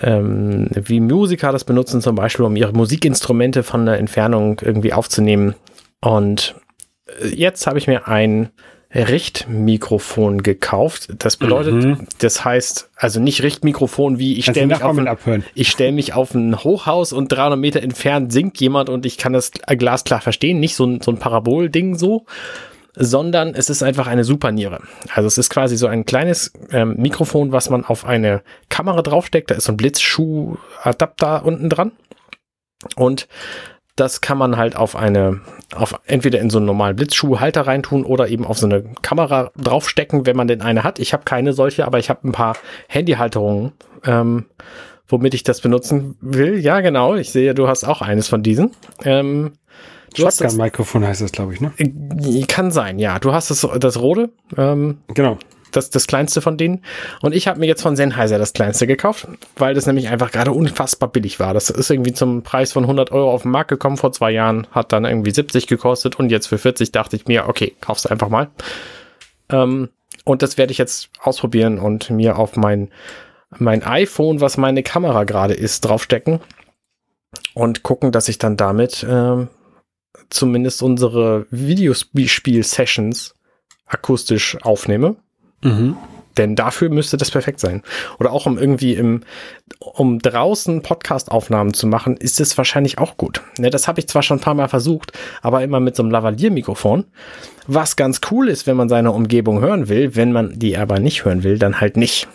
ähm, 0.00 0.68
wie 0.74 1.00
Musiker 1.00 1.52
das 1.52 1.64
benutzen, 1.64 2.00
zum 2.00 2.16
Beispiel, 2.16 2.44
um 2.44 2.56
ihre 2.56 2.72
Musikinstrumente 2.72 3.62
von 3.62 3.86
der 3.86 3.98
Entfernung 3.98 4.60
irgendwie 4.62 4.92
aufzunehmen. 4.92 5.54
Und 6.00 6.54
jetzt 7.22 7.66
habe 7.66 7.78
ich 7.78 7.86
mir 7.86 8.08
ein 8.08 8.50
Richtmikrofon 8.94 10.42
gekauft. 10.42 11.08
Das 11.18 11.36
bedeutet, 11.36 11.74
mhm. 11.74 12.06
das 12.20 12.44
heißt, 12.44 12.90
also 12.96 13.20
nicht 13.20 13.42
Richtmikrofon 13.42 14.18
wie 14.18 14.38
ich 14.38 14.46
stelle 14.46 14.66
mich, 14.66 14.82
auf 14.82 15.26
ein, 15.26 15.44
ich 15.54 15.68
stell 15.68 15.92
mich 15.92 16.14
auf 16.14 16.34
ein 16.34 16.64
Hochhaus 16.64 17.12
und 17.12 17.28
300 17.28 17.58
Meter 17.58 17.82
entfernt 17.82 18.32
singt 18.32 18.58
jemand 18.60 18.88
und 18.88 19.04
ich 19.04 19.18
kann 19.18 19.34
das 19.34 19.50
glasklar 19.52 20.22
verstehen. 20.22 20.58
Nicht 20.58 20.74
so 20.74 20.86
ein, 20.86 21.02
so 21.02 21.10
ein 21.10 21.18
Parabol-Ding 21.18 21.96
so, 21.96 22.24
sondern 22.94 23.54
es 23.54 23.68
ist 23.68 23.82
einfach 23.82 24.06
eine 24.06 24.24
Superniere. 24.24 24.80
Also 25.14 25.26
es 25.26 25.36
ist 25.36 25.50
quasi 25.50 25.76
so 25.76 25.86
ein 25.86 26.06
kleines 26.06 26.52
ähm, 26.72 26.94
Mikrofon, 26.96 27.52
was 27.52 27.68
man 27.68 27.84
auf 27.84 28.06
eine 28.06 28.42
Kamera 28.70 29.02
draufsteckt. 29.02 29.50
Da 29.50 29.56
ist 29.56 29.64
so 29.64 29.72
ein 29.72 29.76
Blitzschuh-Adapter 29.76 31.44
unten 31.44 31.68
dran. 31.68 31.92
Und 32.96 33.28
das 33.98 34.20
kann 34.20 34.38
man 34.38 34.56
halt 34.56 34.76
auf 34.76 34.96
eine, 34.96 35.40
auf 35.74 35.98
entweder 36.06 36.40
in 36.40 36.50
so 36.50 36.58
einen 36.58 36.66
normalen 36.66 36.96
Blitzschuhhalter 36.96 37.62
reintun 37.62 38.04
oder 38.04 38.28
eben 38.28 38.44
auf 38.44 38.58
so 38.58 38.66
eine 38.66 38.84
Kamera 39.02 39.50
draufstecken, 39.56 40.26
wenn 40.26 40.36
man 40.36 40.48
denn 40.48 40.62
eine 40.62 40.84
hat. 40.84 40.98
Ich 40.98 41.12
habe 41.12 41.24
keine 41.24 41.52
solche, 41.52 41.84
aber 41.84 41.98
ich 41.98 42.10
habe 42.10 42.26
ein 42.28 42.32
paar 42.32 42.56
Handyhalterungen, 42.88 43.72
ähm, 44.04 44.46
womit 45.08 45.34
ich 45.34 45.42
das 45.42 45.60
benutzen 45.60 46.16
will. 46.20 46.58
Ja, 46.58 46.80
genau. 46.80 47.14
Ich 47.14 47.30
sehe, 47.30 47.54
du 47.54 47.68
hast 47.68 47.84
auch 47.84 48.02
eines 48.02 48.28
von 48.28 48.42
diesen. 48.42 48.72
Ähm, 49.04 49.52
Shotgun-Mikrofon 50.16 51.06
heißt 51.06 51.20
das, 51.20 51.32
glaube 51.32 51.54
ich, 51.54 51.60
ne? 51.60 51.72
Äh, 51.76 52.42
kann 52.44 52.70
sein, 52.70 52.98
ja. 52.98 53.18
Du 53.18 53.32
hast 53.32 53.50
das, 53.50 53.66
das 53.78 54.00
rote. 54.00 54.30
Ähm, 54.56 54.98
genau 55.14 55.38
das, 55.72 55.90
das 55.90 56.06
kleinste 56.06 56.40
von 56.40 56.56
denen. 56.56 56.82
Und 57.20 57.34
ich 57.34 57.48
habe 57.48 57.60
mir 57.60 57.66
jetzt 57.66 57.82
von 57.82 57.96
Sennheiser 57.96 58.38
das 58.38 58.52
kleinste 58.52 58.86
gekauft, 58.86 59.28
weil 59.56 59.74
das 59.74 59.86
nämlich 59.86 60.08
einfach 60.08 60.30
gerade 60.30 60.52
unfassbar 60.52 61.08
billig 61.10 61.40
war. 61.40 61.54
Das 61.54 61.70
ist 61.70 61.90
irgendwie 61.90 62.12
zum 62.12 62.42
Preis 62.42 62.72
von 62.72 62.84
100 62.84 63.12
Euro 63.12 63.32
auf 63.32 63.42
den 63.42 63.50
Markt 63.50 63.68
gekommen 63.68 63.96
vor 63.96 64.12
zwei 64.12 64.30
Jahren, 64.30 64.66
hat 64.70 64.92
dann 64.92 65.04
irgendwie 65.04 65.30
70 65.30 65.66
gekostet 65.66 66.16
und 66.16 66.30
jetzt 66.30 66.46
für 66.46 66.58
40 66.58 66.92
dachte 66.92 67.16
ich 67.16 67.26
mir, 67.26 67.48
okay, 67.48 67.74
kauf's 67.80 68.06
einfach 68.06 68.28
mal. 68.28 68.48
Ähm, 69.50 69.88
und 70.24 70.42
das 70.42 70.58
werde 70.58 70.72
ich 70.72 70.78
jetzt 70.78 71.10
ausprobieren 71.20 71.78
und 71.78 72.10
mir 72.10 72.38
auf 72.38 72.56
mein, 72.56 72.90
mein 73.56 73.82
iPhone, 73.82 74.40
was 74.40 74.58
meine 74.58 74.82
Kamera 74.82 75.24
gerade 75.24 75.54
ist, 75.54 75.80
draufstecken 75.82 76.40
und 77.54 77.82
gucken, 77.82 78.12
dass 78.12 78.28
ich 78.28 78.38
dann 78.38 78.56
damit 78.56 79.06
ähm, 79.08 79.48
zumindest 80.30 80.82
unsere 80.82 81.46
Videospiel-Sessions 81.50 83.34
akustisch 83.86 84.58
aufnehme. 84.62 85.16
Mhm. 85.62 85.96
Denn 86.38 86.54
dafür 86.54 86.88
müsste 86.88 87.16
das 87.16 87.32
perfekt 87.32 87.58
sein. 87.58 87.82
Oder 88.20 88.32
auch 88.32 88.46
um 88.46 88.58
irgendwie 88.58 88.94
im, 88.94 89.22
um 89.80 90.20
draußen 90.20 90.82
Podcast-Aufnahmen 90.82 91.74
zu 91.74 91.88
machen, 91.88 92.16
ist 92.16 92.38
es 92.40 92.56
wahrscheinlich 92.56 92.98
auch 92.98 93.16
gut. 93.16 93.42
Ne, 93.58 93.70
das 93.70 93.88
habe 93.88 93.98
ich 93.98 94.08
zwar 94.08 94.22
schon 94.22 94.38
ein 94.38 94.42
paar 94.42 94.54
Mal 94.54 94.68
versucht, 94.68 95.12
aber 95.42 95.62
immer 95.64 95.80
mit 95.80 95.96
so 95.96 96.02
einem 96.02 96.12
Lavalier-Mikrofon. 96.12 97.06
Was 97.66 97.96
ganz 97.96 98.20
cool 98.30 98.48
ist, 98.48 98.68
wenn 98.68 98.76
man 98.76 98.88
seine 98.88 99.10
Umgebung 99.10 99.60
hören 99.60 99.88
will, 99.88 100.14
wenn 100.14 100.30
man 100.30 100.58
die 100.58 100.78
aber 100.78 101.00
nicht 101.00 101.24
hören 101.24 101.42
will, 101.42 101.58
dann 101.58 101.80
halt 101.80 101.96
nicht. 101.96 102.28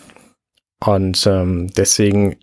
Und 0.84 1.26
ähm, 1.26 1.70
deswegen, 1.74 2.36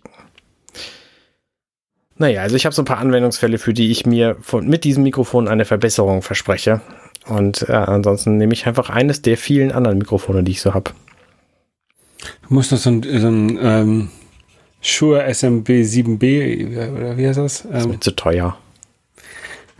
naja, 2.16 2.42
also 2.42 2.56
ich 2.56 2.64
habe 2.64 2.74
so 2.74 2.82
ein 2.82 2.86
paar 2.86 2.98
Anwendungsfälle, 2.98 3.58
für 3.58 3.72
die 3.72 3.92
ich 3.92 4.04
mir 4.04 4.36
von, 4.40 4.66
mit 4.66 4.82
diesem 4.82 5.04
Mikrofon 5.04 5.46
eine 5.46 5.64
Verbesserung 5.64 6.22
verspreche. 6.22 6.80
Und 7.26 7.68
äh, 7.68 7.72
ansonsten 7.72 8.36
nehme 8.36 8.52
ich 8.52 8.66
einfach 8.66 8.90
eines 8.90 9.22
der 9.22 9.36
vielen 9.36 9.72
anderen 9.72 9.98
Mikrofone, 9.98 10.42
die 10.42 10.52
ich 10.52 10.60
so 10.60 10.74
habe. 10.74 10.90
Du 12.48 12.54
musst 12.54 12.72
noch 12.72 12.78
so 12.78 12.90
ein, 12.90 13.02
so 13.02 13.28
ein 13.28 13.58
ähm, 13.60 14.08
Shure 14.80 15.32
SMB 15.32 15.68
7B, 15.68 16.92
oder 16.96 17.16
wie 17.16 17.26
heißt 17.26 17.38
das? 17.38 17.66
Das 17.70 17.82
ist 17.82 17.88
mir 17.88 18.00
zu 18.00 18.16
teuer. 18.16 18.56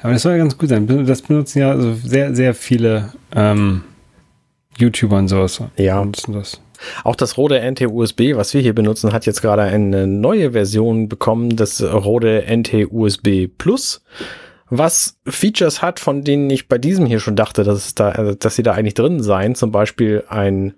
Aber 0.02 0.12
das 0.12 0.22
soll 0.22 0.32
ja 0.32 0.38
ganz 0.38 0.58
gut 0.58 0.68
sein. 0.68 1.06
Das 1.06 1.22
benutzen 1.22 1.60
ja 1.60 1.70
also 1.70 1.94
sehr, 1.94 2.34
sehr 2.34 2.54
viele 2.54 3.12
ähm, 3.34 3.82
YouTuber 4.78 5.16
und 5.16 5.28
sowas. 5.28 5.62
Ja. 5.76 6.00
Benutzen 6.00 6.32
das. 6.32 6.60
Auch 7.04 7.14
das 7.14 7.36
Rode 7.36 7.60
NT-USB, 7.60 8.34
was 8.34 8.54
wir 8.54 8.60
hier 8.60 8.74
benutzen, 8.74 9.12
hat 9.12 9.26
jetzt 9.26 9.42
gerade 9.42 9.62
eine 9.62 10.08
neue 10.08 10.52
Version 10.52 11.08
bekommen, 11.08 11.56
das 11.56 11.80
Rode 11.82 12.44
NT-USB 12.48 13.48
Plus, 13.56 14.02
was 14.74 15.18
Features 15.26 15.82
hat, 15.82 16.00
von 16.00 16.24
denen 16.24 16.48
ich 16.48 16.66
bei 16.66 16.78
diesem 16.78 17.04
hier 17.04 17.20
schon 17.20 17.36
dachte, 17.36 17.62
dass, 17.62 17.94
da, 17.94 18.08
also, 18.08 18.34
dass 18.34 18.56
sie 18.56 18.62
da 18.62 18.72
eigentlich 18.72 18.94
drin 18.94 19.22
seien. 19.22 19.54
Zum 19.54 19.70
Beispiel 19.70 20.24
ein 20.28 20.72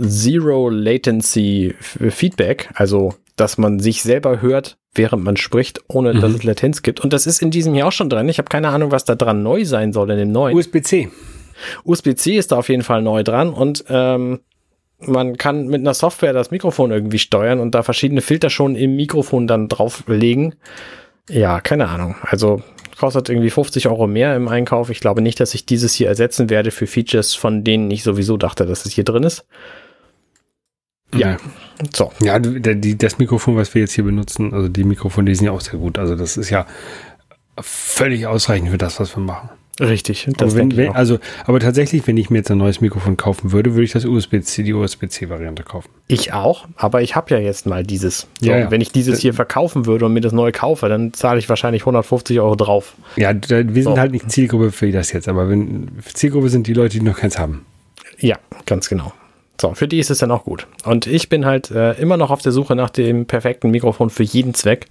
Zero 0.00 0.68
Latency 0.68 1.74
Feedback, 1.80 2.70
also 2.74 3.14
dass 3.34 3.58
man 3.58 3.80
sich 3.80 4.02
selber 4.02 4.40
hört, 4.40 4.78
während 4.94 5.24
man 5.24 5.36
spricht, 5.36 5.80
ohne 5.88 6.14
dass 6.14 6.30
Mhm. 6.30 6.36
es 6.36 6.44
Latenz 6.44 6.82
gibt. 6.82 7.00
Und 7.00 7.12
das 7.12 7.26
ist 7.26 7.42
in 7.42 7.50
diesem 7.50 7.74
hier 7.74 7.86
auch 7.88 7.92
schon 7.92 8.08
drin. 8.08 8.28
Ich 8.28 8.38
habe 8.38 8.48
keine 8.48 8.68
Ahnung, 8.68 8.92
was 8.92 9.04
da 9.04 9.16
dran 9.16 9.42
neu 9.42 9.64
sein 9.64 9.92
soll 9.92 10.10
in 10.10 10.18
dem 10.18 10.30
neuen. 10.32 10.56
USB-C. 10.56 11.08
USB-C 11.84 12.36
ist 12.36 12.52
da 12.52 12.56
auf 12.56 12.68
jeden 12.68 12.82
Fall 12.84 13.02
neu 13.02 13.24
dran 13.24 13.52
und 13.52 13.84
ähm, 13.88 14.40
man 15.00 15.36
kann 15.36 15.66
mit 15.66 15.80
einer 15.80 15.94
Software 15.94 16.32
das 16.32 16.52
Mikrofon 16.52 16.92
irgendwie 16.92 17.18
steuern 17.18 17.58
und 17.58 17.74
da 17.74 17.82
verschiedene 17.82 18.20
Filter 18.20 18.50
schon 18.50 18.76
im 18.76 18.94
Mikrofon 18.96 19.46
dann 19.48 19.66
drauflegen. 19.68 20.54
Ja, 21.28 21.60
keine 21.60 21.88
Ahnung. 21.88 22.14
Also 22.22 22.62
kostet 22.98 23.28
irgendwie 23.28 23.50
50 23.50 23.88
Euro 23.88 24.06
mehr 24.06 24.36
im 24.36 24.48
Einkauf. 24.48 24.90
Ich 24.90 25.00
glaube 25.00 25.22
nicht, 25.22 25.40
dass 25.40 25.54
ich 25.54 25.66
dieses 25.66 25.94
hier 25.94 26.08
ersetzen 26.08 26.50
werde 26.50 26.70
für 26.70 26.86
Features, 26.86 27.34
von 27.34 27.64
denen 27.64 27.90
ich 27.90 28.02
sowieso 28.02 28.36
dachte, 28.36 28.66
dass 28.66 28.84
es 28.84 28.92
hier 28.92 29.04
drin 29.04 29.22
ist. 29.22 29.46
Ja. 31.14 31.38
So. 31.94 32.12
Ja, 32.20 32.38
die, 32.38 32.98
das 32.98 33.18
Mikrofon, 33.18 33.56
was 33.56 33.74
wir 33.74 33.82
jetzt 33.82 33.92
hier 33.92 34.04
benutzen, 34.04 34.52
also 34.52 34.68
die 34.68 34.84
Mikrofone, 34.84 35.30
die 35.30 35.34
sind 35.34 35.46
ja 35.46 35.52
auch 35.52 35.60
sehr 35.60 35.78
gut. 35.78 35.98
Also 35.98 36.16
das 36.16 36.36
ist 36.36 36.50
ja 36.50 36.66
völlig 37.60 38.26
ausreichend 38.26 38.70
für 38.70 38.78
das, 38.78 39.00
was 39.00 39.16
wir 39.16 39.22
machen. 39.22 39.50
Richtig. 39.80 40.26
aber, 40.26 40.36
Das 40.36 40.54
wenn, 40.56 40.70
ich 40.70 40.76
wenn, 40.76 40.88
auch. 40.90 40.94
also, 40.94 41.18
aber 41.44 41.60
tatsächlich, 41.60 42.06
wenn 42.06 42.16
ich 42.16 42.30
mir 42.30 42.38
jetzt 42.38 42.50
ein 42.50 42.58
neues 42.58 42.80
Mikrofon 42.80 43.16
kaufen 43.16 43.52
würde, 43.52 43.72
würde 43.74 43.84
ich 43.84 43.92
das 43.92 44.04
USB-C, 44.04 44.62
die 44.62 44.72
USB-C-Variante 44.74 45.62
kaufen. 45.62 45.88
Ich 46.08 46.32
auch, 46.32 46.66
aber 46.76 47.02
ich 47.02 47.14
habe 47.16 47.34
ja 47.34 47.40
jetzt 47.40 47.66
mal 47.66 47.82
dieses. 47.84 48.26
So, 48.40 48.50
Ja, 48.50 48.58
ja. 48.58 48.70
Wenn 48.70 48.80
ich 48.80 48.90
dieses 48.92 49.20
hier 49.20 49.34
verkaufen 49.34 49.86
würde 49.86 50.06
und 50.06 50.12
mir 50.12 50.20
das 50.20 50.32
neue 50.32 50.52
kaufe, 50.52 50.88
dann 50.88 51.12
zahle 51.12 51.38
ich 51.38 51.48
wahrscheinlich 51.48 51.82
150 51.82 52.40
Euro 52.40 52.56
drauf. 52.56 52.94
Ja, 53.16 53.32
wir 53.34 53.64
sind 53.72 53.82
So. 53.84 53.96
halt 53.98 54.12
nicht 54.12 54.30
Zielgruppe 54.30 54.72
für 54.72 54.90
das 54.90 55.12
jetzt, 55.12 55.28
aber 55.28 55.48
wenn 55.48 55.88
Zielgruppe 56.12 56.48
sind 56.48 56.66
die 56.66 56.74
Leute, 56.74 56.98
die 56.98 57.04
noch 57.04 57.18
keins 57.18 57.38
haben. 57.38 57.64
Ja, 58.18 58.36
ganz 58.66 58.88
genau. 58.88 59.12
So, 59.60 59.74
für 59.74 59.88
die 59.88 59.98
ist 59.98 60.10
es 60.10 60.18
dann 60.18 60.30
auch 60.30 60.44
gut. 60.44 60.66
Und 60.84 61.06
ich 61.06 61.28
bin 61.28 61.44
halt 61.44 61.70
äh, 61.72 61.92
immer 61.94 62.16
noch 62.16 62.30
auf 62.30 62.42
der 62.42 62.52
Suche 62.52 62.76
nach 62.76 62.90
dem 62.90 63.26
perfekten 63.26 63.70
Mikrofon 63.70 64.08
für 64.10 64.22
jeden 64.22 64.54
Zweck. 64.54 64.86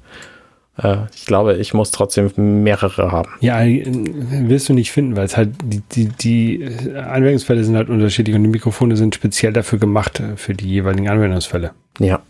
Äh, 0.78 0.98
ich 1.16 1.26
glaube, 1.26 1.56
ich 1.56 1.74
muss 1.74 1.92
trotzdem 1.92 2.32
mehrere 2.64 3.12
haben. 3.12 3.30
Ja, 3.40 3.62
äh, 3.64 3.84
wirst 3.86 4.70
du 4.70 4.74
nicht 4.74 4.92
finden, 4.92 5.16
weil 5.16 5.26
es 5.26 5.38
halt 5.38 5.50
die, 5.64 5.82
die, 5.92 6.06
die 6.06 6.96
Anwendungsfälle 6.96 7.64
sind 7.64 7.76
halt 7.76 7.90
unterschiedlich 7.90 8.36
und 8.36 8.44
die 8.44 8.50
Mikrofone 8.50 8.96
sind 8.96 9.16
speziell 9.16 9.54
dafür 9.54 9.80
gemacht, 9.80 10.20
äh, 10.20 10.38
für 10.38 10.54
die 10.54 10.70
jeweiligen 10.70 11.10
Anwendungsfälle. 11.10 11.72
Ja, 12.00 12.22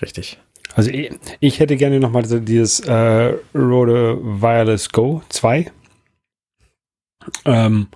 richtig. 0.00 0.38
Also 0.74 0.90
ich, 0.90 1.10
ich 1.40 1.58
hätte 1.58 1.76
gerne 1.76 1.98
nochmal 1.98 2.22
dieses 2.22 2.80
äh, 2.80 3.34
Rode 3.54 4.18
Wireless 4.22 4.90
Go 4.90 5.22
2. 5.28 5.66
Ähm, 7.44 7.88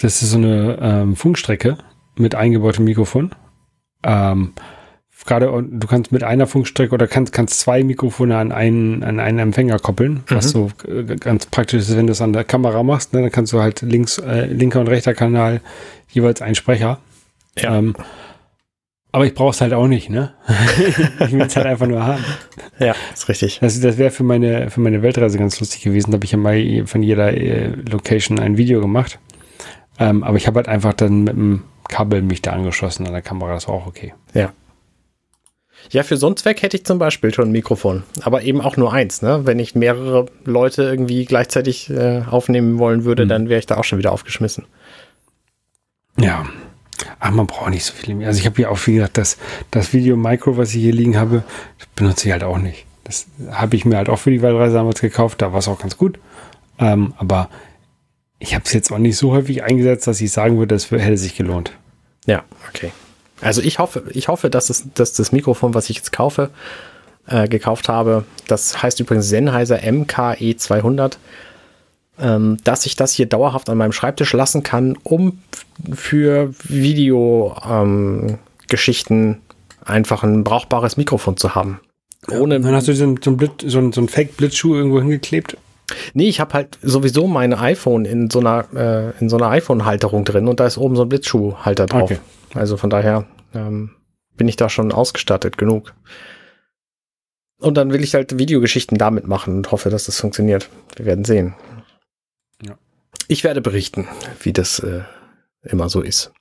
das 0.00 0.22
ist 0.22 0.30
so 0.30 0.38
eine 0.38 0.78
ähm, 0.80 1.16
Funkstrecke 1.16 1.78
mit 2.16 2.34
eingebautem 2.34 2.84
Mikrofon. 2.84 3.30
Ähm, 4.02 4.54
Gerade 5.26 5.46
du 5.46 5.86
kannst 5.86 6.12
mit 6.12 6.24
einer 6.24 6.46
Funkstrecke 6.46 6.94
oder 6.94 7.06
kannst, 7.06 7.32
kannst 7.32 7.60
zwei 7.60 7.84
Mikrofone 7.84 8.36
an 8.36 8.52
einen, 8.52 9.02
an 9.02 9.20
einen 9.20 9.38
Empfänger 9.38 9.78
koppeln, 9.78 10.24
was 10.28 10.50
so 10.50 10.70
äh, 10.88 11.16
ganz 11.16 11.46
praktisch 11.46 11.82
ist, 11.82 11.96
wenn 11.96 12.06
du 12.06 12.12
es 12.12 12.22
an 12.22 12.32
der 12.32 12.44
Kamera 12.44 12.82
machst. 12.82 13.12
Ne? 13.12 13.20
Dann 13.22 13.30
kannst 13.30 13.52
du 13.52 13.60
halt 13.60 13.82
links, 13.82 14.18
äh, 14.18 14.46
linker 14.46 14.80
und 14.80 14.88
rechter 14.88 15.14
Kanal 15.14 15.60
jeweils 16.08 16.40
einen 16.40 16.54
Sprecher. 16.54 16.98
Ja. 17.58 17.76
Ähm, 17.76 17.94
aber 19.12 19.26
ich 19.26 19.34
brauche 19.34 19.50
es 19.50 19.60
halt 19.60 19.72
auch 19.72 19.88
nicht, 19.88 20.08
ne? 20.08 20.32
ich 21.20 21.32
will 21.32 21.42
es 21.42 21.56
halt 21.56 21.66
einfach 21.66 21.88
nur 21.88 22.04
haben. 22.06 22.24
Ja, 22.78 22.94
ist 23.12 23.28
richtig. 23.28 23.58
Das, 23.60 23.80
das 23.80 23.98
wäre 23.98 24.10
für 24.10 24.22
meine, 24.22 24.70
für 24.70 24.80
meine 24.80 25.02
Weltreise 25.02 25.36
ganz 25.36 25.58
lustig 25.58 25.82
gewesen. 25.82 26.12
Da 26.12 26.16
habe 26.16 26.24
ich 26.24 26.32
ja 26.32 26.38
mal 26.38 26.86
von 26.86 27.02
jeder 27.02 27.32
äh, 27.34 27.68
Location 27.90 28.38
ein 28.38 28.56
Video 28.56 28.80
gemacht. 28.80 29.18
Ähm, 29.98 30.22
aber 30.22 30.36
ich 30.36 30.46
habe 30.46 30.58
halt 30.58 30.68
einfach 30.68 30.94
dann 30.94 31.24
mit 31.24 31.34
dem 31.34 31.64
Kabel 31.88 32.22
mich 32.22 32.40
da 32.40 32.52
angeschlossen 32.52 33.06
an 33.06 33.12
der 33.12 33.22
Kamera. 33.22 33.52
Das 33.52 33.66
war 33.66 33.74
auch 33.74 33.86
okay. 33.86 34.14
Ja. 34.32 34.52
Ja, 35.90 36.02
für 36.02 36.16
so 36.16 36.26
einen 36.26 36.36
Zweck 36.36 36.62
hätte 36.62 36.76
ich 36.76 36.84
zum 36.84 36.98
Beispiel 36.98 37.32
schon 37.34 37.48
ein 37.48 37.52
Mikrofon. 37.52 38.04
Aber 38.22 38.42
eben 38.42 38.60
auch 38.60 38.76
nur 38.76 38.92
eins, 38.92 39.22
ne? 39.22 39.40
Wenn 39.44 39.58
ich 39.58 39.74
mehrere 39.74 40.26
Leute 40.44 40.82
irgendwie 40.84 41.24
gleichzeitig 41.24 41.90
äh, 41.90 42.22
aufnehmen 42.30 42.78
wollen 42.78 43.04
würde, 43.04 43.24
Mhm. 43.24 43.28
dann 43.28 43.48
wäre 43.48 43.58
ich 43.58 43.66
da 43.66 43.76
auch 43.76 43.84
schon 43.84 43.98
wieder 43.98 44.12
aufgeschmissen. 44.12 44.66
Ja. 46.18 46.44
Ach, 47.18 47.30
man 47.30 47.46
braucht 47.46 47.70
nicht 47.70 47.84
so 47.84 47.94
viel 47.94 48.14
mehr. 48.14 48.28
Also 48.28 48.40
ich 48.40 48.46
habe 48.46 48.56
hier 48.56 48.70
auch, 48.70 48.78
wie 48.86 48.94
gesagt, 48.94 49.16
das, 49.16 49.38
das 49.70 49.92
Video 49.94 50.16
Micro, 50.16 50.56
was 50.58 50.74
ich 50.74 50.82
hier 50.82 50.92
liegen 50.92 51.16
habe, 51.16 51.42
benutze 51.96 52.26
ich 52.28 52.32
halt 52.32 52.44
auch 52.44 52.58
nicht. 52.58 52.84
Das 53.04 53.26
habe 53.50 53.74
ich 53.76 53.84
mir 53.86 53.96
halt 53.96 54.08
auch 54.10 54.18
für 54.18 54.30
die 54.30 54.42
Weltreise 54.42 54.74
damals 54.74 55.00
gekauft. 55.00 55.40
Da 55.40 55.52
war 55.52 55.60
es 55.60 55.68
auch 55.68 55.78
ganz 55.78 55.96
gut. 55.96 56.18
Ähm, 56.78 57.14
aber 57.16 57.48
ich 58.38 58.54
habe 58.54 58.64
es 58.66 58.72
jetzt 58.72 58.92
auch 58.92 58.98
nicht 58.98 59.16
so 59.16 59.32
häufig 59.32 59.62
eingesetzt, 59.64 60.06
dass 60.06 60.20
ich 60.20 60.30
sagen 60.30 60.58
würde, 60.58 60.74
das 60.74 60.90
hätte 60.90 61.16
sich 61.16 61.36
gelohnt. 61.36 61.72
Ja, 62.26 62.44
okay. 62.68 62.92
Also 63.40 63.62
ich 63.62 63.78
hoffe, 63.78 64.04
ich 64.10 64.28
hoffe, 64.28 64.50
dass, 64.50 64.70
es, 64.70 64.84
dass 64.94 65.12
das 65.12 65.32
Mikrofon, 65.32 65.74
was 65.74 65.90
ich 65.90 65.96
jetzt 65.96 66.12
kaufe, 66.12 66.50
äh, 67.26 67.48
gekauft 67.48 67.88
habe, 67.88 68.24
das 68.46 68.82
heißt 68.82 69.00
übrigens 69.00 69.28
Sennheiser 69.28 69.80
MKE 69.90 70.56
200, 70.56 71.18
ähm, 72.20 72.58
dass 72.64 72.86
ich 72.86 72.96
das 72.96 73.12
hier 73.12 73.26
dauerhaft 73.26 73.70
an 73.70 73.78
meinem 73.78 73.92
Schreibtisch 73.92 74.32
lassen 74.32 74.62
kann, 74.62 74.96
um 75.02 75.38
für 75.92 76.52
Videogeschichten 76.64 79.32
ähm, 79.32 79.40
einfach 79.84 80.22
ein 80.22 80.44
brauchbares 80.44 80.96
Mikrofon 80.96 81.36
zu 81.36 81.54
haben. 81.54 81.80
Ohne, 82.30 82.60
Dann 82.60 82.74
hast 82.74 82.88
du 82.88 82.94
so 82.94 83.04
einen, 83.04 83.18
so 83.22 83.30
einen, 83.30 83.50
so 83.64 83.78
einen, 83.78 83.92
so 83.92 84.00
einen 84.00 84.08
Fake-Blitzschuh 84.08 84.74
irgendwo 84.74 85.00
hingeklebt. 85.00 85.56
nee, 86.12 86.28
ich 86.28 86.40
habe 86.40 86.54
halt 86.54 86.78
sowieso 86.82 87.26
mein 87.26 87.54
iPhone 87.54 88.04
in 88.04 88.28
so 88.28 88.40
einer, 88.40 88.66
äh, 88.74 89.18
in 89.18 89.30
so 89.30 89.36
einer 89.36 89.48
iPhone-Halterung 89.48 90.26
drin 90.26 90.46
und 90.46 90.60
da 90.60 90.66
ist 90.66 90.76
oben 90.76 90.96
so 90.96 91.02
ein 91.02 91.08
Blitzschuhhalter 91.08 91.86
drauf. 91.86 92.10
Okay. 92.10 92.18
Also 92.54 92.76
von 92.76 92.90
daher 92.90 93.26
ähm, 93.54 93.96
bin 94.36 94.48
ich 94.48 94.56
da 94.56 94.68
schon 94.68 94.92
ausgestattet 94.92 95.58
genug. 95.58 95.94
Und 97.58 97.74
dann 97.76 97.92
will 97.92 98.02
ich 98.02 98.14
halt 98.14 98.38
Videogeschichten 98.38 98.96
damit 98.96 99.26
machen 99.26 99.58
und 99.58 99.70
hoffe, 99.70 99.90
dass 99.90 100.06
das 100.06 100.18
funktioniert. 100.18 100.70
Wir 100.96 101.04
werden 101.04 101.24
sehen. 101.24 101.54
Ja. 102.62 102.78
Ich 103.28 103.44
werde 103.44 103.60
berichten, 103.60 104.08
wie 104.42 104.52
das 104.52 104.78
äh, 104.78 105.02
immer 105.62 105.88
so 105.90 106.00
ist. 106.00 106.32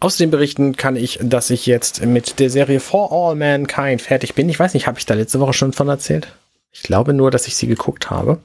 Außerdem 0.00 0.30
berichten 0.30 0.76
kann 0.76 0.96
ich, 0.96 1.18
dass 1.22 1.50
ich 1.50 1.66
jetzt 1.66 2.04
mit 2.06 2.38
der 2.38 2.48
Serie 2.48 2.80
For 2.80 3.12
All 3.12 3.36
Mankind 3.36 4.00
fertig 4.00 4.34
bin. 4.34 4.48
Ich 4.48 4.58
weiß 4.58 4.72
nicht, 4.72 4.86
habe 4.86 4.98
ich 4.98 5.04
da 5.04 5.12
letzte 5.12 5.40
Woche 5.40 5.52
schon 5.52 5.74
von 5.74 5.88
erzählt? 5.88 6.34
Ich 6.72 6.82
glaube 6.82 7.12
nur, 7.12 7.30
dass 7.30 7.46
ich 7.46 7.56
sie 7.56 7.66
geguckt 7.66 8.08
habe. 8.08 8.38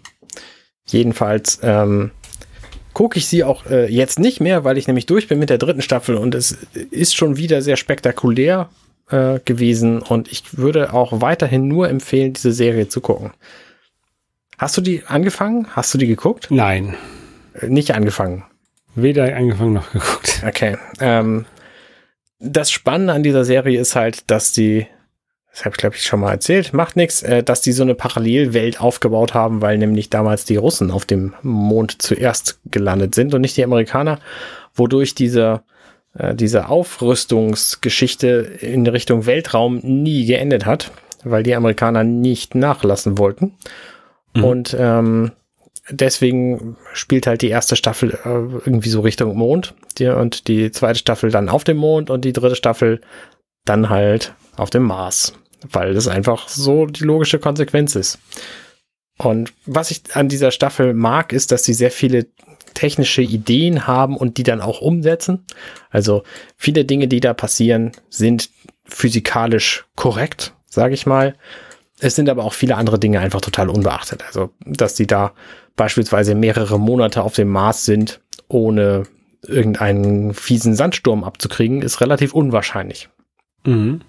Jedenfalls 0.86 1.60
ähm, 1.64 2.12
gucke 2.96 3.20
ich 3.20 3.28
sie 3.28 3.44
auch 3.44 3.68
äh, 3.68 3.86
jetzt 3.92 4.18
nicht 4.18 4.40
mehr, 4.42 4.64
weil 4.64 4.80
ich 4.80 4.88
nämlich 4.88 5.06
durch 5.06 5.28
bin 5.28 5.38
mit 5.38 5.52
der 5.52 5.60
dritten 5.60 5.84
Staffel 5.84 6.16
und 6.16 6.34
es 6.34 6.58
ist 6.90 7.16
schon 7.16 7.38
wieder 7.38 7.62
sehr 7.62 7.78
spektakulär 7.78 8.70
äh, 9.12 9.40
gewesen 9.46 10.02
und 10.02 10.32
ich 10.32 10.58
würde 10.58 10.94
auch 10.94 11.22
weiterhin 11.22 11.68
nur 11.68 11.90
empfehlen, 11.90 12.34
diese 12.34 12.52
Serie 12.54 12.88
zu 12.88 13.02
gucken. 13.02 13.32
Hast 14.58 14.78
du 14.78 14.82
die 14.82 15.04
angefangen? 15.06 15.68
Hast 15.76 15.94
du 15.94 15.98
die 15.98 16.08
geguckt? 16.08 16.48
Nein. 16.50 16.96
Äh, 17.54 17.68
nicht 17.68 17.94
angefangen. 17.94 18.46
Weder 18.96 19.36
angefangen 19.36 19.74
noch 19.74 19.92
geguckt. 19.92 20.42
Okay. 20.48 20.78
Ähm, 21.02 21.46
das 22.40 22.72
Spannende 22.72 23.14
an 23.14 23.24
dieser 23.24 23.44
Serie 23.44 23.80
ist 23.80 23.96
halt, 23.96 24.32
dass 24.32 24.54
die 24.54 24.88
das 25.56 25.64
habe 25.64 25.74
ich 25.74 25.78
glaube 25.78 25.96
ich 25.96 26.04
schon 26.04 26.20
mal 26.20 26.32
erzählt, 26.32 26.74
macht 26.74 26.98
nichts, 26.98 27.24
äh, 27.24 27.42
dass 27.42 27.62
die 27.62 27.72
so 27.72 27.84
eine 27.84 27.96
Parallelwelt 27.96 28.82
aufgebaut 28.82 29.34
haben, 29.34 29.62
weil 29.62 29.78
nämlich 29.78 30.10
damals 30.10 30.44
die 30.44 30.58
Russen 30.58 30.92
auf 30.92 31.06
dem 31.06 31.34
Mond 31.44 32.02
zuerst 32.02 32.60
gelandet 32.66 33.16
sind 33.16 33.34
und 33.34 33.40
nicht 33.40 33.56
die 33.56 33.64
Amerikaner, 33.64 34.20
wodurch 34.74 35.16
diese, 35.16 35.64
äh, 36.18 36.36
diese 36.36 36.68
Aufrüstungsgeschichte 36.68 38.28
in 38.60 38.86
Richtung 38.86 39.26
Weltraum 39.28 39.78
nie 39.78 40.26
geendet 40.26 40.66
hat, 40.66 40.92
weil 41.24 41.44
die 41.44 41.56
Amerikaner 41.56 42.04
nicht 42.04 42.54
nachlassen 42.54 43.18
wollten. 43.18 43.54
Mhm. 44.34 44.44
Und 44.44 44.76
ähm, 44.78 45.32
deswegen 45.90 46.76
spielt 46.92 47.28
halt 47.28 47.42
die 47.42 47.50
erste 47.50 47.78
Staffel 47.78 48.20
äh, 48.26 48.28
irgendwie 48.66 48.90
so 48.90 49.00
Richtung 49.00 49.38
Mond 49.38 49.74
die, 50.00 50.08
und 50.08 50.50
die 50.50 50.70
zweite 50.72 51.00
Staffel 51.00 51.32
dann 51.32 51.48
auf 51.48 51.64
dem 51.64 51.78
Mond 51.78 52.10
und 52.10 52.26
die 52.26 52.34
dritte 52.34 52.58
Staffel 52.58 53.00
dann 53.64 53.90
halt 53.90 54.34
auf 54.58 54.70
dem 54.70 54.84
Mars 54.84 55.34
weil 55.72 55.94
das 55.94 56.08
einfach 56.08 56.48
so 56.48 56.86
die 56.86 57.04
logische 57.04 57.40
Konsequenz 57.40 57.96
ist. 57.96 58.20
Und 59.18 59.54
was 59.66 59.92
ich 59.92 60.04
an 60.14 60.28
dieser 60.28 60.52
Staffel 60.52 60.94
mag, 60.94 61.32
ist, 61.32 61.52
dass 61.52 61.64
sie 61.64 61.74
sehr 61.74 61.92
viele 61.92 62.28
technische 62.74 63.22
Ideen 63.22 63.88
haben 63.88 64.18
und 64.18 64.38
die 64.38 64.44
dann 64.44 64.62
auch 64.62 64.82
umsetzen. 64.82 65.46
Also 65.90 66.24
viele 66.58 66.84
Dinge, 66.84 67.08
die 67.08 67.22
da 67.22 67.34
passieren, 67.34 67.94
sind 68.10 68.50
physikalisch 68.84 69.86
korrekt, 69.96 70.54
sage 70.66 70.94
ich 70.94 71.06
mal. 71.06 71.36
Es 72.00 72.16
sind 72.16 72.30
aber 72.30 72.44
auch 72.44 72.54
viele 72.54 72.76
andere 72.76 73.00
Dinge 73.00 73.20
einfach 73.22 73.42
total 73.42 73.70
unbeachtet. 73.70 74.24
Also, 74.28 74.52
dass 74.66 74.96
die 74.96 75.08
da 75.08 75.34
beispielsweise 75.78 76.36
mehrere 76.36 76.78
Monate 76.78 77.24
auf 77.24 77.36
dem 77.36 77.50
Mars 77.50 77.86
sind, 77.86 78.20
ohne 78.50 79.04
irgendeinen 79.48 80.34
fiesen 80.34 80.76
Sandsturm 80.76 81.24
abzukriegen, 81.24 81.82
ist 81.82 82.02
relativ 82.02 82.34
unwahrscheinlich. 82.34 83.10
Mhm. 83.66 84.02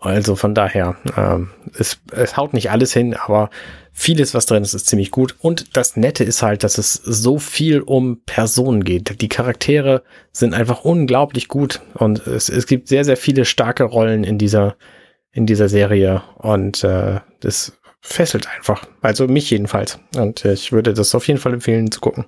Also 0.00 0.36
von 0.36 0.54
daher, 0.54 0.96
ähm, 1.16 1.50
es, 1.76 1.98
es 2.12 2.36
haut 2.36 2.54
nicht 2.54 2.70
alles 2.70 2.92
hin, 2.92 3.14
aber 3.14 3.50
vieles, 3.92 4.32
was 4.32 4.46
drin 4.46 4.62
ist, 4.62 4.74
ist 4.74 4.86
ziemlich 4.86 5.10
gut. 5.10 5.34
Und 5.40 5.76
das 5.76 5.96
Nette 5.96 6.22
ist 6.22 6.42
halt, 6.42 6.62
dass 6.62 6.78
es 6.78 6.94
so 6.94 7.38
viel 7.38 7.80
um 7.80 8.20
Personen 8.24 8.84
geht. 8.84 9.20
Die 9.20 9.28
Charaktere 9.28 10.02
sind 10.30 10.54
einfach 10.54 10.84
unglaublich 10.84 11.48
gut 11.48 11.80
und 11.94 12.26
es, 12.26 12.48
es 12.48 12.66
gibt 12.66 12.88
sehr, 12.88 13.04
sehr 13.04 13.16
viele 13.16 13.44
starke 13.44 13.84
Rollen 13.84 14.22
in 14.22 14.38
dieser, 14.38 14.76
in 15.32 15.46
dieser 15.46 15.68
Serie 15.68 16.22
und 16.36 16.84
äh, 16.84 17.20
das 17.40 17.72
fesselt 18.00 18.48
einfach. 18.48 18.86
Also 19.02 19.26
mich 19.26 19.50
jedenfalls. 19.50 19.98
Und 20.16 20.44
ich 20.44 20.70
würde 20.70 20.94
das 20.94 21.14
auf 21.14 21.26
jeden 21.26 21.40
Fall 21.40 21.54
empfehlen 21.54 21.90
zu 21.90 22.00
gucken. 22.00 22.26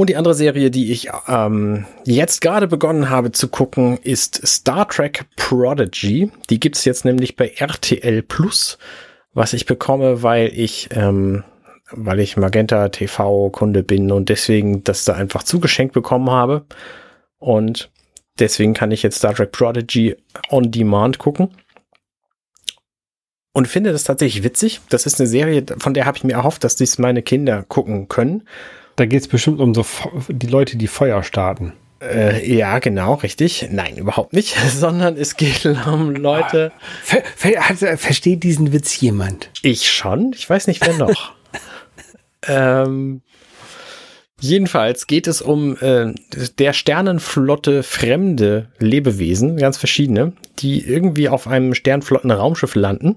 Und 0.00 0.08
die 0.08 0.16
andere 0.16 0.32
Serie, 0.32 0.70
die 0.70 0.92
ich 0.92 1.10
ähm, 1.28 1.84
jetzt 2.06 2.40
gerade 2.40 2.66
begonnen 2.66 3.10
habe 3.10 3.32
zu 3.32 3.48
gucken, 3.48 3.98
ist 3.98 4.40
Star 4.46 4.88
Trek 4.88 5.26
Prodigy. 5.36 6.32
Die 6.48 6.58
gibt's 6.58 6.86
jetzt 6.86 7.04
nämlich 7.04 7.36
bei 7.36 7.48
RTL 7.48 8.22
Plus, 8.22 8.78
was 9.34 9.52
ich 9.52 9.66
bekomme, 9.66 10.22
weil 10.22 10.58
ich, 10.58 10.88
ähm, 10.92 11.44
weil 11.90 12.18
ich 12.20 12.38
Magenta 12.38 12.88
TV 12.88 13.50
Kunde 13.50 13.82
bin 13.82 14.10
und 14.10 14.30
deswegen 14.30 14.82
das 14.84 15.04
da 15.04 15.12
einfach 15.12 15.42
zugeschenkt 15.42 15.92
bekommen 15.92 16.30
habe. 16.30 16.64
Und 17.36 17.90
deswegen 18.38 18.72
kann 18.72 18.92
ich 18.92 19.02
jetzt 19.02 19.18
Star 19.18 19.34
Trek 19.34 19.52
Prodigy 19.52 20.16
on 20.48 20.70
Demand 20.70 21.18
gucken. 21.18 21.50
Und 23.52 23.68
finde 23.68 23.92
das 23.92 24.04
tatsächlich 24.04 24.44
witzig. 24.44 24.80
Das 24.88 25.04
ist 25.04 25.20
eine 25.20 25.28
Serie, 25.28 25.62
von 25.76 25.92
der 25.92 26.06
habe 26.06 26.16
ich 26.16 26.24
mir 26.24 26.32
erhofft, 26.32 26.64
dass 26.64 26.76
dies 26.76 26.96
meine 26.96 27.20
Kinder 27.20 27.64
gucken 27.64 28.08
können 28.08 28.44
da 28.96 29.06
geht 29.06 29.22
es 29.22 29.28
bestimmt 29.28 29.60
um 29.60 29.74
so 29.74 29.84
die 30.28 30.46
Leute, 30.46 30.76
die 30.76 30.86
Feuer 30.86 31.22
starten. 31.22 31.72
Äh, 32.02 32.54
ja, 32.54 32.78
genau, 32.78 33.14
richtig. 33.14 33.68
Nein, 33.70 33.96
überhaupt 33.96 34.32
nicht, 34.32 34.56
sondern 34.68 35.16
es 35.16 35.36
geht 35.36 35.66
um 35.66 36.14
Leute. 36.14 36.72
Ver, 37.02 37.22
ver, 37.36 37.68
also, 37.68 37.86
versteht 37.96 38.42
diesen 38.42 38.72
Witz 38.72 39.00
jemand? 39.00 39.50
Ich 39.62 39.90
schon. 39.90 40.32
Ich 40.34 40.48
weiß 40.48 40.66
nicht, 40.66 40.86
wer 40.86 40.96
noch. 40.96 41.32
ähm, 42.46 43.20
jedenfalls 44.40 45.06
geht 45.06 45.26
es 45.26 45.42
um 45.42 45.76
äh, 45.80 46.14
der 46.58 46.72
Sternenflotte 46.72 47.82
fremde 47.82 48.68
Lebewesen, 48.78 49.58
ganz 49.58 49.76
verschiedene, 49.76 50.32
die 50.60 50.82
irgendwie 50.82 51.28
auf 51.28 51.46
einem 51.46 51.74
Sternflotten-Raumschiff 51.74 52.74
landen 52.74 53.16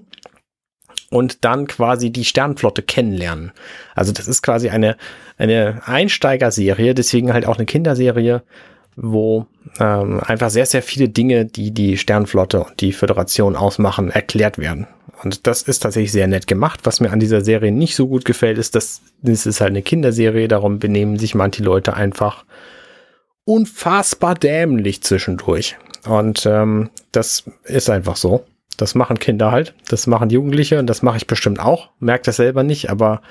und 1.14 1.44
dann 1.44 1.68
quasi 1.68 2.10
die 2.10 2.24
Sternflotte 2.24 2.82
kennenlernen. 2.82 3.52
Also 3.94 4.10
das 4.10 4.26
ist 4.26 4.42
quasi 4.42 4.70
eine, 4.70 4.96
eine 5.38 5.80
Einsteigerserie, 5.84 6.92
deswegen 6.92 7.32
halt 7.32 7.46
auch 7.46 7.56
eine 7.56 7.66
Kinderserie, 7.66 8.42
wo 8.96 9.46
ähm, 9.78 10.20
einfach 10.26 10.50
sehr, 10.50 10.66
sehr 10.66 10.82
viele 10.82 11.08
Dinge, 11.08 11.44
die 11.44 11.70
die 11.70 11.98
Sternflotte 11.98 12.64
und 12.64 12.80
die 12.80 12.92
Föderation 12.92 13.54
ausmachen, 13.54 14.10
erklärt 14.10 14.58
werden. 14.58 14.88
Und 15.22 15.46
das 15.46 15.62
ist 15.62 15.84
tatsächlich 15.84 16.10
sehr 16.10 16.26
nett 16.26 16.48
gemacht. 16.48 16.80
Was 16.82 16.98
mir 16.98 17.12
an 17.12 17.20
dieser 17.20 17.42
Serie 17.42 17.70
nicht 17.70 17.94
so 17.94 18.08
gut 18.08 18.24
gefällt, 18.24 18.58
ist, 18.58 18.74
dass 18.74 19.00
es 19.22 19.46
ist 19.46 19.60
halt 19.60 19.70
eine 19.70 19.82
Kinderserie, 19.82 20.48
darum 20.48 20.80
benehmen 20.80 21.16
sich 21.16 21.36
manche 21.36 21.62
Leute 21.62 21.94
einfach 21.94 22.44
unfassbar 23.44 24.34
dämlich 24.34 25.04
zwischendurch. 25.04 25.76
Und 26.08 26.44
ähm, 26.44 26.90
das 27.12 27.44
ist 27.62 27.88
einfach 27.88 28.16
so. 28.16 28.44
Das 28.76 28.94
machen 28.94 29.18
Kinder 29.18 29.52
halt, 29.52 29.74
das 29.88 30.06
machen 30.06 30.30
Jugendliche 30.30 30.78
und 30.78 30.86
das 30.88 31.02
mache 31.02 31.16
ich 31.16 31.26
bestimmt 31.26 31.60
auch. 31.60 31.90
Merkt 32.00 32.26
das 32.26 32.36
selber 32.36 32.62
nicht, 32.62 32.90
aber 32.90 33.22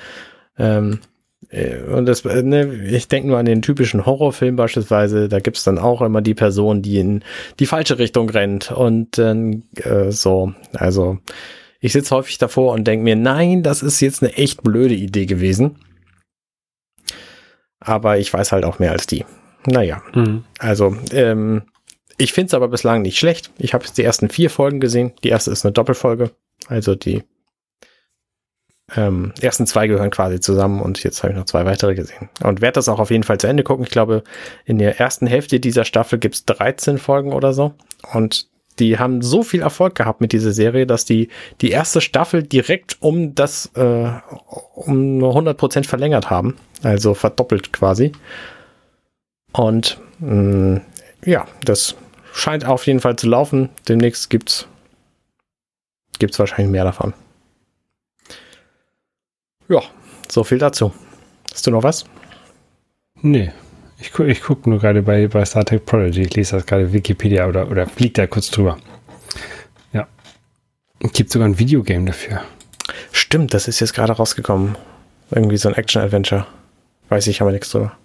ähm, 0.58 1.00
äh, 1.50 1.82
und 1.82 2.06
das, 2.06 2.26
äh, 2.26 2.44
ne, 2.44 2.74
ich 2.86 3.08
denke 3.08 3.28
nur 3.28 3.38
an 3.38 3.46
den 3.46 3.62
typischen 3.62 4.06
Horrorfilm 4.06 4.56
beispielsweise, 4.56 5.30
da 5.30 5.40
gibt's 5.40 5.64
dann 5.64 5.78
auch 5.78 6.02
immer 6.02 6.22
die 6.22 6.34
Person, 6.34 6.82
die 6.82 7.00
in 7.00 7.24
die 7.60 7.66
falsche 7.66 8.00
Richtung 8.00 8.30
rennt 8.30 8.72
und 8.72 9.18
äh, 9.18 10.12
so, 10.12 10.54
also 10.74 11.18
ich 11.80 11.92
sitze 11.92 12.16
häufig 12.16 12.38
davor 12.38 12.74
und 12.74 12.86
denke 12.88 13.04
mir, 13.04 13.16
nein, 13.16 13.62
das 13.62 13.84
ist 13.84 14.00
jetzt 14.00 14.24
eine 14.24 14.34
echt 14.34 14.64
blöde 14.64 14.96
Idee 14.96 15.26
gewesen. 15.26 15.76
Aber 17.80 18.18
ich 18.18 18.34
weiß 18.34 18.54
halt 18.54 18.64
auch 18.64 18.80
mehr 18.80 18.94
als 18.94 19.06
die. 19.06 19.26
Naja, 19.66 20.02
mhm. 20.14 20.46
also 20.60 20.96
ähm, 21.12 21.64
ich 22.18 22.34
finde 22.34 22.48
es 22.48 22.54
aber 22.54 22.68
bislang 22.68 23.02
nicht 23.02 23.18
schlecht. 23.18 23.52
Ich 23.58 23.74
habe 23.74 23.86
jetzt 23.86 23.98
die 23.98 24.04
ersten 24.04 24.30
vier 24.30 24.50
Folgen 24.50 24.80
gesehen. 24.80 25.14
Die 25.24 25.30
erste 25.30 25.52
ist 25.52 25.66
eine 25.66 25.72
Doppelfolge. 25.72 26.32
Also 26.68 26.96
die 26.96 27.24
ähm, 28.96 29.34
ersten 29.42 29.66
zwei 29.66 29.88
gehören 29.88 30.12
quasi 30.12 30.40
zusammen 30.40 30.82
und 30.82 31.04
jetzt 31.04 31.24
habe 31.24 31.34
ich 31.34 31.40
noch 31.40 31.46
zwei 31.46 31.66
weitere 31.66 31.96
gesehen. 31.96 32.30
Und 32.44 32.62
werde 32.62 32.76
das 32.76 32.90
auch 32.90 33.00
auf 33.00 33.12
jeden 33.12 33.24
Fall 33.24 33.40
zu 33.40 33.48
Ende 33.48 33.64
gucken. 33.64 33.86
Ich 33.86 33.92
glaube, 33.92 34.24
in 34.66 34.78
der 34.78 35.00
ersten 35.00 35.26
Hälfte 35.26 35.60
dieser 35.60 35.86
Staffel 35.86 36.20
gibt 36.20 36.36
es 36.36 36.46
13 36.46 36.98
Folgen 36.98 37.34
oder 37.34 37.54
so. 37.54 37.74
Und 38.14 38.50
die 38.80 38.98
haben 38.98 39.22
so 39.22 39.44
viel 39.44 39.62
Erfolg 39.62 39.96
gehabt 39.96 40.20
mit 40.20 40.32
dieser 40.32 40.52
Serie, 40.52 40.86
dass 40.86 41.06
die 41.06 41.30
die 41.62 41.72
erste 41.72 42.02
Staffel 42.02 42.44
direkt 42.44 42.98
um 43.02 43.36
das 43.36 43.72
äh, 43.76 44.12
um 44.76 45.24
100% 45.24 45.88
verlängert 45.88 46.30
haben. 46.30 46.58
Also 46.82 47.14
verdoppelt 47.14 47.72
quasi. 47.72 48.12
Und 49.54 50.00
mh, 50.20 50.34
mm, 50.34 50.82
ja, 51.26 51.48
das 51.64 51.96
scheint 52.34 52.66
auf 52.66 52.86
jeden 52.88 53.00
Fall 53.00 53.16
zu 53.16 53.28
laufen. 53.30 53.70
Demnächst 53.88 54.30
gibt's 54.30 54.68
gibt's 56.20 56.40
wahrscheinlich 56.40 56.72
mehr 56.72 56.84
davon. 56.84 57.14
Ja, 59.70 59.82
so 60.30 60.44
viel 60.44 60.58
dazu. 60.58 60.94
Hast 61.52 61.66
du 61.68 61.72
noch 61.72 61.84
was? 61.84 62.06
Nee. 63.22 63.52
Ich, 64.00 64.12
gu 64.12 64.24
ich 64.24 64.42
gucke 64.42 64.70
nur 64.70 64.80
gerade 64.80 65.02
bei, 65.02 65.28
bei 65.28 65.46
Star 65.46 65.64
Trek 65.64 65.86
Prodigy. 65.86 66.24
Ich 66.24 66.36
lese 66.36 66.58
das 66.58 66.66
gerade 66.66 66.92
Wikipedia 66.92 67.48
oder, 67.48 67.70
oder 67.70 67.88
fliegt 67.88 68.18
da 68.18 68.28
kurz 68.28 68.52
drüber. 68.52 68.78
Ja. 69.94 70.08
Gibt 71.00 71.32
sogar 71.32 71.48
ein 71.48 71.60
Videogame 71.60 72.06
dafür. 72.06 72.44
Stimmt, 73.12 73.54
das 73.54 73.68
ist 73.68 73.80
jetzt 73.80 73.94
gerade 73.94 74.14
rausgekommen. 74.14 74.78
Irgendwie 75.32 75.58
so 75.58 75.70
ein 75.70 75.76
Action-Adventure. 75.76 76.46
Weiß 77.10 77.28
ich 77.28 77.42
aber 77.42 77.52
nichts 77.52 77.70
drüber. 77.70 77.96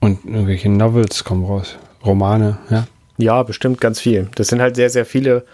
Und 0.00 0.24
irgendwelche 0.24 0.68
Novels 0.68 1.24
kommen 1.24 1.44
raus. 1.44 1.78
Romane, 2.04 2.58
ja. 2.70 2.86
Ja, 3.16 3.42
bestimmt 3.42 3.80
ganz 3.80 4.00
viel. 4.00 4.28
Das 4.36 4.48
sind 4.48 4.60
halt 4.60 4.76
sehr, 4.76 4.90
sehr 4.90 5.04
viele 5.04 5.44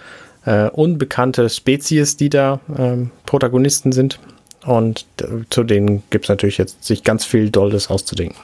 äh, 0.45 0.68
unbekannte 0.68 1.49
Spezies, 1.49 2.16
die 2.16 2.28
da 2.28 2.61
ähm, 2.76 3.11
Protagonisten 3.24 3.92
sind. 3.92 4.18
Und 4.66 5.07
äh, 5.20 5.45
zu 5.51 5.64
denen 5.64 6.03
gibt 6.11 6.26
es 6.26 6.28
natürlich 6.28 6.59
jetzt 6.59 6.84
sich 6.84 7.05
ganz 7.05 7.24
viel 7.24 7.51
Dolles 7.51 7.88
auszudenken. 7.88 8.38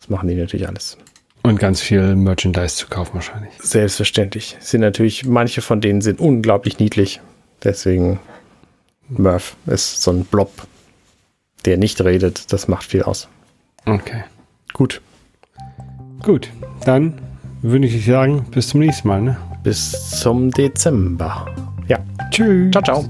Das 0.00 0.08
machen 0.08 0.28
die 0.28 0.34
natürlich 0.34 0.68
alles. 0.68 0.96
Und 1.42 1.58
ganz 1.58 1.80
viel 1.80 2.16
Merchandise 2.16 2.76
zu 2.76 2.88
kaufen 2.88 3.14
wahrscheinlich. 3.14 3.52
Selbstverständlich. 3.60 4.56
Sind 4.60 4.80
natürlich, 4.80 5.26
manche 5.26 5.62
von 5.62 5.80
denen 5.80 6.00
sind 6.00 6.18
unglaublich 6.18 6.78
niedlich. 6.78 7.20
Deswegen 7.62 8.18
Murph 9.08 9.56
ist 9.66 10.02
so 10.02 10.10
ein 10.10 10.24
Blob, 10.24 10.50
der 11.64 11.76
nicht 11.76 12.00
redet. 12.00 12.52
Das 12.52 12.68
macht 12.68 12.84
viel 12.84 13.02
aus. 13.02 13.28
Okay. 13.84 14.24
Gut. 14.72 15.00
Gut, 16.22 16.50
dann 16.84 17.20
würde 17.62 17.86
ich 17.86 18.04
sagen, 18.04 18.44
bis 18.50 18.68
zum 18.68 18.80
nächsten 18.80 19.08
Mal. 19.08 19.22
Ne? 19.22 19.36
Bis 19.62 20.20
zum 20.20 20.50
Dezember. 20.50 21.46
Ja. 21.88 21.98
Tschüss. 22.30 22.70
Ciao, 22.72 22.82
ciao. 22.82 23.04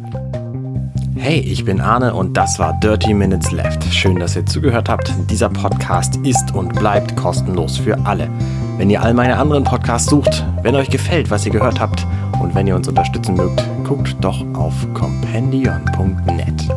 Hey, 1.17 1.41
ich 1.41 1.65
bin 1.65 1.81
Arne 1.81 2.15
und 2.15 2.37
das 2.37 2.59
war 2.59 2.79
Dirty 2.81 3.15
Minutes 3.15 3.51
Left. 3.51 3.83
Schön, 3.93 4.19
dass 4.19 4.37
ihr 4.37 4.45
zugehört 4.45 4.89
habt. 4.89 5.13
Dieser 5.31 5.49
Podcast 5.49 6.17
ist 6.25 6.55
und 6.55 6.75
bleibt 6.75 7.17
kostenlos 7.17 7.79
für 7.79 7.99
alle. 8.07 8.29
Wenn 8.77 8.91
ihr 8.91 9.03
all 9.03 9.15
meine 9.15 9.37
anderen 9.37 9.65
Podcasts 9.65 10.11
sucht, 10.11 10.45
wenn 10.63 10.75
euch 10.75 10.91
gefällt, 10.91 11.31
was 11.31 11.47
ihr 11.47 11.53
gehört 11.53 11.81
habt 11.81 12.07
und 12.41 12.55
wenn 12.55 12.67
ihr 12.67 12.77
uns 12.77 12.87
unterstützen 12.87 13.35
mögt, 13.35 13.63
guckt 13.85 14.15
doch 14.21 14.45
auf 14.55 14.75
compendion.net. 14.93 16.69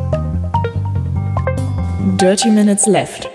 Dirty 2.18 2.50
Minutes 2.50 2.86
Left. 2.86 3.30